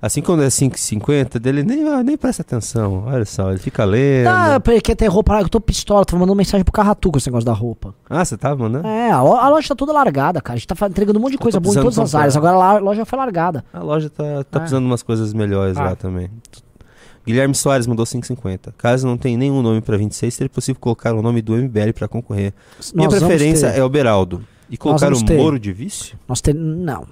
[0.03, 3.03] Assim quando é 5,50, dele nem, ah, nem presta atenção.
[3.05, 4.27] Olha só, ele fica lendo.
[4.29, 7.27] Ah, porque tem roupa lá, eu tô pistola, tô mandando mensagem pro Carratu com esse
[7.27, 7.93] negócio da roupa.
[8.09, 8.87] Ah, você tava mandando?
[8.87, 10.55] É, a, lo- a loja tá toda largada, cara.
[10.55, 12.19] A gente tá entregando um monte de coisa boa em todas as comprar.
[12.21, 12.35] áreas.
[12.35, 13.63] Agora a loja foi largada.
[13.71, 14.59] A loja tá, tá Ah.
[14.61, 15.83] precisando de umas coisas melhores Ah.
[15.83, 16.31] lá também.
[17.25, 18.73] Guilherme Soares mandou 5,50.
[18.77, 22.07] Caso não tenha nenhum nome pra 26, seria possível colocar o nome do MBL pra
[22.07, 22.53] concorrer.
[22.93, 24.43] Minha Nós vamos preferência ter- é o Beraldo.
[24.69, 25.37] E colocar o ter.
[25.37, 26.17] Moro de vício?
[26.27, 26.53] Nós ter...
[26.55, 27.05] Não.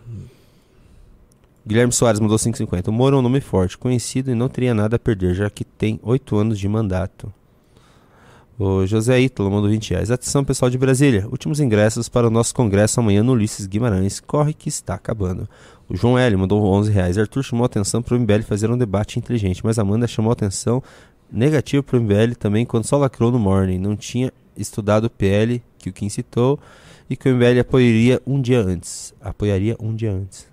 [1.67, 2.87] Guilherme Soares mandou 5,50.
[2.87, 5.63] O Moro é um nome forte, conhecido e não teria nada a perder, já que
[5.63, 7.31] tem 8 anos de mandato.
[8.59, 10.11] O José Ítalo mandou 20 reais.
[10.11, 11.25] Atenção, pessoal de Brasília.
[11.31, 14.19] Últimos ingressos para o nosso congresso amanhã no Ulisses Guimarães.
[14.19, 15.47] Corre que está acabando.
[15.87, 17.17] O João L mandou 11 reais.
[17.17, 20.83] Arthur chamou atenção para o MBL fazer um debate inteligente, mas Amanda chamou atenção
[21.31, 23.77] negativa para o MBL também quando só lacrou no Morning.
[23.77, 26.59] Não tinha estudado o PL que o Kim citou
[27.09, 29.13] e que o MBL apoiaria um dia antes.
[29.21, 30.45] Apoiaria um dia antes.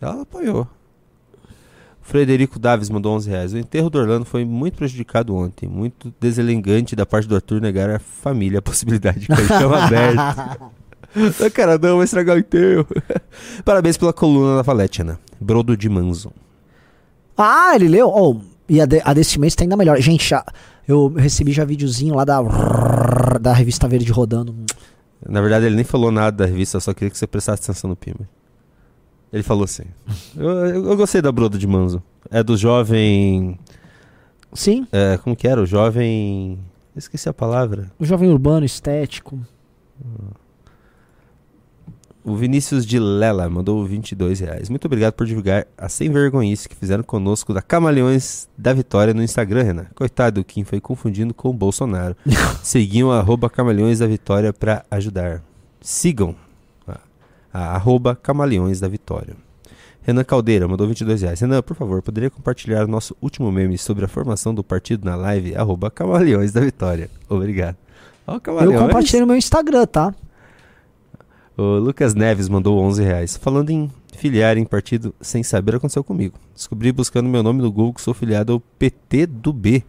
[0.00, 0.66] Ela apoiou.
[2.06, 3.52] Frederico Daves mandou 11 reais.
[3.52, 5.68] O enterro do Orlando foi muito prejudicado ontem.
[5.68, 10.18] Muito deselegante da parte do Arthur negar à família a possibilidade de caixão aberto.
[10.18, 12.86] Ah, cara, não, vai estragar o enterro.
[13.64, 15.18] Parabéns pela coluna da Valete, Ana.
[15.40, 16.30] Brodo de Manson.
[17.36, 18.08] Ah, ele leu?
[18.08, 19.98] Oh, e a, de- a desse mês tá ainda melhor.
[20.00, 20.44] Gente, já,
[20.86, 22.40] eu recebi já videozinho lá da,
[23.40, 24.54] da revista Verde rodando.
[25.28, 27.96] Na verdade, ele nem falou nada da revista, só queria que você prestasse atenção no
[27.96, 28.28] Pima.
[29.36, 29.82] Ele falou assim.
[30.34, 32.02] eu, eu, eu gostei da Brodo de Manso.
[32.30, 33.58] É do jovem.
[34.54, 35.60] Sim, é, como que era?
[35.60, 36.58] O jovem.
[36.96, 37.92] Esqueci a palavra.
[37.98, 39.38] o jovem urbano, estético.
[42.24, 44.70] O Vinícius de Lela mandou 22 reais.
[44.70, 49.22] Muito obrigado por divulgar a sem vergonhice que fizeram conosco da Camaleões da Vitória no
[49.22, 49.86] Instagram, Renan.
[49.94, 52.16] Coitado do Kim, foi confundindo com o Bolsonaro.
[52.62, 55.42] Seguiam arroba Camaleões da Vitória pra ajudar.
[55.82, 56.34] Sigam
[57.56, 59.34] a arroba Camaleões da Vitória.
[60.02, 61.40] Renan Caldeira mandou 22 reais.
[61.40, 65.16] Renan, por favor, poderia compartilhar o nosso último meme sobre a formação do partido na
[65.16, 65.56] live?
[65.56, 67.08] Arroba Camaleões da Vitória.
[67.28, 67.76] Obrigado.
[68.26, 70.14] Ó, Eu compartilhei no meu Instagram, tá?
[71.56, 73.36] O Lucas Neves mandou 11 reais.
[73.38, 76.38] Falando em filiar em partido sem saber, aconteceu comigo.
[76.54, 79.82] Descobri buscando meu nome no Google que sou filiado ao PT do B.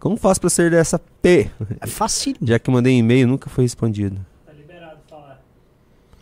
[0.00, 1.48] Como faço pra ser dessa P?
[1.80, 2.34] É fácil.
[2.42, 4.20] Já que mandei e-mail nunca foi respondido.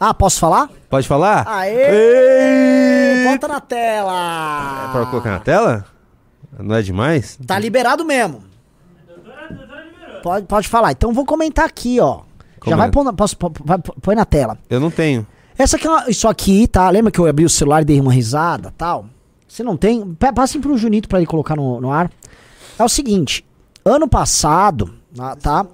[0.05, 0.69] Ah, posso falar?
[0.91, 1.45] Pode falar?
[1.47, 3.25] Aê!
[3.25, 4.89] Bota na tela!
[4.89, 5.85] É pra colocar na tela?
[6.59, 7.39] Não é demais?
[7.47, 8.43] Tá liberado mesmo.
[10.21, 10.91] Pode, pode falar.
[10.91, 12.17] Então vou comentar aqui, ó.
[12.17, 12.23] Já
[12.59, 12.77] Comenta.
[12.79, 14.59] vai pôr na, posso, põe na tela.
[14.69, 15.25] Eu não tenho.
[15.57, 16.91] Essa aqui é isso aqui, tá?
[16.91, 19.07] Lembra que eu abri o celular e dei uma risada tal?
[19.47, 20.17] Você não tem?
[20.35, 22.11] Passem pro Junito pra ele colocar no, no ar.
[22.77, 23.47] É o seguinte,
[23.85, 24.93] ano passado,
[25.41, 25.65] tá?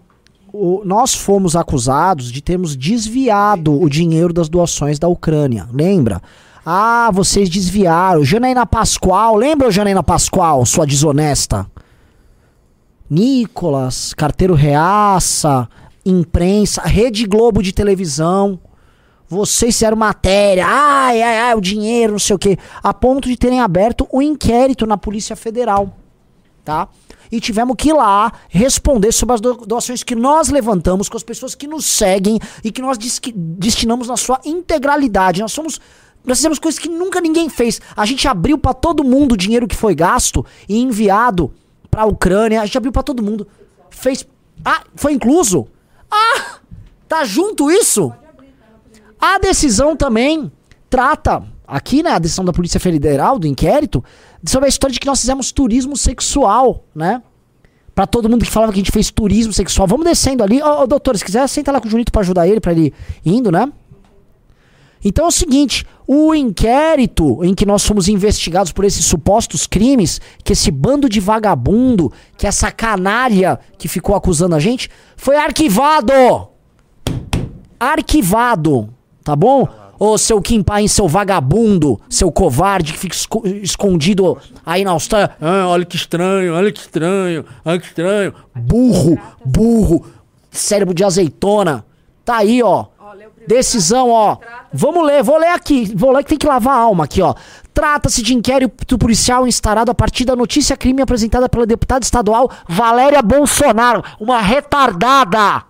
[0.53, 5.69] O- nós fomos acusados de termos desviado o dinheiro das doações da Ucrânia.
[5.73, 6.23] Lembra?
[6.65, 8.25] Ah, vocês desviaram.
[8.25, 11.67] Janaína Pascoal, lembra, Janaína Pascoal, sua desonesta?
[13.11, 15.69] Nicolas, Carteiro Reaça,
[16.05, 18.59] imprensa, Rede Globo de televisão.
[19.31, 23.37] Vocês fizeram matéria, ai, ai, ai, o dinheiro, não sei o quê, a ponto de
[23.37, 25.95] terem aberto um inquérito na Polícia Federal,
[26.69, 26.89] tá?
[27.33, 31.23] E tivemos que ir lá responder sobre as do- doações que nós levantamos com as
[31.23, 32.99] pessoas que nos seguem e que nós
[33.35, 35.41] destinamos na sua integralidade.
[35.41, 35.81] Nós somos.
[36.25, 37.81] Nós fizemos coisas que nunca ninguém fez.
[37.97, 41.51] A gente abriu pra todo mundo o dinheiro que foi gasto e enviado
[41.91, 42.61] pra Ucrânia.
[42.61, 43.47] A gente abriu pra todo mundo.
[43.89, 44.27] Fez.
[44.65, 45.67] Ah, foi incluso?
[46.11, 46.59] Ah!
[47.09, 48.13] Tá junto isso?
[49.19, 50.53] A decisão também
[50.91, 54.03] trata, aqui na decisão da Polícia Federal, do inquérito,
[54.45, 57.23] sobre a história de que nós fizemos turismo sexual, né?
[57.95, 59.89] Pra todo mundo que falava que a gente fez turismo sexual.
[59.89, 60.63] Vamos descendo ali.
[60.63, 62.95] Ô, ô, doutor, se quiser, senta lá com o Junito pra ajudar ele, pra ele
[63.25, 63.71] indo, né?
[65.05, 70.21] Então é o seguinte, o inquérito em que nós fomos investigados por esses supostos crimes,
[70.43, 76.13] que esse bando de vagabundo, que essa canalha que ficou acusando a gente, foi arquivado!
[77.79, 78.89] Arquivado,
[79.23, 79.69] tá bom?
[79.99, 85.31] Ô seu Kim Paim, seu vagabundo, seu covarde que fica esco- escondido aí na Austrália.
[85.41, 88.33] Ah, olha que estranho, olha que estranho, olha que estranho.
[88.55, 90.07] Burro, burro,
[90.51, 91.85] cérebro de azeitona.
[92.25, 92.87] Tá aí, ó.
[93.47, 94.37] Decisão, ó.
[94.73, 95.91] Vamos ler, vou ler aqui.
[95.97, 97.35] Vou ler que tem que lavar a alma aqui, ó.
[97.73, 103.23] Trata-se de inquérito policial instaurado a partir da notícia crime apresentada pela deputada estadual Valéria
[103.23, 105.63] Bolsonaro, uma retardada.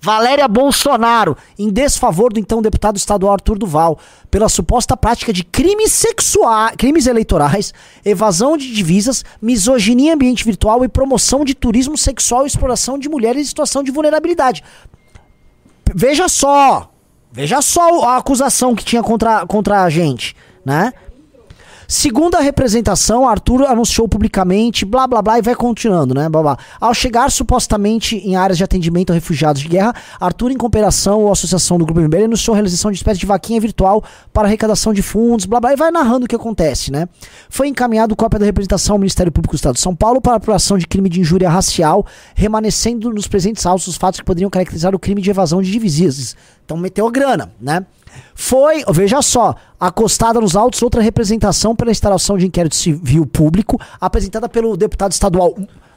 [0.00, 3.98] Valéria Bolsonaro, em desfavor do então deputado estadual Arthur Duval,
[4.30, 7.72] pela suposta prática de crimes sexuais, crimes eleitorais,
[8.04, 13.08] evasão de divisas, misoginia em ambiente virtual e promoção de turismo sexual e exploração de
[13.08, 14.62] mulheres em situação de vulnerabilidade.
[15.94, 16.90] Veja só,
[17.32, 20.92] veja só a acusação que tinha contra, contra a gente, né?
[21.88, 26.28] Segundo a representação, Arthur anunciou publicamente, blá blá blá, e vai continuando, né?
[26.28, 26.58] Blá, blá.
[26.80, 31.32] Ao chegar supostamente em áreas de atendimento a refugiados de guerra, Arthur, em cooperação ou
[31.32, 34.02] associação do Grupo MBL, anunciou a realização de espécie de vaquinha virtual
[34.32, 37.08] para arrecadação de fundos, blá blá, e vai narrando o que acontece, né?
[37.48, 40.76] Foi encaminhado cópia da representação ao Ministério Público do Estado de São Paulo para apuração
[40.76, 42.04] de crime de injúria racial,
[42.34, 46.36] remanescendo nos presentes autos os fatos que poderiam caracterizar o crime de evasão de divisas.
[46.64, 47.84] Então meteu a grana, né?
[48.34, 54.48] Foi, veja só, acostada nos autos outra representação pela instalação de inquérito civil público, apresentada
[54.48, 55.54] pelo deputado estadual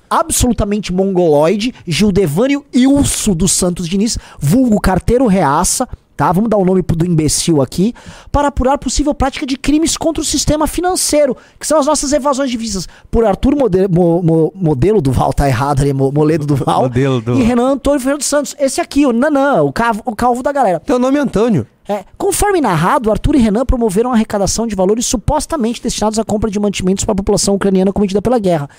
[0.09, 5.87] absolutamente mongoloide, Gildevânio Ilso dos Santos Diniz, vulgo carteiro reaça,
[6.17, 6.31] tá?
[6.31, 7.93] Vamos dar o nome pro- do imbecil aqui,
[8.31, 12.49] para apurar possível prática de crimes contra o sistema financeiro, que são as nossas evasões
[12.49, 16.81] de divisas, por Arthur Mode- Mo- Mo- Modelo Duval, tá errado ali, Mo- Moledo Duval,
[16.83, 17.39] Modelo Duval.
[17.39, 18.55] e Renan Antônio Ferreira dos Santos.
[18.59, 20.79] Esse aqui, o Nanã, o, cavo- o calvo da galera.
[20.79, 21.67] Teu nome é Antônio.
[21.89, 26.51] É, conforme narrado, Arthur e Renan promoveram a arrecadação de valores supostamente destinados à compra
[26.51, 28.69] de mantimentos para a população ucraniana cometida pela guerra.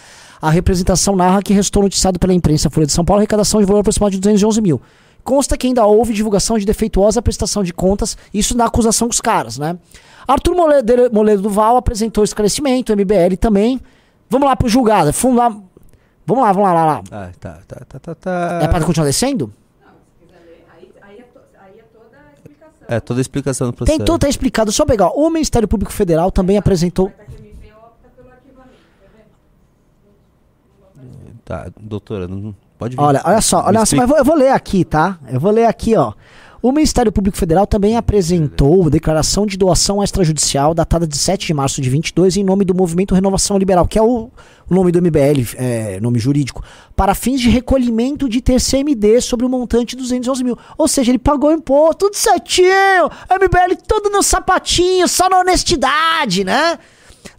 [0.41, 3.67] A representação narra que restou noticiado pela imprensa Folha de São Paulo a arrecadação de
[3.67, 4.81] valor aproximado de 211 mil.
[5.25, 9.59] Consta que ainda houve divulgação de defeituosa prestação de contas, isso na acusação dos caras,
[9.59, 9.77] né?
[10.29, 13.81] Arthur Moledo, Moledo Duval apresentou esclarecimento, MBL também.
[14.29, 15.11] Vamos lá pro julgado.
[15.11, 15.49] Vamos lá,
[16.25, 17.03] vamos lá, vamos lá, lá, lá.
[17.11, 18.61] Ah, tá, tá, tá, tá, tá.
[18.63, 19.53] É pra continuar descendo?
[22.91, 23.99] É, toda a explicação do processo.
[23.99, 24.73] Tem tudo, tá explicado.
[24.73, 25.11] Só pegar.
[25.11, 27.13] O Ministério Público Federal também apresentou.
[31.45, 33.03] Tá, doutora, não pode vir.
[33.03, 35.21] Olha, olha só, olha só, mas eu vou, eu vou ler aqui, tá?
[35.29, 36.13] Eu vou ler aqui, ó.
[36.63, 41.81] O Ministério Público Federal também apresentou declaração de doação extrajudicial datada de 7 de março
[41.81, 44.31] de 22 em nome do Movimento Renovação Liberal, que é o,
[44.69, 46.63] nome do MBL, é, nome jurídico,
[46.95, 50.59] para fins de recolhimento de TCMD sobre o montante de 211 mil.
[50.77, 56.79] Ou seja, ele pagou imposto, tudo certinho, MBL todo no sapatinho, só na honestidade, né?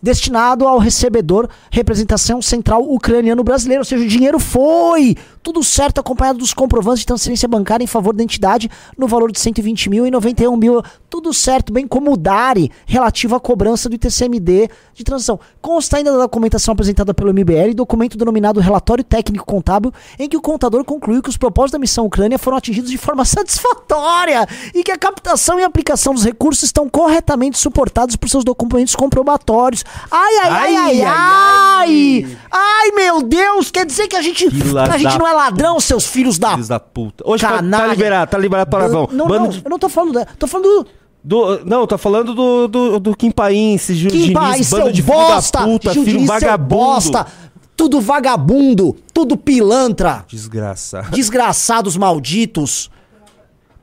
[0.02, 6.40] Destinado ao recebedor representação central ucraniano brasileiro, ou seja, o dinheiro foi tudo certo acompanhado
[6.40, 10.12] dos comprovantes de transferência bancária em favor da entidade no valor de 120 mil e
[10.12, 15.40] 91 mil, tudo certo, bem como o DARI relativo à cobrança do ITCMD de transação.
[15.62, 20.42] Consta ainda da documentação apresentada pelo MBL, documento denominado Relatório Técnico Contábil, em que o
[20.42, 24.92] contador concluiu que os propósitos da missão Ucrânia foram atingidos de forma satisfatória e que
[24.92, 29.84] a captação e aplicação dos recursos estão corretamente suportados por seus documentos comprobatórios.
[30.10, 32.38] Ai, ai, ai, ai, ai!
[32.52, 33.72] Ai, meu Deus!
[33.72, 36.52] Quer dizer que a gente, Fila a gente não é ladrão, seus filhos da.
[36.52, 37.24] Filhos da puta.
[37.28, 37.92] Hoje tá Canalha.
[37.92, 39.08] liberado, tá liberado palavrão.
[39.12, 40.14] Não, Bando não, de- eu não tô falando.
[40.14, 40.86] da- Tô falando
[41.24, 41.62] do.
[41.66, 45.02] não, tô falando do, do, do Kim Paim, esse Gil Que Diniz, pai, seu de
[45.02, 45.60] filho bosta!
[45.60, 46.76] da puta, Gil filho Diniz, vagabundo.
[46.76, 47.28] bosta!
[47.76, 51.10] Tudo vagabundo, tudo pilantra, Desgraçado.
[51.12, 52.92] desgraçados malditos,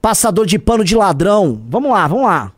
[0.01, 1.61] passador de pano de ladrão.
[1.69, 2.53] Vamos lá, vamos lá.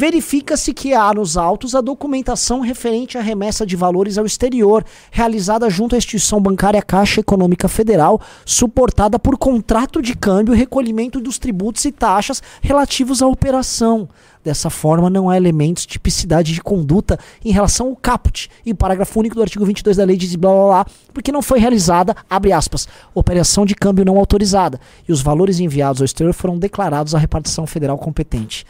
[0.00, 5.68] Verifica-se que há nos autos a documentação referente à remessa de valores ao exterior, realizada
[5.68, 11.36] junto à instituição bancária Caixa Econômica Federal, suportada por contrato de câmbio e recolhimento dos
[11.36, 14.08] tributos e taxas relativos à operação.
[14.44, 19.18] Dessa forma, não há elementos de tipicidade de conduta em relação ao caput e parágrafo
[19.18, 22.52] único do artigo 22 da lei diz blá blá blá, porque não foi realizada, abre
[22.52, 27.18] aspas, operação de câmbio não autorizada e os valores enviados ao exterior foram declarados à
[27.18, 28.64] repartição federal competente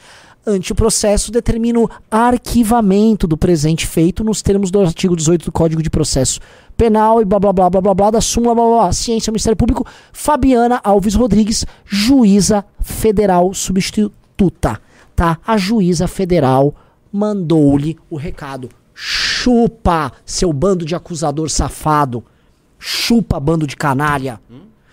[0.48, 5.52] ante o processo determina o arquivamento do presente feito nos termos do artigo 18 do
[5.52, 6.40] Código de Processo
[6.74, 9.56] Penal e blá blá blá blá blá blá da súmula blá blá, blá Ciência Ministério
[9.56, 14.80] Público Fabiana Alves Rodrigues, juíza federal substituta,
[15.14, 15.38] tá?
[15.46, 16.74] A juíza federal
[17.12, 18.70] mandou-lhe o recado.
[18.94, 22.24] Chupa, seu bando de acusador safado.
[22.78, 24.40] Chupa, bando de canalha.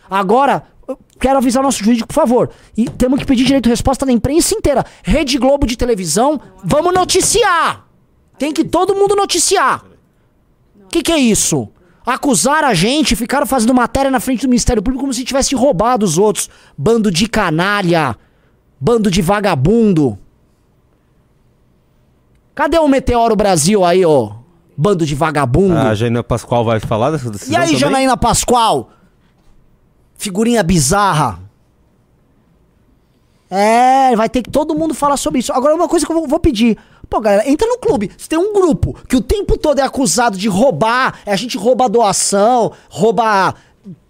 [0.10, 0.75] Agora, eu
[1.20, 2.50] quero avisar o nosso jurídico, por favor.
[2.78, 4.86] E temos que pedir direito de resposta da imprensa inteira.
[5.04, 7.86] Rede Globo de televisão, vamos noticiar.
[8.38, 9.84] Tem que todo mundo noticiar.
[10.84, 11.70] O que, que é isso?
[12.06, 16.06] Acusaram a gente, ficaram fazendo matéria na frente do Ministério Público como se tivesse roubado
[16.06, 16.50] os outros.
[16.78, 18.16] Bando de canalha.
[18.80, 20.18] Bando de vagabundo.
[22.54, 24.34] Cadê o Meteoro Brasil aí, ó?
[24.78, 25.78] Bando de vagabundo.
[25.78, 27.80] A Janaína Pascoal vai falar dessa decisão E aí, também?
[27.80, 28.92] Janaína Pascoal?
[30.16, 31.40] Figurinha bizarra.
[33.50, 35.54] É, vai ter que todo mundo falar sobre isso.
[35.54, 36.78] Agora, uma coisa que eu vou, pedir.
[37.10, 38.12] Pô, galera, entra no clube.
[38.18, 41.58] Se tem um grupo que o tempo todo é acusado de roubar, é a gente
[41.58, 43.54] rouba doação, rouba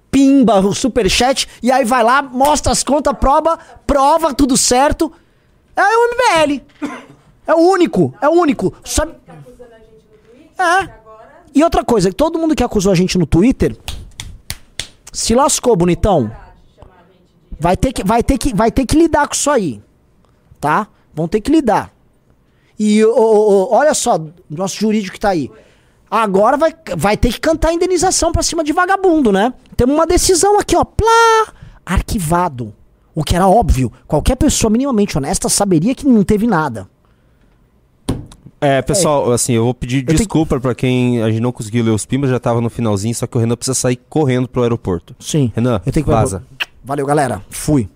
[0.09, 5.11] pimba, o superchat, e aí vai lá, mostra as contas, prova, prova, tudo certo.
[5.75, 6.61] É o MBL.
[7.45, 8.73] É o único, é o único.
[8.83, 9.13] Sabe?
[10.57, 10.89] É.
[11.53, 13.77] E outra coisa, todo mundo que acusou a gente no Twitter
[15.15, 16.29] se lascou, bonitão.
[17.57, 19.81] Vai ter que, vai ter que, vai ter que lidar com isso aí.
[20.59, 20.87] Tá?
[21.13, 21.93] Vão ter que lidar.
[22.77, 24.19] E ô, ô, ô, olha só,
[24.49, 25.49] nosso jurídico que tá aí.
[26.11, 29.53] Agora vai, vai ter que cantar indenização pra cima de vagabundo, né?
[29.77, 30.83] Temos uma decisão aqui, ó.
[30.83, 31.53] Plá!
[31.85, 32.73] Arquivado.
[33.13, 33.91] O que era óbvio.
[34.05, 36.89] Qualquer pessoa minimamente honesta saberia que não teve nada.
[38.65, 41.91] É, pessoal, assim, eu vou pedir tenho- desculpa pra quem a gente não conseguiu ler
[41.91, 45.15] os pimbas, já tava no finalzinho, só que o Renan precisa sair correndo pro aeroporto.
[45.19, 45.51] Sim.
[45.55, 46.43] Renan, Eu tenho que vaza.
[46.83, 47.41] Valeu, galera.
[47.49, 47.87] Fui.